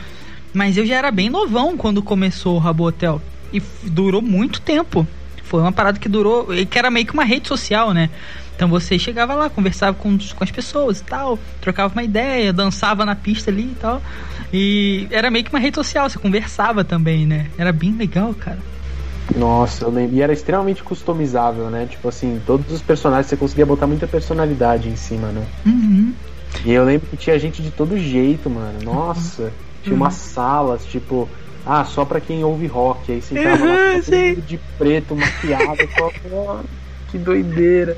Mas 0.52 0.78
eu 0.78 0.86
já 0.86 0.96
era 0.96 1.12
bem 1.12 1.30
novão 1.30 1.78
quando 1.78 2.02
começou 2.02 2.56
o 2.56 2.60
Rabo 2.60 2.88
Hotel. 2.88 3.22
E 3.54 3.62
durou 3.84 4.20
muito 4.20 4.60
tempo. 4.60 5.08
Foi 5.54 5.62
uma 5.62 5.72
parada 5.72 6.00
que 6.00 6.10
durou. 6.10 6.52
e 6.52 6.66
Que 6.66 6.80
era 6.80 6.90
meio 6.90 7.06
que 7.06 7.14
uma 7.14 7.24
rede 7.24 7.48
social, 7.48 7.94
né? 7.94 8.10
Então 8.56 8.68
você 8.68 8.98
chegava 8.98 9.36
lá, 9.36 9.52
conversava 9.52 9.96
com, 9.96 10.18
com 10.18 10.44
as 10.44 10.50
pessoas 10.50 11.00
e 11.00 11.04
tal, 11.04 11.38
trocava 11.62 11.94
uma 11.94 12.02
ideia, 12.02 12.52
dançava 12.52 13.06
na 13.06 13.16
pista 13.16 13.52
ali 13.52 13.66
e 13.66 13.76
tal. 13.80 14.02
E 14.52 15.08
era 15.12 15.30
meio 15.30 15.46
que 15.46 15.52
uma 15.52 15.60
rede 15.60 15.76
social, 15.76 16.10
você 16.10 16.18
conversava 16.18 16.84
também, 16.84 17.28
né? 17.28 17.52
Era 17.56 17.72
bem 17.72 17.92
legal, 17.96 18.34
cara. 18.34 18.58
Nossa, 19.36 19.86
eu 19.86 19.92
lembro. 19.92 20.16
E 20.16 20.24
era 20.24 20.34
extremamente 20.34 20.82
customizável, 20.82 21.70
né? 21.70 21.86
Tipo 21.88 22.08
assim, 22.08 22.42
todos 22.48 22.72
os 22.72 22.82
personagens 22.82 23.28
você 23.28 23.38
conseguia 23.38 23.64
botar 23.68 23.86
muita 23.86 24.08
personalidade 24.08 24.90
em 24.90 24.96
cima, 24.96 25.28
né? 25.28 25.46
Uhum. 25.68 26.14
E 26.66 26.74
eu 26.74 26.84
lembro 26.84 27.06
que 27.06 27.18
tinha 27.18 27.38
gente 27.38 27.62
de 27.62 27.70
todo 27.70 27.96
jeito, 27.96 28.50
mano. 28.50 28.80
Nossa, 28.84 29.54
tinha 29.84 29.96
umas 29.96 30.16
salas, 30.16 30.84
tipo, 30.84 31.30
ah, 31.66 31.84
só 31.86 32.06
pra 32.06 32.20
quem 32.22 32.44
ouve 32.44 32.68
rock. 32.68 33.12
Aí 33.12 33.22
você 33.22 33.34
entrava 33.36 33.66
lá 33.66 33.74
Uhum, 33.76 33.92
tava 33.92 34.02
sim. 34.04 34.30
mundo 34.36 34.42
de 34.42 34.58
preto, 34.78 35.16
maquiado. 35.16 35.90
só, 35.96 36.12
"Ah, 36.50 36.64
que 37.08 37.18
doideira. 37.18 37.98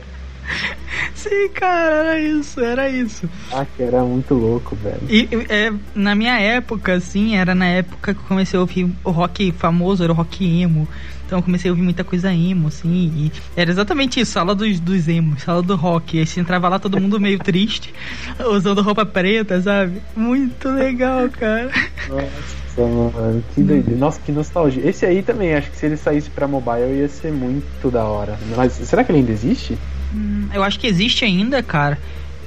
Sim, 1.14 1.50
cara, 1.54 1.96
era 1.96 2.20
isso, 2.20 2.60
era 2.60 2.90
isso. 2.90 3.28
Ah, 3.52 3.66
que 3.66 3.82
era 3.82 4.04
muito 4.04 4.36
louco, 4.36 4.76
velho. 4.76 5.00
E 5.10 5.28
e, 5.32 5.46
é, 5.50 5.72
na 5.96 6.14
minha 6.14 6.40
época, 6.40 6.94
assim, 6.94 7.36
era 7.36 7.56
na 7.56 7.66
época 7.68 8.14
que 8.14 8.20
eu 8.20 8.26
comecei 8.26 8.58
a 8.58 8.62
ouvir 8.62 8.94
o 9.04 9.12
rock 9.12 9.52
famoso, 9.54 10.04
era 10.04 10.12
o 10.12 10.16
rock 10.16 10.46
emo. 10.62 10.88
Então 11.26 11.40
eu 11.40 11.44
comecei 11.44 11.70
a 11.70 11.72
ouvir 11.72 11.82
muita 11.84 12.04
coisa 12.04 12.32
emo, 12.32 12.68
assim, 12.68 13.12
e 13.16 13.32
era 13.56 13.72
exatamente 13.72 14.20
isso, 14.20 14.34
sala 14.34 14.54
dos, 14.54 14.80
dos 14.80 15.08
emos, 15.08 15.42
sala 15.42 15.62
do 15.64 15.76
rock. 15.76 16.20
Aí 16.20 16.26
você 16.28 16.40
entrava 16.40 16.70
lá 16.70 16.78
todo 16.78 17.00
mundo 17.00 17.20
meio 17.20 17.40
triste, 17.40 17.94
usando 18.52 18.82
roupa 18.84 19.06
preta, 19.06 19.60
sabe? 19.62 20.02
Muito 20.16 20.70
legal, 20.70 21.28
cara. 21.30 21.72
Nossa, 22.08 22.65
mano, 22.84 23.44
que 23.54 23.62
doideira. 23.64 24.00
Nossa, 24.00 24.20
que 24.20 24.32
nostalgia. 24.32 24.88
Esse 24.88 25.06
aí 25.06 25.22
também, 25.24 25.54
acho 25.54 25.72
que 25.72 25.78
se 25.78 25.86
ele 25.86 25.98
saísse 25.98 26.30
pra 26.30 26.48
mobile 26.48 26.98
ia 27.00 27.08
ser 27.08 27.32
muito 27.32 27.90
da 27.90 28.04
hora. 28.04 28.38
Mas 28.56 28.74
será 28.74 29.04
que 29.04 29.12
ele 29.12 29.20
ainda 29.20 29.32
existe? 29.32 29.78
Hum, 30.14 30.48
Eu 30.54 30.64
acho 30.64 30.80
que 30.80 30.88
existe 30.88 31.24
ainda, 31.26 31.62
cara. 31.64 31.98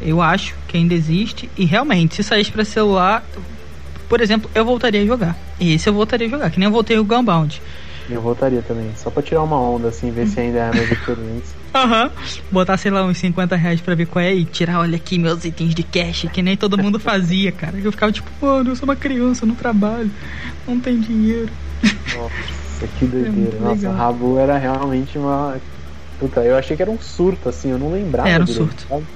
Eu 0.01 0.21
acho 0.23 0.55
que 0.69 0.77
ainda 0.77 0.95
existe. 0.95 1.51
E 1.57 1.65
realmente, 1.65 2.15
se 2.17 2.23
saísse 2.23 2.53
pra 2.53 2.65
celular, 2.65 3.25
por 4.09 4.21
exemplo, 4.21 4.51
eu 4.55 4.65
voltaria 4.65 5.03
a 5.03 5.07
jogar. 5.07 5.37
Esse 5.61 5.89
eu 5.89 5.93
voltaria 5.95 6.27
a 6.27 6.31
jogar, 6.31 6.51
que 6.51 6.59
nem 6.59 6.67
eu 6.67 6.73
voltei 6.73 6.99
o 6.99 7.05
Gunbound. 7.05 7.61
Eu 8.09 8.23
voltaria 8.23 8.63
também, 8.63 8.95
só 8.95 9.11
pra 9.11 9.23
tirar 9.23 9.43
uma 9.43 9.61
onda, 9.61 9.89
assim, 9.89 10.11
ver 10.13 10.27
se 10.27 10.41
ainda 10.41 10.59
é 10.59 10.69
a 10.69 10.73
mesma 10.73 10.95
experiência. 10.95 11.59
Aham. 11.75 12.11
Botar, 12.51 12.77
sei 12.79 12.91
lá, 12.91 13.05
uns 13.05 13.19
50 13.19 13.55
reais 13.55 13.81
pra 13.81 13.95
ver 13.95 14.07
qual 14.07 14.25
é 14.25 14.35
e 14.35 14.47
tirar, 14.47 14.81
olha 14.81 14.97
aqui, 14.97 15.19
meus 15.19 15.45
itens 15.45 15.75
de 15.75 15.85
cash, 15.85 16.27
que 16.33 16.43
nem 16.43 16.57
todo 16.57 16.79
mundo 16.79 16.99
fazia, 16.99 17.53
cara. 17.53 17.79
Eu 17.79 17.93
ficava 17.93 18.11
tipo, 18.11 18.31
mano, 18.41 18.71
eu 18.71 18.77
sou 18.77 18.89
uma 18.89 18.97
criança, 18.97 19.45
eu 19.45 19.49
não 19.49 19.55
trabalho, 19.55 20.11
não 20.67 20.81
tem 20.81 20.99
dinheiro. 20.99 21.55
Nossa, 22.11 22.89
que 22.89 23.07
doideira. 23.07 23.59
muito 23.61 23.61
Nossa. 23.61 23.93
Rabu 23.93 24.39
era 24.39 24.57
realmente 24.59 25.19
uma. 25.19 25.61
Puta, 26.19 26.45
eu 26.45 26.57
achei 26.57 26.77
que 26.77 26.83
era 26.83 26.91
um 26.91 26.99
surto, 26.99 27.49
assim, 27.49 27.71
eu 27.71 27.79
não 27.79 27.91
lembrava. 27.91 28.29
Era 28.29 28.43
um 28.43 28.47
direito, 28.47 28.71
surto. 28.71 28.87
sabe? 28.89 29.09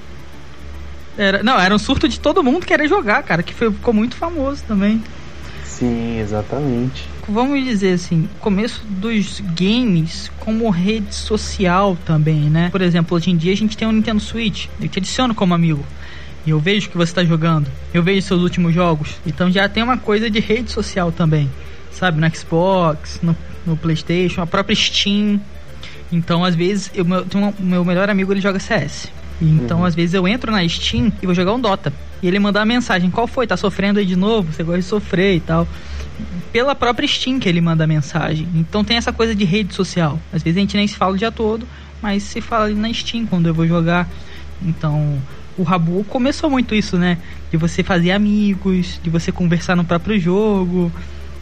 Era, 1.15 1.43
não, 1.43 1.59
era 1.59 1.73
um 1.73 1.79
surto 1.79 2.07
de 2.07 2.19
todo 2.19 2.43
mundo 2.43 2.65
querer 2.65 2.87
jogar, 2.87 3.21
cara, 3.23 3.43
que 3.43 3.53
foi, 3.53 3.71
ficou 3.71 3.93
muito 3.93 4.15
famoso 4.17 4.65
também. 4.65 5.03
Sim, 5.61 6.19
exatamente. 6.19 7.12
Vamos 7.27 7.63
dizer 7.63 7.93
assim, 7.93 8.27
começo 8.39 8.85
dos 8.85 9.39
games 9.57 10.29
como 10.39 10.69
rede 10.69 11.15
social 11.15 11.97
também, 12.05 12.49
né? 12.49 12.69
Por 12.69 12.81
exemplo, 12.81 13.15
hoje 13.15 13.31
em 13.31 13.37
dia 13.37 13.53
a 13.53 13.55
gente 13.55 13.77
tem 13.77 13.87
o 13.87 13.91
Nintendo 13.91 14.19
Switch, 14.19 14.67
eu 14.81 14.89
te 14.89 14.99
adiciono 14.99 15.33
como 15.33 15.53
amigo. 15.53 15.85
E 16.45 16.49
eu 16.49 16.59
vejo 16.59 16.89
que 16.89 16.97
você 16.97 17.11
está 17.11 17.23
jogando, 17.23 17.71
eu 17.93 18.03
vejo 18.03 18.27
seus 18.27 18.41
últimos 18.41 18.73
jogos. 18.73 19.15
Então 19.25 19.49
já 19.49 19.69
tem 19.69 19.81
uma 19.81 19.97
coisa 19.97 20.29
de 20.29 20.39
rede 20.39 20.69
social 20.71 21.11
também, 21.11 21.49
sabe? 21.91 22.19
No 22.19 22.35
Xbox, 22.35 23.19
no, 23.23 23.35
no 23.65 23.77
PlayStation, 23.77 24.41
a 24.41 24.47
própria 24.47 24.75
Steam. 24.75 25.39
Então, 26.11 26.43
às 26.43 26.53
vezes, 26.55 26.91
eu 26.93 27.05
meu, 27.05 27.25
um- 27.35 27.53
meu 27.63 27.85
melhor 27.85 28.09
amigo 28.09 28.33
ele 28.33 28.41
joga 28.41 28.59
CS. 28.59 29.07
Então, 29.41 29.83
às 29.83 29.95
vezes, 29.95 30.13
eu 30.13 30.27
entro 30.27 30.51
na 30.51 30.67
Steam 30.67 31.11
e 31.21 31.25
vou 31.25 31.33
jogar 31.33 31.53
um 31.53 31.59
Dota. 31.59 31.91
E 32.21 32.27
ele 32.27 32.37
mandar 32.39 32.59
uma 32.59 32.65
mensagem: 32.65 33.09
Qual 33.09 33.25
foi? 33.27 33.47
Tá 33.47 33.57
sofrendo 33.57 33.99
aí 33.99 34.05
de 34.05 34.15
novo? 34.15 34.51
Você 34.51 34.63
gosta 34.63 34.79
de 34.81 34.85
sofrer 34.85 35.37
e 35.37 35.39
tal. 35.39 35.67
Pela 36.51 36.75
própria 36.75 37.07
Steam 37.07 37.39
que 37.39 37.49
ele 37.49 37.61
manda 37.61 37.87
mensagem. 37.87 38.47
Então, 38.55 38.83
tem 38.83 38.97
essa 38.97 39.11
coisa 39.11 39.35
de 39.35 39.43
rede 39.43 39.73
social. 39.73 40.19
Às 40.31 40.43
vezes 40.43 40.57
a 40.57 40.61
gente 40.61 40.77
nem 40.77 40.87
se 40.87 40.95
fala 40.95 41.13
o 41.13 41.17
dia 41.17 41.31
todo, 41.31 41.67
mas 42.01 42.23
se 42.23 42.41
fala 42.41 42.65
ali 42.65 42.75
na 42.75 42.93
Steam 42.93 43.25
quando 43.25 43.47
eu 43.47 43.53
vou 43.53 43.67
jogar. 43.67 44.09
Então, 44.61 45.21
o 45.57 45.63
Rabu 45.63 46.03
começou 46.05 46.49
muito 46.49 46.73
isso, 46.75 46.97
né? 46.97 47.17
De 47.51 47.57
você 47.57 47.83
fazer 47.83 48.11
amigos, 48.11 48.99
de 49.01 49.09
você 49.09 49.31
conversar 49.31 49.75
no 49.75 49.83
próprio 49.83 50.19
jogo. 50.19 50.93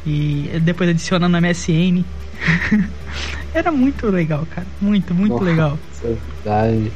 E 0.06 0.50
depois 0.64 0.90
adicionando 0.90 1.38
a 1.38 1.42
MSN. 1.42 2.04
Era 3.54 3.72
muito 3.72 4.08
legal, 4.08 4.46
cara. 4.50 4.68
Muito, 4.80 5.14
muito 5.14 5.34
Nossa, 5.34 5.46
legal. 5.46 5.80
É 6.04 6.08
verdade. 6.08 6.94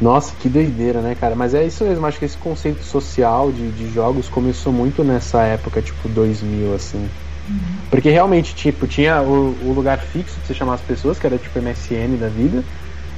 Nossa, 0.00 0.36
que 0.36 0.48
doideira, 0.48 1.02
né, 1.02 1.14
cara? 1.16 1.34
Mas 1.34 1.54
é 1.54 1.66
isso 1.66 1.84
mesmo, 1.84 2.06
acho 2.06 2.18
que 2.20 2.24
esse 2.24 2.38
conceito 2.38 2.84
social 2.84 3.50
de, 3.50 3.72
de 3.72 3.88
jogos 3.88 4.28
começou 4.28 4.72
muito 4.72 5.02
nessa 5.02 5.42
época, 5.44 5.82
tipo 5.82 6.08
2000, 6.08 6.72
assim. 6.72 7.12
Porque 7.90 8.10
realmente, 8.10 8.54
tipo, 8.54 8.86
tinha 8.86 9.22
o, 9.22 9.58
o 9.68 9.72
lugar 9.72 10.00
fixo 10.00 10.40
pra 10.40 10.46
você 10.48 10.54
chamar 10.54 10.74
as 10.74 10.82
pessoas, 10.82 11.18
que 11.18 11.26
era 11.26 11.38
tipo 11.38 11.58
MSN 11.58 12.18
da 12.18 12.30
vida, 12.30 12.66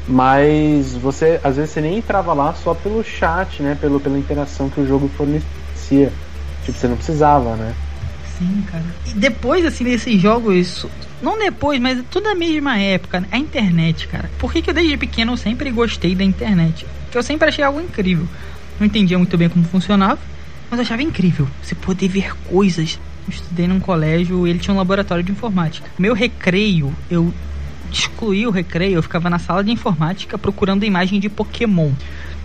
mas 0.07 0.97
você, 0.97 1.41
às 1.45 1.57
vezes, 1.59 1.72
você 1.74 1.81
nem 1.83 1.99
entrava 1.99 2.35
lá 2.35 2.55
só 2.55 2.74
pelo 2.74 3.03
chat, 3.05 3.62
né? 3.62 3.74
Pelo, 3.76 4.01
pela 4.01 4.18
interação 4.18 4.70
que 4.70 4.81
o 4.81 4.87
jogo 4.87 5.09
fornecia. 5.09 6.18
Tipo, 6.62 6.78
você 6.78 6.89
não 6.89 6.97
precisava, 6.97 7.57
né? 7.57 7.78
Sim, 8.41 8.64
cara. 8.70 8.84
E 9.07 9.12
depois, 9.12 9.66
assim, 9.66 9.84
desses 9.84 10.18
jogos. 10.18 10.86
Não 11.20 11.38
depois, 11.38 11.78
mas 11.78 12.03
tudo 12.11 12.24
na 12.24 12.34
mesma 12.34 12.78
época. 12.78 13.20
né? 13.20 13.28
A 13.30 13.36
internet, 13.38 14.09
cara. 14.09 14.30
Por 14.38 14.51
que, 14.51 14.62
que 14.62 14.70
eu 14.70 14.74
desde 14.74 14.97
pequeno 14.97 15.36
sempre 15.36 15.70
gostei 15.70 16.14
da 16.14 16.24
internet? 16.24 16.86
Porque 17.05 17.18
eu 17.18 17.22
sempre 17.22 17.49
achei 17.49 17.62
algo 17.62 17.78
incrível. 17.78 18.26
Não 18.78 18.86
entendia 18.86 19.18
muito 19.18 19.36
bem 19.36 19.51
como 19.51 19.62
funcionava, 19.66 20.18
mas 20.70 20.80
achava 20.80 21.03
incrível. 21.03 21.47
Você 21.62 21.74
poder 21.74 22.09
ver 22.09 22.34
coisas. 22.47 22.99
Eu 23.28 23.34
estudei 23.34 23.68
num 23.68 23.78
colégio 23.78 24.47
ele 24.47 24.59
tinha 24.59 24.72
um 24.72 24.78
laboratório 24.78 25.22
de 25.22 25.30
informática. 25.30 25.91
Meu 25.99 26.14
recreio, 26.14 26.95
eu 27.11 27.34
excluí 27.93 28.47
o 28.47 28.51
recreio, 28.51 28.95
eu 28.95 29.03
ficava 29.03 29.28
na 29.28 29.38
sala 29.38 29.62
de 29.62 29.70
informática 29.70 30.38
procurando 30.38 30.84
imagem 30.84 31.20
de 31.20 31.28
Pokémon. 31.28 31.93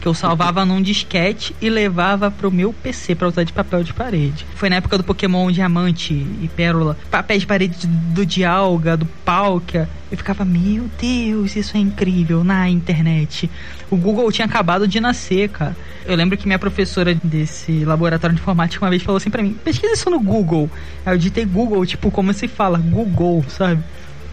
Que 0.05 0.09
eu 0.09 0.13
salvava 0.13 0.63
num 0.63 0.83
disquete 0.83 1.55
e 1.59 1.67
levava 1.67 2.29
pro 2.29 2.51
meu 2.51 2.71
PC 2.71 3.15
pra 3.15 3.27
usar 3.27 3.43
de 3.43 3.51
papel 3.51 3.83
de 3.83 3.91
parede. 3.91 4.45
Foi 4.53 4.69
na 4.69 4.75
época 4.75 4.99
do 4.99 5.03
Pokémon 5.03 5.51
Diamante 5.51 6.13
e 6.13 6.47
Pérola. 6.55 6.95
Papéis 7.09 7.41
de 7.41 7.47
parede 7.47 7.87
do 7.87 8.23
Dialga, 8.23 8.95
do 8.95 9.07
Palkia. 9.07 9.89
Eu 10.11 10.15
ficava, 10.15 10.45
meu 10.45 10.87
Deus, 11.01 11.55
isso 11.55 11.75
é 11.75 11.79
incrível 11.79 12.43
na 12.43 12.69
internet. 12.69 13.49
O 13.89 13.97
Google 13.97 14.31
tinha 14.31 14.45
acabado 14.45 14.87
de 14.87 14.99
nascer, 14.99 15.49
cara. 15.49 15.75
Eu 16.05 16.15
lembro 16.15 16.37
que 16.37 16.45
minha 16.45 16.59
professora 16.59 17.17
desse 17.23 17.83
laboratório 17.83 18.35
de 18.35 18.39
informática 18.39 18.85
uma 18.85 18.91
vez 18.91 19.01
falou 19.01 19.17
assim 19.17 19.31
pra 19.31 19.41
mim: 19.41 19.57
pesquisa 19.63 19.93
isso 19.93 20.11
no 20.11 20.19
Google. 20.19 20.69
Aí 21.03 21.15
eu 21.15 21.17
digitei 21.17 21.45
Google, 21.45 21.83
tipo, 21.83 22.11
como 22.11 22.31
se 22.31 22.47
fala? 22.47 22.77
Google, 22.77 23.43
sabe? 23.49 23.81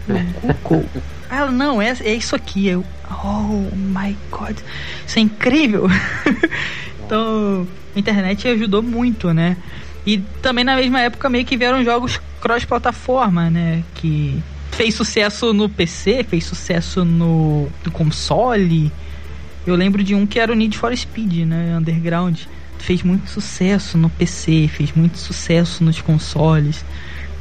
Eu, 0.07 0.21
Google. 0.39 0.85
Ela, 1.31 1.49
não, 1.49 1.81
é, 1.81 1.97
é 2.01 2.13
isso 2.13 2.35
aqui. 2.35 2.67
Eu, 2.67 2.85
oh 3.23 3.75
my 3.75 4.15
god, 4.31 4.57
isso 5.05 5.19
é 5.19 5.21
incrível. 5.21 5.87
então, 7.05 7.67
a 7.95 7.99
internet 7.99 8.47
ajudou 8.47 8.81
muito, 8.81 9.33
né? 9.33 9.57
E 10.05 10.17
também 10.41 10.63
na 10.63 10.75
mesma 10.75 10.99
época 11.01 11.29
meio 11.29 11.45
que 11.45 11.55
vieram 11.55 11.83
jogos 11.83 12.19
cross-plataforma, 12.41 13.49
né? 13.49 13.83
Que 13.95 14.41
fez 14.71 14.95
sucesso 14.95 15.53
no 15.53 15.69
PC, 15.69 16.23
fez 16.23 16.43
sucesso 16.43 17.05
no, 17.05 17.69
no 17.85 17.91
console. 17.91 18.91
Eu 19.65 19.75
lembro 19.75 20.03
de 20.03 20.13
um 20.13 20.27
que 20.27 20.39
era 20.39 20.51
o 20.51 20.55
Need 20.55 20.77
for 20.77 20.95
Speed, 20.95 21.47
né? 21.47 21.77
Underground. 21.77 22.37
Fez 22.79 23.01
muito 23.01 23.29
sucesso 23.29 23.97
no 23.97 24.09
PC, 24.09 24.67
fez 24.67 24.91
muito 24.91 25.17
sucesso 25.17 25.83
nos 25.83 26.01
consoles. 26.01 26.83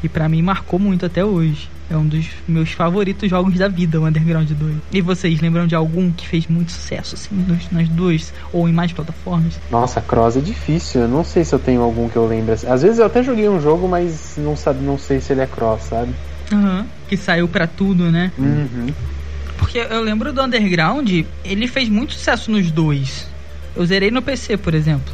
E 0.05 0.09
pra 0.09 0.29
mim 0.29 0.41
marcou 0.41 0.79
muito 0.79 1.05
até 1.05 1.25
hoje. 1.25 1.72
É 1.93 1.97
um 1.97 2.07
dos 2.07 2.24
meus 2.49 2.72
favoritos 2.72 3.28
jogos 3.28 3.59
da 3.59 3.68
vida, 3.68 4.01
o 4.01 4.07
Underground 4.07 4.51
2. 4.51 4.76
E 4.90 5.03
vocês 5.03 5.38
lembram 5.43 5.66
de 5.66 5.74
algum 5.74 6.11
que 6.11 6.26
fez 6.26 6.47
muito 6.47 6.72
sucesso, 6.72 7.14
assim, 7.16 7.34
nos- 7.34 7.70
nas 7.70 7.86
duas 7.90 8.32
ou 8.51 8.66
em 8.66 8.72
mais 8.72 8.95
plataformas? 8.95 9.53
Nossa, 9.70 10.01
Cross 10.01 10.38
é 10.38 10.40
difícil. 10.40 11.03
Eu 11.03 11.09
não 11.09 11.22
sei 11.22 11.45
se 11.45 11.55
eu 11.55 11.59
tenho 11.59 11.82
algum 11.82 12.09
que 12.09 12.16
eu 12.16 12.26
lembro. 12.26 12.55
assim. 12.55 12.66
Às 12.66 12.80
vezes 12.80 12.99
eu 12.99 13.05
até 13.05 13.22
joguei 13.22 13.47
um 13.47 13.61
jogo, 13.61 13.86
mas 13.86 14.36
não, 14.38 14.57
sabe, 14.57 14.82
não 14.82 14.97
sei 14.97 15.20
se 15.20 15.34
ele 15.34 15.43
é 15.43 15.47
Cross, 15.47 15.82
sabe? 15.82 16.12
Aham. 16.51 16.86
Que 17.09 17.16
saiu 17.16 17.47
pra 17.47 17.66
tudo, 17.66 18.11
né? 18.11 18.32
Uhum. 18.38 18.86
porque 19.59 19.78
eu 19.78 20.03
lembro 20.03 20.32
do 20.32 20.43
Underground, 20.43 21.09
ele 21.45 21.68
fez 21.68 21.88
muito 21.90 22.14
sucesso 22.14 22.51
nos 22.51 22.70
dois. 22.70 23.26
Eu 23.76 23.84
zerei 23.84 24.11
no 24.11 24.22
PC, 24.22 24.57
por 24.57 24.74
exemplo. 24.74 25.12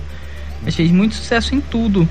Mas 0.62 0.74
fez 0.76 0.91
muito 0.93 1.16
sucesso 1.16 1.55
em 1.57 1.61
tudo. 1.61 2.09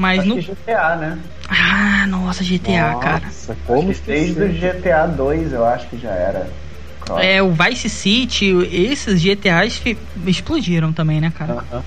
Mas 0.00 0.24
Acho 0.24 0.30
no. 0.30 0.34
que 0.34 0.40
GTA, 0.40 0.96
né? 0.96 1.30
Ah, 1.48 2.06
nossa, 2.06 2.42
GTA, 2.44 2.94
cara. 2.96 3.34
Nossa, 3.34 3.56
como 3.56 3.92
Acho 3.92 4.02
que 4.02 4.06
desde 4.06 4.44
o? 4.44 4.52
GTA 4.52 5.06
2 5.06 5.52
eu 5.52 5.64
acho 5.64 5.88
que 5.90 5.96
já 5.98 6.12
era. 6.14 6.62
Cross. 7.00 7.28
É, 7.28 7.42
o 7.42 7.52
Vice 7.52 7.88
City, 7.90 8.46
esses 8.70 9.20
GTAs 9.20 9.82
explodiram 10.26 10.92
também, 10.92 11.20
né, 11.20 11.30
cara? 11.30 11.56
Aham. 11.70 11.84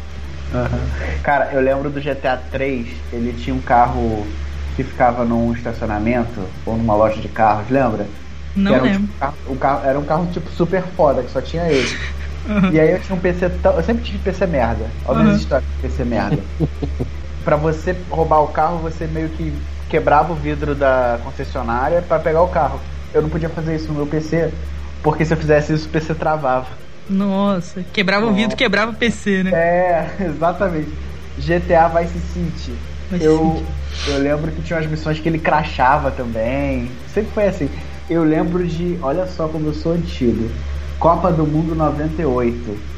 Aham. 0.51 0.91
Cara, 1.23 1.53
eu 1.53 1.61
lembro 1.61 1.91
do 1.91 2.01
GTA 2.01 2.37
3, 2.37 3.05
ele 3.11 3.33
tinha 3.33 3.55
um 3.55 3.61
carro 3.61 4.39
que 4.73 4.83
ficava 4.83 5.25
num 5.25 5.53
estacionamento 5.53 6.61
ou 6.65 6.77
numa 6.77 6.95
loja 6.95 7.21
de 7.21 7.29
carros, 7.29 7.69
lembra? 7.69 8.13
Não 8.55 8.75
era 8.75 8.85
um, 8.85 8.89
lembro. 8.89 8.91
tipo, 8.91 9.13
carro- 9.19 9.57
carro, 9.59 9.85
era 9.85 9.99
um 9.99 10.05
carro 10.05 10.31
tipo 10.31 10.49
super 10.49 10.93
foda, 10.95 11.23
que 11.23 11.31
só 11.31 11.41
tinha 11.41 11.71
ele. 11.71 12.07
E 12.69 12.79
aí 12.79 12.91
eu 12.91 13.01
tinha 13.01 13.15
um 13.17 13.21
PC 13.21 13.49
tão. 13.61 13.75
Eu 13.77 13.83
sempre 13.83 14.03
tive 14.03 14.19
PC 14.19 14.47
merda. 14.47 14.97
Olha 15.05 15.19
Uhum. 15.19 15.23
minhas 15.23 15.37
histórias 15.37 15.69
de 15.71 15.77
PC 15.81 16.05
merda. 16.05 16.49
pra 17.43 17.55
você 17.57 18.05
roubar 18.09 18.41
o 18.41 18.49
carro, 18.53 18.79
você 18.81 19.07
meio 19.07 19.29
que 19.31 19.65
quebrava 19.87 20.33
o 20.33 20.35
vidro 20.35 20.75
da 20.75 21.19
concessionária 21.23 22.01
pra 22.01 22.19
pegar 22.19 22.41
o 22.41 22.49
carro. 22.49 22.83
Eu 23.13 23.21
não 23.21 23.29
podia 23.29 23.49
fazer 23.49 23.75
isso 23.75 23.87
no 23.89 23.95
meu 23.95 24.07
PC, 24.07 24.53
porque 25.01 25.25
se 25.25 25.33
eu 25.33 25.37
fizesse 25.37 25.73
isso, 25.73 25.87
o 25.87 25.91
PC 25.91 26.15
travava. 26.15 26.79
Nossa, 27.07 27.83
quebrava 27.83 28.25
o 28.25 28.31
Nossa. 28.31 28.33
vidro, 28.33 28.55
quebrava 28.57 28.91
o 28.91 28.97
PC, 28.97 29.43
né? 29.43 29.51
É, 29.53 30.23
exatamente. 30.25 30.97
GTA 31.37 31.87
Vice 31.89 32.19
City. 32.21 32.89
Vice 33.09 33.25
eu, 33.25 33.79
eu 34.05 34.17
lembro 34.17 34.53
que 34.53 34.61
tinha 34.61 34.77
umas 34.77 34.87
missões 34.89 35.19
que 35.19 35.27
ele 35.29 35.39
crachava 35.39 36.11
também. 36.11 37.03
Sempre 37.07 37.33
foi 37.33 37.45
assim. 37.47 37.71
Eu 38.09 38.23
lembro 38.23 38.65
de. 38.67 38.99
Olha 39.01 39.25
só 39.27 39.49
como 39.49 39.67
eu 39.67 39.73
sou 39.73 39.93
antigo. 39.93 40.61
Copa 40.99 41.31
do 41.31 41.45
Mundo 41.47 41.75
98. 41.75 42.92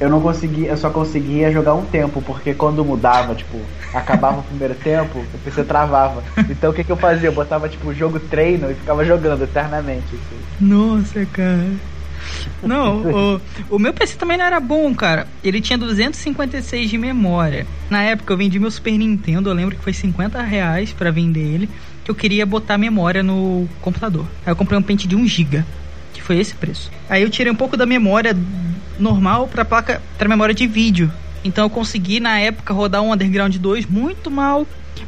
Eu 0.00 0.10
não 0.10 0.20
conseguia, 0.20 0.68
eu 0.68 0.76
só 0.76 0.90
conseguia 0.90 1.52
jogar 1.52 1.74
um 1.74 1.84
tempo, 1.84 2.20
porque 2.22 2.54
quando 2.54 2.84
mudava, 2.84 3.34
tipo, 3.34 3.60
acabava 3.94 4.40
o 4.40 4.42
primeiro 4.42 4.74
tempo, 4.74 5.20
o 5.20 5.38
PC 5.38 5.64
travava. 5.64 6.24
Então 6.50 6.70
o 6.70 6.74
que, 6.74 6.82
que 6.82 6.90
eu 6.90 6.96
fazia? 6.96 7.28
Eu 7.28 7.34
botava 7.34 7.68
tipo 7.68 7.92
jogo 7.94 8.18
treino 8.18 8.70
e 8.70 8.74
ficava 8.74 9.04
jogando 9.04 9.44
eternamente. 9.44 10.06
assim. 10.06 10.40
Nossa, 10.60 11.24
cara. 11.26 11.70
Não, 12.62 13.02
o, 13.02 13.40
o 13.70 13.78
meu 13.78 13.92
PC 13.92 14.16
também 14.16 14.36
não 14.36 14.44
era 14.44 14.60
bom, 14.60 14.94
cara. 14.94 15.26
Ele 15.42 15.60
tinha 15.60 15.76
256 15.78 16.88
de 16.88 16.98
memória. 16.98 17.66
Na 17.90 18.02
época 18.02 18.32
eu 18.32 18.36
vendi 18.36 18.58
meu 18.58 18.70
Super 18.70 18.96
Nintendo, 18.96 19.50
eu 19.50 19.54
lembro 19.54 19.76
que 19.76 19.82
foi 19.82 19.92
50 19.92 20.40
reais 20.42 20.92
pra 20.92 21.10
vender 21.10 21.40
ele. 21.40 21.68
Que 22.04 22.10
eu 22.10 22.14
queria 22.14 22.44
botar 22.44 22.78
memória 22.78 23.22
no 23.22 23.68
computador. 23.80 24.26
Aí 24.44 24.52
eu 24.52 24.56
comprei 24.56 24.78
um 24.78 24.82
pente 24.82 25.06
de 25.06 25.14
1 25.14 25.26
GB, 25.26 25.64
que 26.22 26.26
foi 26.26 26.38
esse 26.38 26.54
preço. 26.54 26.90
Aí 27.10 27.22
eu 27.22 27.28
tirei 27.28 27.52
um 27.52 27.56
pouco 27.56 27.76
da 27.76 27.84
memória 27.84 28.36
normal 28.98 29.48
pra 29.48 29.64
placa, 29.64 30.00
pra 30.16 30.28
memória 30.28 30.54
de 30.54 30.66
vídeo. 30.66 31.12
Então 31.44 31.64
eu 31.64 31.70
consegui 31.70 32.20
na 32.20 32.38
época 32.38 32.72
rodar 32.72 33.02
um 33.02 33.12
Underground 33.12 33.56
2 33.56 33.86
muito 33.86 34.30
mal, 34.30 34.64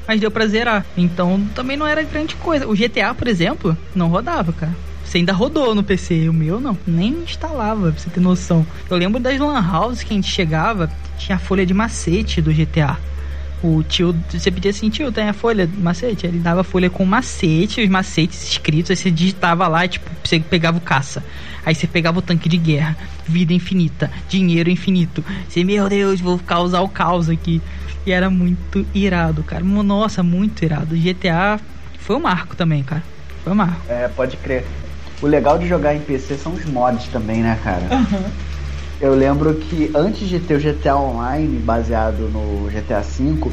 mas 0.06 0.20
deu 0.20 0.30
pra 0.30 0.46
zerar. 0.46 0.84
Então 0.96 1.46
também 1.54 1.76
não 1.76 1.86
era 1.86 2.02
grande 2.02 2.34
coisa. 2.34 2.66
O 2.66 2.74
GTA, 2.74 3.14
por 3.14 3.28
exemplo, 3.28 3.78
não 3.94 4.08
rodava, 4.08 4.52
cara. 4.52 4.74
Você 5.04 5.18
ainda 5.18 5.32
rodou 5.32 5.74
no 5.74 5.84
PC, 5.84 6.28
o 6.28 6.32
meu 6.32 6.60
não, 6.60 6.76
nem 6.86 7.10
instalava, 7.10 7.92
pra 7.92 8.00
você 8.00 8.10
ter 8.10 8.20
noção. 8.20 8.66
Eu 8.90 8.96
lembro 8.96 9.20
das 9.20 9.38
lan 9.38 9.60
houses 9.60 10.02
que 10.02 10.12
a 10.12 10.16
gente 10.16 10.30
chegava, 10.30 10.90
tinha 11.16 11.36
a 11.36 11.38
folha 11.38 11.64
de 11.64 11.74
macete 11.74 12.42
do 12.42 12.52
GTA. 12.52 12.98
O 13.62 13.82
tio, 13.82 14.14
você 14.28 14.50
pedia 14.50 14.70
assim, 14.70 14.90
tio, 14.90 15.10
tem 15.10 15.28
a 15.28 15.32
folha 15.32 15.66
de 15.66 15.80
macete? 15.80 16.26
Ele 16.26 16.38
dava 16.38 16.60
a 16.60 16.64
folha 16.64 16.90
com 16.90 17.04
macete, 17.04 17.80
os 17.80 17.88
macetes 17.88 18.46
escritos, 18.46 18.90
aí 18.90 18.96
você 18.96 19.10
digitava 19.10 19.66
lá, 19.66 19.88
tipo, 19.88 20.10
você 20.22 20.38
pegava 20.38 20.76
o 20.76 20.80
caça. 20.80 21.24
Aí 21.64 21.74
você 21.74 21.86
pegava 21.86 22.18
o 22.18 22.22
tanque 22.22 22.48
de 22.48 22.58
guerra, 22.58 22.96
vida 23.26 23.54
infinita, 23.54 24.10
dinheiro 24.28 24.68
infinito. 24.68 25.24
Você, 25.48 25.64
meu 25.64 25.88
Deus, 25.88 26.20
vou 26.20 26.38
causar 26.38 26.82
o 26.82 26.88
caos 26.88 27.30
aqui. 27.30 27.62
E 28.06 28.12
era 28.12 28.28
muito 28.28 28.86
irado, 28.94 29.42
cara. 29.42 29.64
Nossa, 29.64 30.22
muito 30.22 30.62
irado. 30.62 30.94
GTA 30.94 31.58
foi 31.98 32.16
um 32.16 32.20
marco 32.20 32.54
também, 32.54 32.82
cara. 32.82 33.02
Foi 33.42 33.52
um 33.54 33.56
marco. 33.56 33.80
É, 33.88 34.08
pode 34.08 34.36
crer. 34.36 34.66
O 35.22 35.26
legal 35.26 35.58
de 35.58 35.66
jogar 35.66 35.94
em 35.94 36.00
PC 36.00 36.36
são 36.36 36.52
os 36.52 36.66
mods 36.66 37.08
também, 37.08 37.42
né, 37.42 37.58
cara? 37.64 37.86
Eu 39.04 39.14
lembro 39.14 39.54
que 39.56 39.90
antes 39.94 40.26
de 40.26 40.40
ter 40.40 40.54
o 40.54 40.58
GTA 40.58 40.96
Online 40.96 41.58
baseado 41.58 42.20
no 42.30 42.70
GTA 42.70 43.02
V, 43.02 43.52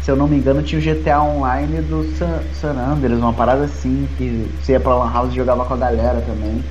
se 0.00 0.10
eu 0.10 0.16
não 0.16 0.26
me 0.26 0.38
engano, 0.38 0.62
tinha 0.62 0.80
o 0.80 0.82
GTA 0.82 1.20
Online 1.20 1.82
do 1.82 2.10
San, 2.16 2.40
San 2.54 2.70
Andreas, 2.70 3.18
uma 3.18 3.34
parada 3.34 3.64
assim, 3.64 4.08
que 4.16 4.48
você 4.58 4.72
ia 4.72 4.80
pra 4.80 4.96
Lan 4.96 5.12
House 5.12 5.30
e 5.34 5.36
jogava 5.36 5.66
com 5.66 5.74
a 5.74 5.76
galera 5.76 6.22
também. 6.22 6.64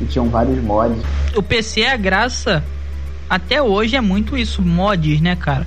E 0.00 0.04
tinham 0.04 0.28
vários 0.28 0.62
mods. 0.62 1.02
O 1.34 1.42
PC, 1.42 1.84
a 1.86 1.96
graça, 1.96 2.62
até 3.28 3.60
hoje 3.60 3.96
é 3.96 4.00
muito 4.00 4.38
isso, 4.38 4.62
mods, 4.62 5.20
né, 5.20 5.34
cara? 5.34 5.66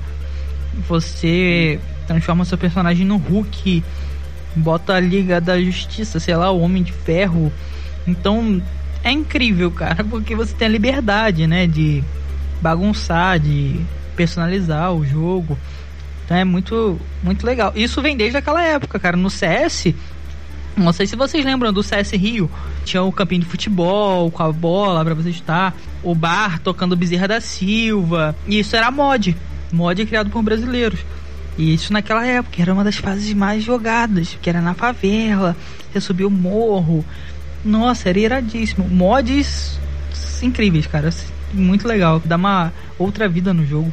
Você 0.88 1.78
transforma 2.08 2.46
seu 2.46 2.58
personagem 2.58 3.06
no 3.06 3.18
Hulk, 3.18 3.84
bota 4.56 4.94
a 4.94 5.00
Liga 5.02 5.42
da 5.42 5.60
Justiça, 5.60 6.22
sei 6.22 6.38
lá, 6.38 6.52
o 6.52 6.62
Homem 6.62 6.84
de 6.84 6.94
Ferro. 6.94 7.52
Então, 8.08 8.62
é 9.08 9.12
incrível, 9.12 9.72
cara, 9.72 10.04
porque 10.04 10.36
você 10.36 10.54
tem 10.54 10.68
a 10.68 10.72
liberdade, 10.72 11.48
né, 11.48 11.68
de 11.68 12.04
bagunçar, 12.62 13.40
de 13.40 13.80
personalizar 14.16 14.94
o 14.94 15.06
jogo. 15.06 15.58
Então 16.26 16.36
é 16.36 16.44
muito, 16.44 17.00
muito 17.24 17.46
legal. 17.46 17.72
Isso 17.76 18.02
vem 18.02 18.18
desde 18.18 18.38
aquela 18.38 18.62
época, 18.62 19.00
cara. 19.00 19.16
No 19.16 19.30
CS, 19.30 19.94
não 20.76 20.92
sei 20.92 21.08
se 21.08 21.16
vocês 21.16 21.46
lembram 21.46 21.72
do 21.72 21.82
CS 21.82 22.12
Rio. 22.12 22.52
Tinha 22.84 23.02
o 23.02 23.12
campinho 23.12 23.42
de 23.42 23.48
futebol 23.48 24.30
com 24.30 24.44
a 24.44 24.52
bola 24.52 25.06
pra 25.06 25.14
você 25.14 25.30
estar. 25.30 25.74
O 26.04 26.14
bar 26.14 26.60
tocando 26.60 26.96
Bezerra 26.98 27.28
da 27.28 27.42
Silva. 27.42 28.36
E 28.46 28.60
isso 28.60 28.76
era 28.76 28.92
mod. 28.92 29.38
Mod 29.72 30.06
criado 30.06 30.30
por 30.30 30.44
brasileiros. 30.44 31.00
E 31.58 31.74
isso 31.74 31.94
naquela 31.94 32.26
época 32.26 32.62
era 32.62 32.74
uma 32.74 32.84
das 32.84 32.98
fases 32.98 33.34
mais 33.34 33.64
jogadas. 33.64 34.38
Que 34.42 34.50
era 34.50 34.62
na 34.62 34.74
favela. 34.74 35.56
Você 35.92 36.02
subia 36.02 36.28
o 36.28 36.32
morro. 36.32 37.06
Nossa, 37.64 38.10
era 38.10 38.20
iradíssimo. 38.20 38.88
Mods 38.88 39.80
incríveis, 40.42 40.88
cara. 40.88 41.10
Muito 41.54 41.88
legal. 41.88 42.22
Dá 42.24 42.36
uma 42.36 42.72
outra 42.98 43.28
vida 43.28 43.54
no 43.54 43.66
jogo. 43.66 43.92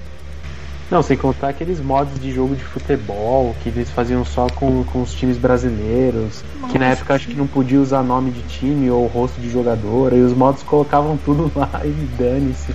Não, 0.91 1.03
sem 1.03 1.17
contar 1.17 1.49
aqueles 1.49 1.81
mods 1.81 2.21
de 2.21 2.31
jogo 2.33 2.55
de 2.55 2.63
futebol 2.63 3.57
que 3.63 3.71
eles 3.71 3.91
faziam 3.91 4.25
só 4.25 4.47
com, 4.49 4.85
com 4.85 5.03
os 5.03 5.15
times 5.15 5.39
brasileiros. 5.39 6.45
que 6.71 6.79
na 6.79 6.89
Nossa, 6.89 6.99
época 7.01 7.15
acho 7.15 7.29
que 7.29 7.35
não 7.35 7.47
podia 7.47 7.81
usar 7.81 8.03
nome 8.03 8.31
de 8.31 8.43
time 8.43 8.91
ou 8.91 9.07
rosto 9.07 9.41
de 9.41 9.51
jogador. 9.51 10.13
E 10.13 10.21
os 10.21 10.33
mods 10.35 10.63
colocavam 10.63 11.17
tudo 11.17 11.51
lá 11.57 11.71
e 11.85 11.91
dane-se. 12.19 12.73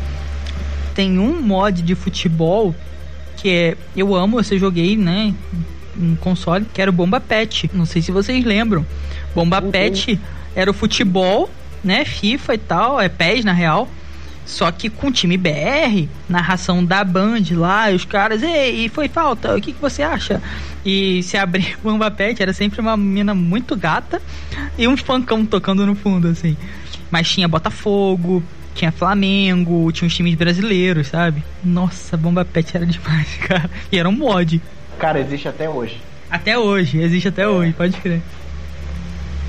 tem 0.95 1.19
um 1.19 1.39
mod 1.41 1.81
de 1.81 1.95
futebol 1.95 2.73
que 3.37 3.49
é 3.49 3.77
eu 3.95 4.13
amo, 4.15 4.39
eu 4.39 4.59
joguei, 4.59 4.97
né, 4.97 5.33
um 5.97 6.15
console, 6.15 6.65
que 6.73 6.81
era 6.81 6.89
o 6.91 6.93
Bomba 6.93 7.21
Pet. 7.21 7.69
Não 7.73 7.85
sei 7.85 8.01
se 8.01 8.11
vocês 8.11 8.43
lembram. 8.43 8.85
Bomba 9.35 9.61
Uhum. 9.61 9.71
Pet 9.71 10.19
era 10.55 10.69
o 10.69 10.73
futebol, 10.73 11.49
né, 11.83 12.05
FIFA 12.05 12.53
e 12.53 12.57
tal, 12.57 13.01
é 13.01 13.09
PES 13.09 13.45
na 13.45 13.53
real. 13.53 13.87
Só 14.49 14.71
que 14.71 14.89
com 14.89 15.11
time 15.11 15.37
BR, 15.37 16.07
narração 16.27 16.83
da 16.83 17.03
Band 17.03 17.43
lá, 17.51 17.91
os 17.91 18.03
caras, 18.03 18.41
ei, 18.41 18.89
foi 18.89 19.07
falta, 19.07 19.55
o 19.55 19.61
que, 19.61 19.71
que 19.71 19.79
você 19.79 20.01
acha? 20.01 20.41
E 20.83 21.21
se 21.21 21.37
abrir 21.37 21.77
o 21.77 21.81
Bomba 21.91 22.09
Pet, 22.09 22.41
era 22.41 22.51
sempre 22.51 22.81
uma 22.81 22.97
menina 22.97 23.35
muito 23.35 23.75
gata 23.75 24.19
e 24.75 24.87
um 24.87 24.97
funkão 24.97 25.45
tocando 25.45 25.85
no 25.85 25.93
fundo, 25.93 26.29
assim. 26.29 26.57
Mas 27.11 27.29
tinha 27.29 27.47
Botafogo, 27.47 28.43
tinha 28.73 28.91
Flamengo, 28.91 29.91
tinha 29.91 30.07
os 30.07 30.15
times 30.15 30.33
brasileiros, 30.33 31.07
sabe? 31.07 31.43
Nossa, 31.63 32.17
Bomba 32.17 32.43
Pet 32.43 32.75
era 32.75 32.87
demais, 32.87 33.27
cara. 33.45 33.69
E 33.91 33.99
era 33.99 34.09
um 34.09 34.13
mod. 34.13 34.59
Cara, 34.97 35.19
existe 35.19 35.47
até 35.47 35.69
hoje. 35.69 36.01
Até 36.29 36.57
hoje, 36.57 36.99
existe 36.99 37.27
até 37.27 37.47
hoje, 37.47 37.73
pode 37.73 37.97
crer. 37.97 38.21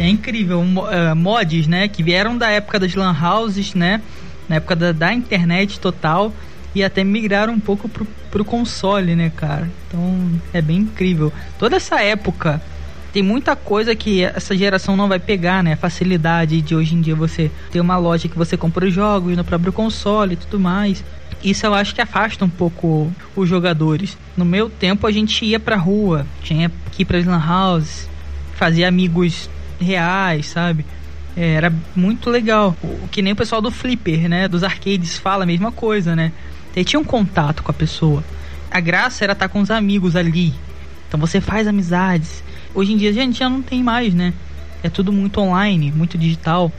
É 0.01 0.09
incrível, 0.09 0.65
eh, 0.91 1.13
mods, 1.13 1.67
né, 1.67 1.87
que 1.87 2.03
vieram 2.03 2.39
da 2.39 2.49
época 2.49 2.81
das 2.81 2.95
lan 2.95 3.15
houses, 3.15 3.75
né, 3.75 4.01
na 4.49 4.57
época 4.57 4.75
da, 4.75 4.93
da 4.93 5.13
internet 5.13 5.79
total 5.79 6.33
e 6.75 6.83
até 6.83 7.05
migraram 7.05 7.53
um 7.53 7.61
pouco 7.61 7.87
pro, 7.87 8.07
pro 8.31 8.43
console, 8.43 9.15
né, 9.15 9.31
cara. 9.37 9.69
Então 9.87 10.41
é 10.55 10.63
bem 10.63 10.79
incrível. 10.79 11.31
Toda 11.59 11.77
essa 11.77 12.01
época 12.01 12.63
tem 13.13 13.23
muita 13.23 13.55
coisa 13.55 13.95
que 13.95 14.25
essa 14.25 14.57
geração 14.57 14.97
não 14.97 15.07
vai 15.07 15.19
pegar, 15.19 15.63
né? 15.63 15.75
A 15.75 15.77
facilidade 15.77 16.63
de 16.63 16.75
hoje 16.75 16.95
em 16.95 17.03
dia 17.03 17.15
você 17.15 17.51
ter 17.71 17.81
uma 17.81 17.99
loja 17.99 18.27
que 18.27 18.39
você 18.39 18.57
compra 18.57 18.87
os 18.87 18.95
jogos 18.95 19.37
no 19.37 19.45
próprio 19.45 19.73
console 19.73 20.33
e 20.33 20.37
tudo 20.37 20.59
mais. 20.59 21.05
Isso 21.45 21.67
eu 21.67 21.75
acho 21.75 21.95
que 21.95 22.01
afasta 22.01 22.43
um 22.43 22.49
pouco 22.49 23.13
os 23.37 23.47
jogadores. 23.47 24.17
No 24.35 24.47
meu 24.47 24.71
tempo 24.71 25.07
a 25.07 25.13
gente 25.13 25.45
ia 25.45 25.61
pra 25.61 25.77
rua, 25.77 26.25
tinha 26.43 26.71
que 26.93 27.03
ir 27.03 27.05
pras 27.05 27.27
lan 27.27 27.45
house, 27.45 28.09
fazia 28.55 28.89
amigos 28.89 29.51
reais, 29.81 30.47
sabe? 30.47 30.85
É, 31.37 31.55
era 31.55 31.73
muito 31.95 32.29
legal. 32.29 32.77
O 32.83 33.09
que 33.09 33.23
nem 33.23 33.33
o 33.33 33.37
pessoal 33.37 33.61
do 33.61 33.71
Flipper, 33.71 34.29
né? 34.29 34.49
Dos 34.49 34.63
arcades 34.63 35.19
fala 35.19 35.45
a 35.45 35.47
mesma 35.47 35.73
coisa, 35.73 36.15
né? 36.15 36.33
Você 36.73 36.85
tinha 36.85 37.01
um 37.01 37.05
contato 37.05 37.63
com 37.63 37.71
a 37.71 37.75
pessoa. 37.75 38.23
A 38.71 38.81
graça 38.81 39.25
era 39.25 39.33
estar 39.33 39.49
com 39.49 39.61
os 39.61 39.71
amigos 39.71 40.17
ali. 40.17 40.55
Então 41.09 41.19
você 41.19 41.41
faz 41.41 41.67
amizades. 41.67 42.43
Hoje 42.75 42.93
em 42.93 42.97
dia 42.97 43.11
a 43.11 43.13
gente 43.13 43.39
já 43.39 43.49
não 43.49 43.63
tem 43.63 43.83
mais, 43.83 44.15
né? 44.15 44.33
É 44.83 44.89
tudo 44.89 45.13
muito 45.13 45.41
online, 45.41 45.93
muito 45.93 46.17
digital. 46.17 46.73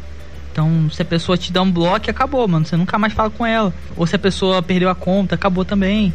Então, 0.51 0.89
se 0.89 1.01
a 1.01 1.05
pessoa 1.05 1.37
te 1.37 1.51
dá 1.51 1.61
um 1.61 1.71
bloco, 1.71 2.09
acabou, 2.09 2.45
mano. 2.47 2.65
Você 2.65 2.75
nunca 2.75 2.97
mais 2.97 3.13
fala 3.13 3.29
com 3.29 3.45
ela. 3.45 3.73
Ou 3.95 4.05
se 4.05 4.15
a 4.15 4.19
pessoa 4.19 4.61
perdeu 4.61 4.89
a 4.89 4.95
conta, 4.95 5.35
acabou 5.35 5.63
também. 5.63 6.13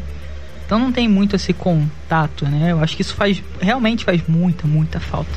Então 0.65 0.79
não 0.79 0.91
tem 0.91 1.09
muito 1.09 1.37
esse 1.37 1.53
contato, 1.53 2.45
né? 2.45 2.73
Eu 2.73 2.81
acho 2.81 2.97
que 2.97 3.03
isso 3.03 3.15
faz 3.15 3.43
realmente 3.61 4.05
faz 4.05 4.21
muita, 4.27 4.67
muita 4.67 4.99
falta. 4.99 5.31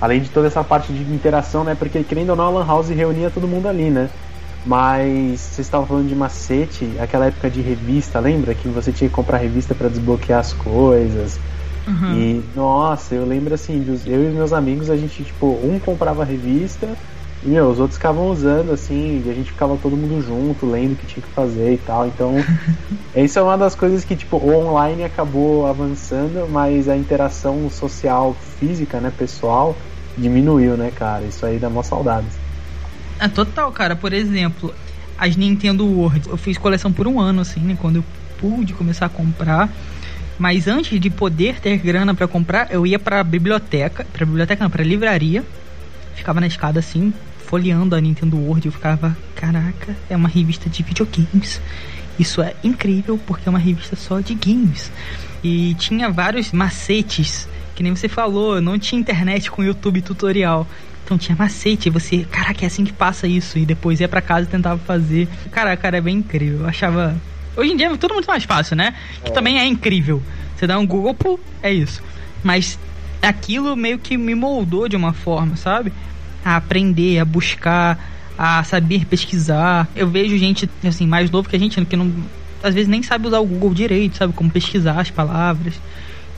Além 0.00 0.20
de 0.20 0.30
toda 0.30 0.46
essa 0.46 0.62
parte 0.64 0.92
de 0.92 1.02
interação, 1.12 1.64
né? 1.64 1.74
Porque 1.74 2.04
querendo 2.04 2.30
ou 2.30 2.36
não, 2.36 2.46
a 2.46 2.50
Lan 2.50 2.66
House 2.66 2.88
reunia 2.90 3.30
todo 3.30 3.48
mundo 3.48 3.66
ali, 3.68 3.90
né? 3.90 4.10
Mas 4.62 5.40
vocês 5.42 5.66
estavam 5.66 5.86
falando 5.86 6.08
de 6.08 6.14
macete, 6.14 6.98
aquela 6.98 7.26
época 7.26 7.50
de 7.50 7.60
revista, 7.62 8.18
lembra? 8.20 8.54
Que 8.54 8.68
você 8.68 8.92
tinha 8.92 9.08
que 9.08 9.14
comprar 9.14 9.38
revista 9.38 9.74
para 9.74 9.88
desbloquear 9.88 10.40
as 10.40 10.52
coisas. 10.52 11.40
Uhum. 11.86 12.12
E, 12.18 12.42
nossa, 12.54 13.14
eu 13.14 13.24
lembro 13.24 13.54
assim, 13.54 13.84
eu 14.06 14.24
e 14.24 14.32
meus 14.32 14.52
amigos, 14.52 14.90
a 14.90 14.96
gente, 14.96 15.24
tipo, 15.24 15.60
um 15.64 15.78
comprava 15.78 16.22
a 16.22 16.24
revista 16.24 16.98
e, 17.46 17.48
meu, 17.48 17.68
os 17.68 17.78
outros 17.78 17.96
ficavam 17.96 18.26
usando, 18.26 18.72
assim, 18.72 19.22
e 19.24 19.30
a 19.30 19.32
gente 19.32 19.52
ficava 19.52 19.76
todo 19.76 19.96
mundo 19.96 20.20
junto, 20.20 20.66
lendo 20.66 20.94
o 20.94 20.96
que 20.96 21.06
tinha 21.06 21.22
que 21.22 21.32
fazer 21.32 21.74
e 21.74 21.78
tal. 21.78 22.04
Então, 22.08 22.34
isso 23.14 23.38
é 23.38 23.42
uma 23.42 23.56
das 23.56 23.76
coisas 23.76 24.04
que, 24.04 24.16
tipo, 24.16 24.36
o 24.36 24.52
online 24.52 25.04
acabou 25.04 25.64
avançando, 25.64 26.48
mas 26.48 26.88
a 26.88 26.96
interação 26.96 27.70
social 27.70 28.34
física, 28.58 29.00
né, 29.00 29.12
pessoal, 29.16 29.78
diminuiu, 30.18 30.76
né, 30.76 30.90
cara? 30.90 31.24
Isso 31.24 31.46
aí 31.46 31.56
dá 31.56 31.70
mó 31.70 31.84
saudades. 31.84 32.36
É 33.20 33.28
total, 33.28 33.70
cara. 33.70 33.94
Por 33.94 34.12
exemplo, 34.12 34.74
as 35.16 35.36
Nintendo 35.36 35.86
World. 35.86 36.28
Eu 36.28 36.36
fiz 36.36 36.58
coleção 36.58 36.92
por 36.92 37.06
um 37.06 37.20
ano, 37.20 37.42
assim, 37.42 37.60
né? 37.60 37.76
Quando 37.80 37.96
eu 37.96 38.04
pude 38.36 38.74
começar 38.74 39.06
a 39.06 39.08
comprar. 39.08 39.72
Mas 40.36 40.66
antes 40.66 40.98
de 40.98 41.10
poder 41.10 41.60
ter 41.60 41.78
grana 41.78 42.12
para 42.12 42.26
comprar, 42.26 42.72
eu 42.72 42.84
ia 42.84 42.98
pra 42.98 43.22
biblioteca. 43.22 44.04
Pra 44.12 44.26
biblioteca 44.26 44.64
não, 44.64 44.70
pra 44.70 44.82
livraria. 44.82 45.44
Ficava 46.12 46.40
na 46.40 46.46
escada 46.46 46.80
assim, 46.80 47.12
folheando 47.46 47.94
a 47.94 48.00
Nintendo 48.00 48.36
World, 48.36 48.66
eu 48.66 48.72
ficava, 48.72 49.16
caraca, 49.34 49.96
é 50.10 50.16
uma 50.16 50.28
revista 50.28 50.68
de 50.68 50.82
videogames. 50.82 51.60
Isso 52.18 52.42
é 52.42 52.54
incrível 52.64 53.18
porque 53.26 53.48
é 53.48 53.50
uma 53.50 53.58
revista 53.58 53.94
só 53.94 54.20
de 54.20 54.34
games. 54.34 54.90
E 55.44 55.74
tinha 55.74 56.10
vários 56.10 56.50
macetes, 56.50 57.48
que 57.74 57.82
nem 57.82 57.94
você 57.94 58.08
falou, 58.08 58.60
não 58.60 58.78
tinha 58.78 59.00
internet 59.00 59.50
com 59.50 59.62
YouTube 59.62 60.02
tutorial. 60.02 60.66
Então 61.04 61.16
tinha 61.16 61.36
macete, 61.36 61.88
você, 61.88 62.24
caraca, 62.24 62.64
é 62.64 62.66
assim 62.66 62.84
que 62.84 62.92
passa 62.92 63.28
isso. 63.28 63.58
E 63.58 63.64
depois 63.64 64.00
ia 64.00 64.08
para 64.08 64.20
casa 64.20 64.48
e 64.48 64.50
tentava 64.50 64.80
fazer. 64.80 65.28
Caraca, 65.52 65.82
cara, 65.82 65.98
é 65.98 66.00
bem 66.00 66.16
incrível. 66.16 66.60
Eu 66.60 66.66
achava. 66.66 67.14
Hoje 67.56 67.72
em 67.72 67.76
dia 67.76 67.86
é 67.86 67.96
tudo 67.96 68.14
muito 68.14 68.26
mais 68.26 68.42
fácil, 68.42 68.74
né? 68.74 68.92
Que 69.24 69.30
também 69.30 69.58
é 69.58 69.64
incrível. 69.64 70.20
Você 70.56 70.66
dá 70.66 70.76
um 70.78 70.86
Google, 70.86 71.14
pô, 71.14 71.38
é 71.62 71.72
isso. 71.72 72.02
Mas 72.42 72.76
aquilo 73.22 73.76
meio 73.76 73.98
que 73.98 74.16
me 74.16 74.34
moldou 74.34 74.88
de 74.88 74.96
uma 74.96 75.12
forma, 75.12 75.54
sabe? 75.54 75.92
A 76.46 76.54
aprender, 76.54 77.18
a 77.18 77.24
buscar, 77.24 77.98
a 78.38 78.62
saber 78.62 79.04
pesquisar. 79.04 79.88
Eu 79.96 80.06
vejo 80.08 80.38
gente 80.38 80.70
assim 80.86 81.04
mais 81.04 81.28
novo 81.28 81.48
que 81.48 81.56
a 81.56 81.58
gente 81.58 81.84
que 81.84 81.96
não 81.96 82.12
às 82.62 82.72
vezes 82.72 82.88
nem 82.88 83.02
sabe 83.02 83.26
usar 83.26 83.40
o 83.40 83.44
Google 83.44 83.74
direito, 83.74 84.16
sabe 84.16 84.32
como 84.32 84.48
pesquisar 84.48 85.00
as 85.00 85.10
palavras. 85.10 85.74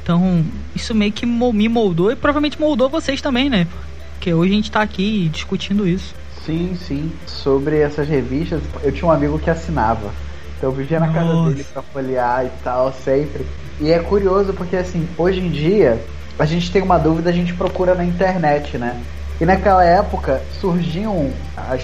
Então, 0.03 0.43
isso 0.75 0.95
meio 0.95 1.13
que 1.13 1.27
me 1.27 1.69
moldou 1.69 2.11
e 2.11 2.17
provavelmente 2.17 2.59
moldou 2.59 2.89
vocês 2.89 3.21
também, 3.21 3.51
né? 3.51 3.67
Porque 4.15 4.33
hoje 4.33 4.53
a 4.53 4.57
gente 4.57 4.71
tá 4.71 4.81
aqui 4.81 5.29
discutindo 5.31 5.87
isso. 5.87 6.15
Sim, 6.45 6.75
sim. 6.75 7.13
Sobre 7.27 7.79
essas 7.79 8.09
revistas, 8.09 8.63
eu 8.83 8.91
tinha 8.91 9.07
um 9.07 9.13
amigo 9.13 9.39
que 9.39 9.51
assinava. 9.51 10.11
Então 10.57 10.71
eu 10.71 10.75
vivia 10.75 10.99
na 10.99 11.07
Nossa. 11.07 11.19
casa 11.21 11.51
dele 11.51 11.67
pra 11.73 11.83
folhear 11.83 12.47
e 12.47 12.51
tal, 12.65 12.93
sempre. 12.93 13.45
E 13.79 13.91
é 13.91 13.99
curioso 13.99 14.55
porque, 14.55 14.77
assim, 14.77 15.07
hoje 15.19 15.41
em 15.41 15.51
dia, 15.51 16.03
a 16.39 16.47
gente 16.47 16.73
tem 16.73 16.83
uma 16.83 16.99
dúvida, 16.99 17.29
a 17.29 17.33
gente 17.33 17.53
procura 17.53 17.95
na 17.95 18.05
internet, 18.05 18.79
né? 18.79 18.97
E 19.41 19.47
naquela 19.47 19.85
época 19.85 20.43
surgiam 20.61 21.31
as 21.57 21.83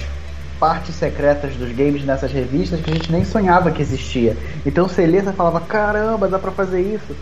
partes 0.58 0.94
secretas 0.94 1.54
dos 1.56 1.70
games 1.72 2.04
nessas 2.04 2.32
revistas 2.32 2.80
que 2.80 2.90
a 2.90 2.94
gente 2.94 3.12
nem 3.12 3.24
sonhava 3.24 3.70
que 3.70 3.82
existia. 3.82 4.36
Então 4.64 4.88
e 4.88 5.32
falava, 5.32 5.60
caramba, 5.60 6.28
dá 6.28 6.38
pra 6.38 6.50
fazer 6.50 6.80
isso. 6.80 7.14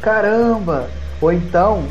Caramba! 0.00 0.88
Ou 1.20 1.32
então 1.32 1.84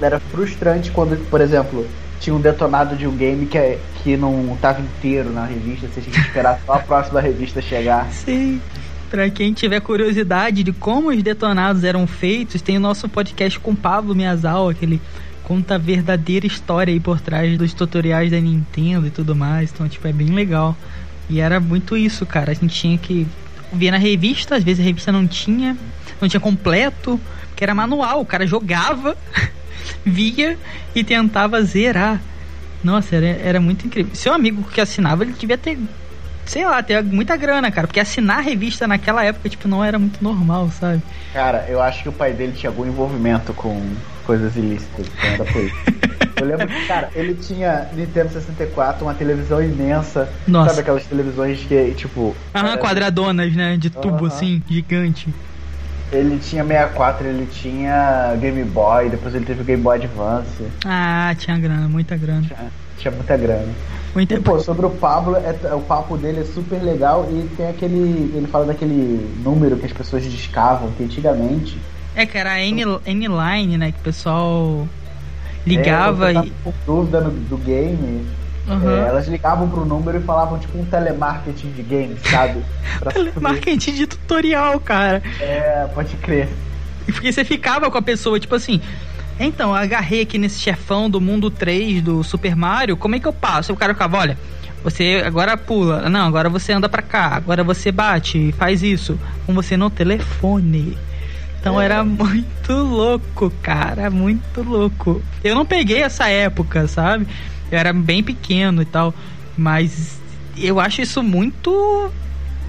era 0.00 0.18
frustrante 0.18 0.90
quando, 0.90 1.16
por 1.28 1.40
exemplo, 1.40 1.86
tinha 2.20 2.34
um 2.34 2.40
detonado 2.40 2.96
de 2.96 3.06
um 3.06 3.16
game 3.16 3.46
que, 3.46 3.78
que 4.02 4.16
não 4.16 4.54
estava 4.54 4.80
inteiro 4.80 5.30
na 5.30 5.44
revista, 5.44 5.88
você 5.88 6.00
tinha 6.00 6.14
que 6.14 6.20
esperar 6.20 6.60
só 6.64 6.74
a 6.74 6.78
próxima 6.80 7.20
revista 7.20 7.60
chegar. 7.60 8.10
Sim. 8.12 8.60
Pra 9.10 9.28
quem 9.28 9.52
tiver 9.52 9.80
curiosidade 9.80 10.62
de 10.62 10.72
como 10.72 11.08
os 11.08 11.20
detonados 11.22 11.82
eram 11.82 12.06
feitos, 12.06 12.62
tem 12.62 12.76
o 12.76 12.80
nosso 12.80 13.08
podcast 13.08 13.58
com 13.58 13.74
Pablo 13.74 14.14
Miyazawa, 14.14 14.70
aquele 14.70 15.00
conta 15.50 15.74
a 15.74 15.78
verdadeira 15.78 16.46
história 16.46 16.92
aí 16.92 17.00
por 17.00 17.20
trás 17.20 17.58
dos 17.58 17.74
tutoriais 17.74 18.30
da 18.30 18.38
Nintendo 18.38 19.08
e 19.08 19.10
tudo 19.10 19.34
mais. 19.34 19.72
Então, 19.72 19.88
tipo, 19.88 20.06
é 20.06 20.12
bem 20.12 20.28
legal. 20.28 20.76
E 21.28 21.40
era 21.40 21.58
muito 21.58 21.96
isso, 21.96 22.24
cara. 22.24 22.52
A 22.52 22.54
gente 22.54 22.72
tinha 22.72 22.96
que 22.96 23.26
ver 23.72 23.90
na 23.90 23.96
revista, 23.96 24.54
às 24.54 24.62
vezes 24.62 24.80
a 24.80 24.84
revista 24.84 25.10
não 25.10 25.26
tinha, 25.26 25.76
não 26.20 26.28
tinha 26.28 26.38
completo, 26.38 27.20
que 27.56 27.64
era 27.64 27.74
manual. 27.74 28.20
O 28.20 28.24
cara 28.24 28.46
jogava, 28.46 29.16
via 30.06 30.56
e 30.94 31.02
tentava 31.02 31.60
zerar. 31.64 32.22
Nossa, 32.84 33.16
era, 33.16 33.26
era 33.26 33.60
muito 33.60 33.84
incrível. 33.88 34.14
Seu 34.14 34.32
amigo 34.32 34.62
que 34.62 34.80
assinava, 34.80 35.24
ele 35.24 35.32
devia 35.32 35.58
ter, 35.58 35.76
sei 36.50 36.66
lá, 36.66 36.82
ter 36.82 37.02
muita 37.04 37.36
grana, 37.36 37.70
cara. 37.70 37.86
Porque 37.86 38.00
assinar 38.00 38.38
a 38.38 38.42
revista 38.42 38.86
naquela 38.88 39.24
época, 39.24 39.48
tipo, 39.48 39.68
não 39.68 39.84
era 39.84 39.98
muito 40.00 40.22
normal, 40.22 40.68
sabe? 40.70 41.00
Cara, 41.32 41.64
eu 41.68 41.80
acho 41.80 42.02
que 42.02 42.08
o 42.08 42.12
pai 42.12 42.32
dele 42.32 42.52
tinha 42.52 42.70
algum 42.70 42.84
envolvimento 42.84 43.54
com 43.54 43.80
coisas 44.26 44.56
ilícitas. 44.56 45.06
Então. 45.32 45.46
Eu 46.40 46.46
lembro 46.46 46.66
que, 46.66 46.86
cara, 46.88 47.08
ele 47.14 47.34
tinha 47.34 47.86
Nintendo 47.92 48.32
64, 48.32 49.04
uma 49.04 49.14
televisão 49.14 49.62
imensa. 49.62 50.28
Nossa. 50.48 50.70
Sabe 50.70 50.80
aquelas 50.80 51.06
televisões 51.06 51.60
que, 51.60 51.94
tipo. 51.96 52.34
Aham, 52.52 52.70
era... 52.70 52.78
quadradonas, 52.78 53.54
né? 53.54 53.76
De 53.76 53.88
tubo, 53.88 54.26
assim, 54.26 54.60
gigante. 54.68 55.32
Ele 56.10 56.36
tinha 56.38 56.64
64, 56.64 57.28
ele 57.28 57.46
tinha 57.46 58.34
Game 58.40 58.64
Boy, 58.64 59.08
depois 59.08 59.32
ele 59.36 59.44
teve 59.44 59.60
o 59.60 59.64
Game 59.64 59.80
Boy 59.80 59.98
Advance. 59.98 60.66
Ah, 60.84 61.32
tinha 61.38 61.56
grana, 61.56 61.88
muita 61.88 62.16
grana. 62.16 62.42
Tinha, 62.42 62.72
tinha 63.00 63.12
muita 63.12 63.36
grana. 63.36 63.72
Muito 64.14 64.34
e, 64.34 64.40
pô, 64.40 64.58
sobre 64.58 64.86
o 64.86 64.90
Pablo, 64.90 65.36
é, 65.36 65.74
o 65.74 65.80
papo 65.80 66.16
dele 66.16 66.40
é 66.40 66.44
super 66.44 66.82
legal 66.82 67.28
e 67.30 67.48
tem 67.56 67.68
aquele. 67.68 68.32
Ele 68.34 68.46
fala 68.50 68.66
daquele 68.66 69.34
número 69.44 69.76
que 69.76 69.86
as 69.86 69.92
pessoas 69.92 70.24
discavam, 70.24 70.90
que 70.92 71.04
antigamente 71.04 71.78
é, 72.14 72.26
que 72.26 72.36
era 72.36 72.52
a 72.52 72.60
N-Line, 72.60 73.78
né? 73.78 73.92
Que 73.92 73.98
o 73.98 74.02
pessoal 74.02 74.88
ligava 75.66 76.32
é, 76.32 76.36
e. 76.36 76.52
Com 76.64 76.72
dúvida 76.86 77.20
no, 77.20 77.30
do 77.30 77.56
game. 77.56 78.26
Uhum. 78.68 78.90
É, 78.90 79.08
elas 79.08 79.26
ligavam 79.26 79.68
pro 79.68 79.84
número 79.84 80.18
e 80.18 80.22
falavam 80.22 80.58
tipo 80.58 80.78
um 80.78 80.84
telemarketing 80.84 81.70
de 81.72 81.82
game, 81.82 82.16
sabe? 82.30 82.62
telemarketing 83.12 83.94
de 83.94 84.06
tutorial, 84.06 84.78
cara. 84.80 85.22
É, 85.40 85.88
pode 85.94 86.16
crer. 86.16 86.48
Porque 87.06 87.32
você 87.32 87.44
ficava 87.44 87.90
com 87.90 87.98
a 87.98 88.02
pessoa, 88.02 88.38
tipo 88.38 88.54
assim. 88.54 88.80
Então, 89.42 89.70
eu 89.70 89.74
agarrei 89.74 90.20
aqui 90.20 90.36
nesse 90.36 90.60
chefão 90.60 91.08
do 91.08 91.18
mundo 91.18 91.50
3 91.50 92.02
do 92.02 92.22
Super 92.22 92.54
Mario, 92.54 92.94
como 92.94 93.14
é 93.14 93.18
que 93.18 93.26
eu 93.26 93.32
passo? 93.32 93.72
O 93.72 93.76
cara 93.76 93.94
ficava, 93.94 94.18
olha, 94.18 94.38
você 94.84 95.22
agora 95.24 95.56
pula, 95.56 96.10
não, 96.10 96.26
agora 96.26 96.50
você 96.50 96.74
anda 96.74 96.90
pra 96.90 97.00
cá, 97.00 97.36
agora 97.36 97.64
você 97.64 97.90
bate, 97.90 98.52
faz 98.58 98.82
isso, 98.82 99.18
com 99.46 99.54
você 99.54 99.78
no 99.78 99.88
telefone. 99.88 100.98
Então 101.58 101.80
é. 101.80 101.86
era 101.86 102.04
muito 102.04 102.70
louco, 102.70 103.50
cara, 103.62 104.10
muito 104.10 104.62
louco. 104.62 105.22
Eu 105.42 105.54
não 105.54 105.64
peguei 105.64 106.02
essa 106.02 106.28
época, 106.28 106.86
sabe? 106.86 107.26
Eu 107.72 107.78
era 107.78 107.94
bem 107.94 108.22
pequeno 108.22 108.82
e 108.82 108.84
tal, 108.84 109.14
mas 109.56 110.20
eu 110.58 110.78
acho 110.78 111.00
isso 111.00 111.22
muito 111.22 112.12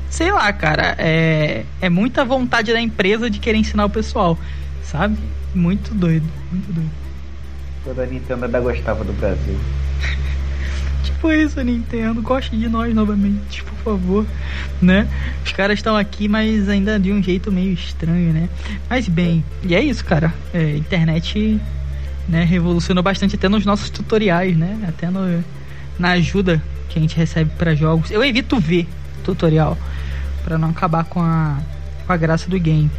sei 0.10 0.32
lá, 0.32 0.52
cara, 0.52 0.96
é, 0.98 1.64
é 1.82 1.90
muita 1.90 2.24
vontade 2.24 2.72
da 2.72 2.80
empresa 2.82 3.30
de 3.30 3.40
querer 3.40 3.58
ensinar 3.58 3.86
o 3.86 3.90
pessoal, 3.90 4.38
sabe? 4.92 5.18
Muito 5.56 5.94
doido, 5.94 6.26
muito 6.52 6.72
doido. 6.74 6.92
Toda 7.84 8.04
a 8.04 8.06
Nintendo 8.06 8.46
ainda 8.46 8.60
gostava 8.60 9.04
do 9.04 9.14
Brasil. 9.14 9.58
Tipo 11.04 11.32
isso, 11.32 11.62
Nintendo. 11.62 12.22
Goste 12.22 12.56
de 12.56 12.70
nós 12.70 12.94
novamente, 12.94 13.64
por 13.64 13.78
favor. 13.78 14.26
Né? 14.82 15.08
Os 15.44 15.52
caras 15.52 15.80
estão 15.80 15.96
aqui, 15.96 16.28
mas 16.28 16.70
ainda 16.70 17.00
de 17.00 17.12
um 17.12 17.24
jeito 17.24 17.52
meio 17.52 17.74
estranho, 17.74 18.34
né? 18.34 18.50
Mas 18.90 19.08
bem, 19.08 19.44
e 19.64 19.74
é 19.74 19.82
isso, 19.82 20.06
cara. 20.06 20.32
É, 20.54 20.76
internet 20.76 21.60
né, 22.28 22.44
revolucionou 22.44 23.04
bastante 23.04 23.36
até 23.36 23.50
nos 23.50 23.66
nossos 23.66 23.90
tutoriais, 23.90 24.56
né? 24.56 24.78
Até 24.88 25.10
no, 25.10 25.44
na 25.98 26.12
ajuda 26.12 26.62
que 26.90 27.00
a 27.00 27.02
gente 27.02 27.16
recebe 27.16 27.52
para 27.58 27.74
jogos. 27.74 28.12
Eu 28.12 28.24
evito 28.24 28.60
ver 28.60 28.88
tutorial 29.24 29.78
para 30.44 30.58
não 30.58 30.70
acabar 30.70 31.04
com 31.06 31.22
a, 31.22 31.58
com 32.06 32.14
a 32.14 32.18
graça 32.18 32.50
do 32.50 32.60
game. 32.60 32.92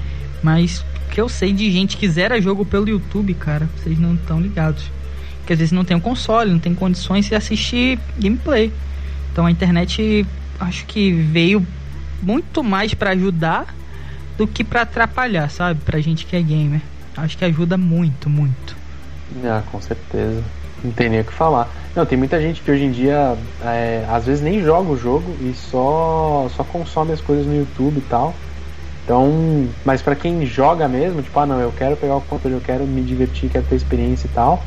Mas 0.43 0.85
que 1.13 1.21
eu 1.21 1.29
sei 1.29 1.53
de 1.53 1.71
gente 1.71 1.99
que 1.99 2.09
zera 2.09 2.41
jogo 2.41 2.65
pelo 2.65 2.89
YouTube, 2.89 3.35
cara, 3.35 3.69
vocês 3.77 3.99
não 3.99 4.15
estão 4.15 4.41
ligados 4.41 4.91
que 5.47 5.53
às 5.53 5.59
vezes 5.59 5.73
não 5.73 5.85
tem 5.85 5.97
um 5.97 6.01
console, 6.01 6.51
não 6.51 6.59
tem 6.59 6.75
condições 6.75 7.27
de 7.27 7.35
assistir 7.35 7.99
gameplay. 8.19 8.73
Então 9.31 9.45
a 9.45 9.51
internet 9.51 10.27
acho 10.59 10.87
que 10.87 11.13
veio 11.13 11.67
muito 12.23 12.65
mais 12.65 12.95
para 12.95 13.11
ajudar 13.11 13.67
do 14.39 14.47
que 14.47 14.65
para 14.65 14.83
atrapalhar, 14.83 15.51
sabe? 15.51 15.81
Pra 15.85 16.01
gente 16.01 16.25
que 16.25 16.35
é 16.35 16.41
gamer. 16.41 16.81
Acho 17.17 17.37
que 17.37 17.45
ajuda 17.45 17.77
muito, 17.77 18.31
muito. 18.31 18.75
Ah, 19.45 19.63
com 19.71 19.81
certeza. 19.83 20.43
Não 20.83 20.93
tem 20.93 21.11
nem 21.11 21.21
o 21.21 21.25
que 21.25 21.33
falar. 21.33 21.69
Não, 21.95 22.07
tem 22.07 22.17
muita 22.17 22.41
gente 22.41 22.63
que 22.63 22.71
hoje 22.71 22.85
em 22.85 22.91
dia 22.91 23.37
é, 23.63 24.07
às 24.09 24.25
vezes 24.25 24.43
nem 24.43 24.63
joga 24.63 24.91
o 24.91 24.97
jogo 24.97 25.37
e 25.43 25.53
só, 25.53 26.49
só 26.57 26.65
consome 26.65 27.13
as 27.13 27.21
coisas 27.21 27.45
no 27.45 27.55
YouTube 27.55 27.99
e 27.99 28.03
tal. 28.03 28.35
Então, 29.05 29.69
mas 29.85 30.01
para 30.01 30.15
quem 30.15 30.47
joga 30.47 30.87
mesmo, 30.89 31.23
tipo, 31.23 31.39
ah 31.39 31.47
não, 31.47 31.61
eu 31.61 31.73
quero 31.73 31.97
pegar 31.97 32.17
o 32.17 32.21
controle, 32.21 32.55
eu 32.57 32.61
quero 32.61 32.85
me 32.85 33.03
divertir, 33.03 33.51
quero 33.51 33.65
ter 33.65 33.75
experiência 33.75 34.27
e 34.27 34.31
tal. 34.31 34.63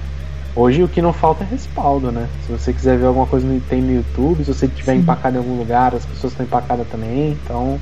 Hoje 0.55 0.83
o 0.83 0.87
que 0.87 1.01
não 1.01 1.11
falta 1.11 1.43
é 1.43 1.47
respaldo, 1.47 2.11
né? 2.11 2.29
Se 2.45 2.51
você 2.51 2.71
quiser 2.71 2.97
ver 2.97 3.05
alguma 3.05 3.25
coisa 3.25 3.45
tem 3.69 3.81
no 3.81 3.93
YouTube, 3.93 4.43
se 4.43 4.53
você 4.53 4.65
estiver 4.65 4.95
empacado 4.95 5.35
em 5.35 5.39
algum 5.39 5.57
lugar, 5.57 5.93
as 5.93 6.05
pessoas 6.05 6.31
estão 6.33 6.45
empacadas 6.45 6.87
também, 6.87 7.31
então 7.31 7.79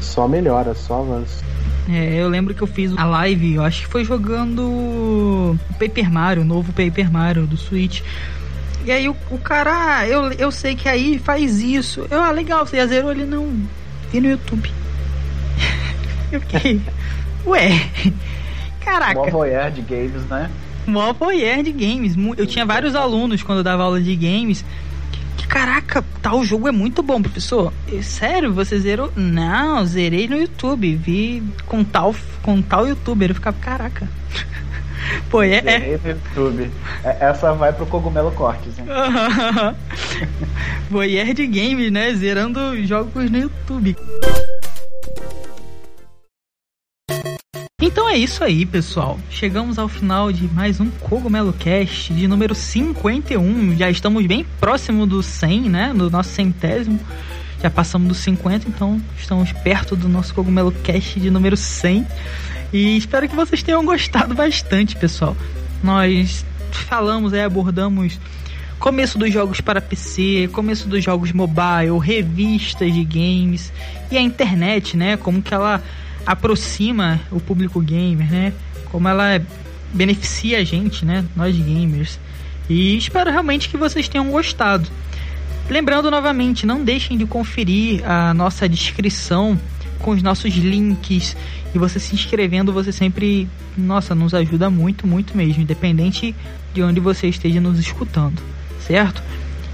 só 0.00 0.26
melhora, 0.26 0.74
só 0.74 1.00
avança. 1.00 1.44
É, 1.88 2.14
eu 2.14 2.28
lembro 2.28 2.54
que 2.54 2.62
eu 2.62 2.66
fiz 2.66 2.96
a 2.96 3.04
live, 3.04 3.54
eu 3.54 3.62
acho 3.62 3.82
que 3.82 3.88
foi 3.88 4.04
jogando 4.04 5.58
Paper 5.78 6.10
Mario, 6.10 6.42
o 6.42 6.46
novo 6.46 6.72
Paper 6.72 7.10
Mario 7.10 7.46
do 7.46 7.56
Switch. 7.56 8.00
E 8.84 8.90
aí 8.90 9.08
o, 9.08 9.16
o 9.30 9.38
cara, 9.38 9.98
ah, 9.98 10.08
eu, 10.08 10.32
eu 10.32 10.50
sei 10.50 10.74
que 10.74 10.88
aí 10.88 11.18
faz 11.18 11.60
isso. 11.60 12.06
Eu, 12.10 12.22
ah, 12.22 12.30
legal, 12.30 12.66
você 12.66 12.78
já 12.78 12.86
zerou 12.86 13.10
ele 13.10 13.24
não. 13.24 13.46
Vi 14.10 14.20
no 14.20 14.30
YouTube. 14.30 14.79
eu 16.32 16.40
fiquei. 16.40 16.80
Ué. 17.46 17.90
Caraca. 18.80 19.20
Mó 19.20 19.30
voyeur 19.30 19.70
de 19.70 19.82
games, 19.82 20.24
né? 20.26 20.50
Mó 20.86 21.12
voyeur 21.12 21.62
de 21.62 21.72
games. 21.72 22.14
Eu 22.36 22.46
tinha 22.46 22.64
vários 22.64 22.94
alunos 22.94 23.42
quando 23.42 23.58
eu 23.58 23.64
dava 23.64 23.82
aula 23.82 24.00
de 24.00 24.14
games 24.16 24.64
que, 25.40 25.46
caraca, 25.46 26.04
tal 26.22 26.44
jogo 26.44 26.68
é 26.68 26.72
muito 26.72 27.02
bom, 27.02 27.20
professor. 27.20 27.72
Sério, 28.02 28.52
você 28.52 28.78
zerou? 28.78 29.12
Não, 29.16 29.84
zerei 29.84 30.28
no 30.28 30.36
YouTube. 30.36 30.96
Vi 30.96 31.42
com 31.66 31.82
tal, 31.82 32.14
com 32.42 32.60
tal 32.60 32.86
youtuber. 32.86 33.30
Eu 33.30 33.34
ficava, 33.34 33.56
caraca. 33.58 34.08
Pô, 35.30 35.42
é. 35.42 35.62
é... 35.64 35.98
no 36.02 36.08
YouTube. 36.08 36.70
É, 37.02 37.28
essa 37.28 37.52
vai 37.54 37.72
pro 37.72 37.86
Cogumelo 37.86 38.30
Cortes, 38.32 38.78
hein? 38.78 38.84
Voyeur 40.90 41.32
de 41.32 41.46
games, 41.46 41.90
né? 41.90 42.12
Zerando 42.14 42.84
jogos 42.84 43.30
no 43.30 43.38
YouTube. 43.38 43.96
Então 47.90 48.08
é 48.08 48.16
isso 48.16 48.44
aí, 48.44 48.64
pessoal. 48.64 49.18
Chegamos 49.28 49.76
ao 49.76 49.88
final 49.88 50.30
de 50.30 50.46
mais 50.46 50.78
um 50.78 50.88
Cogumelo 50.88 51.52
Cast 51.52 52.14
de 52.14 52.28
número 52.28 52.54
51. 52.54 53.76
Já 53.76 53.90
estamos 53.90 54.24
bem 54.26 54.46
próximo 54.60 55.04
do 55.08 55.24
100, 55.24 55.62
né? 55.62 55.92
Do 55.92 56.08
nosso 56.08 56.28
centésimo. 56.28 57.00
Já 57.60 57.68
passamos 57.68 58.06
dos 58.06 58.18
50, 58.18 58.68
então 58.68 59.02
estamos 59.18 59.50
perto 59.50 59.96
do 59.96 60.08
nosso 60.08 60.32
Cogumelo 60.32 60.70
Cast 60.70 61.18
de 61.18 61.30
número 61.30 61.56
100. 61.56 62.06
E 62.72 62.96
espero 62.96 63.28
que 63.28 63.34
vocês 63.34 63.60
tenham 63.60 63.84
gostado 63.84 64.36
bastante, 64.36 64.94
pessoal. 64.94 65.36
Nós 65.82 66.46
falamos, 66.70 67.32
é, 67.32 67.42
abordamos 67.42 68.20
começo 68.78 69.18
dos 69.18 69.32
jogos 69.32 69.60
para 69.60 69.80
PC, 69.80 70.48
começo 70.52 70.88
dos 70.88 71.02
jogos 71.02 71.32
mobile, 71.32 71.98
revistas 72.00 72.94
de 72.94 73.02
games 73.04 73.72
e 74.12 74.16
a 74.16 74.20
internet, 74.20 74.96
né? 74.96 75.16
Como 75.16 75.42
que 75.42 75.52
ela 75.52 75.82
aproxima 76.26 77.20
o 77.30 77.40
público 77.40 77.80
gamer, 77.80 78.30
né? 78.30 78.52
Como 78.86 79.08
ela 79.08 79.40
beneficia 79.92 80.58
a 80.58 80.64
gente, 80.64 81.04
né? 81.04 81.24
Nós 81.34 81.56
gamers. 81.56 82.18
E 82.68 82.96
espero 82.96 83.30
realmente 83.30 83.68
que 83.68 83.76
vocês 83.76 84.08
tenham 84.08 84.30
gostado. 84.30 84.88
Lembrando 85.68 86.10
novamente, 86.10 86.66
não 86.66 86.84
deixem 86.84 87.16
de 87.16 87.26
conferir 87.26 88.02
a 88.08 88.34
nossa 88.34 88.68
descrição 88.68 89.58
com 90.00 90.12
os 90.12 90.22
nossos 90.22 90.54
links 90.54 91.36
e 91.74 91.78
você 91.78 92.00
se 92.00 92.14
inscrevendo, 92.14 92.72
você 92.72 92.90
sempre, 92.90 93.48
nossa, 93.76 94.14
nos 94.14 94.34
ajuda 94.34 94.68
muito, 94.70 95.06
muito 95.06 95.36
mesmo, 95.36 95.62
independente 95.62 96.34
de 96.74 96.82
onde 96.82 96.98
você 96.98 97.28
esteja 97.28 97.60
nos 97.60 97.78
escutando, 97.78 98.42
certo? 98.80 99.22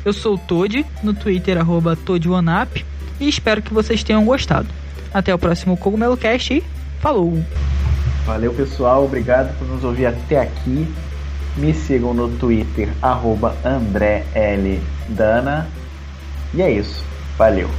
Eu 0.04 0.12
sou 0.12 0.34
o 0.34 0.38
Toad, 0.38 0.84
no 1.02 1.14
Twitter, 1.14 1.58
arroba 1.58 1.98
e 3.18 3.28
espero 3.28 3.62
que 3.62 3.72
vocês 3.72 4.02
tenham 4.02 4.24
gostado. 4.24 4.68
Até 5.16 5.34
o 5.34 5.38
próximo 5.38 5.78
Cogumelo 5.78 6.14
Cast 6.14 6.52
e 6.52 6.62
falou! 7.00 7.42
Valeu 8.26 8.52
pessoal, 8.52 9.02
obrigado 9.02 9.58
por 9.58 9.66
nos 9.66 9.82
ouvir 9.82 10.04
até 10.04 10.38
aqui. 10.38 10.86
Me 11.56 11.72
sigam 11.72 12.12
no 12.12 12.28
Twitter, 12.36 12.90
arroba 13.00 13.56
André 13.64 14.26
L. 14.34 14.78
Dana. 15.08 15.68
E 16.52 16.60
é 16.60 16.70
isso. 16.70 17.02
Valeu. 17.38 17.70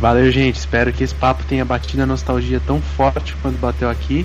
Valeu, 0.00 0.30
gente. 0.30 0.56
Espero 0.56 0.90
que 0.90 1.04
esse 1.04 1.14
papo 1.14 1.44
tenha 1.44 1.62
batido 1.62 2.04
a 2.04 2.06
nostalgia 2.06 2.58
tão 2.66 2.80
forte 2.80 3.36
quanto 3.42 3.58
bateu 3.58 3.90
aqui. 3.90 4.24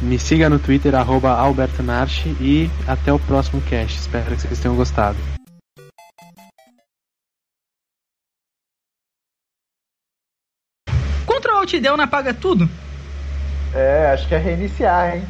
Me 0.00 0.20
siga 0.20 0.48
no 0.48 0.60
Twitter, 0.60 0.94
arroba 0.94 1.32
Alberto 1.32 1.82
Narchi, 1.82 2.28
e 2.40 2.70
até 2.86 3.12
o 3.12 3.18
próximo 3.18 3.60
cast. 3.62 3.98
Espero 3.98 4.36
que 4.36 4.42
vocês 4.42 4.60
tenham 4.60 4.76
gostado. 4.76 5.16
te 11.68 11.78
deu, 11.78 11.92
né? 11.92 11.98
não 11.98 12.04
apaga 12.04 12.32
tudo? 12.32 12.68
É, 13.74 14.10
acho 14.12 14.26
que 14.26 14.34
é 14.34 14.38
reiniciar, 14.38 15.16
hein? 15.16 15.24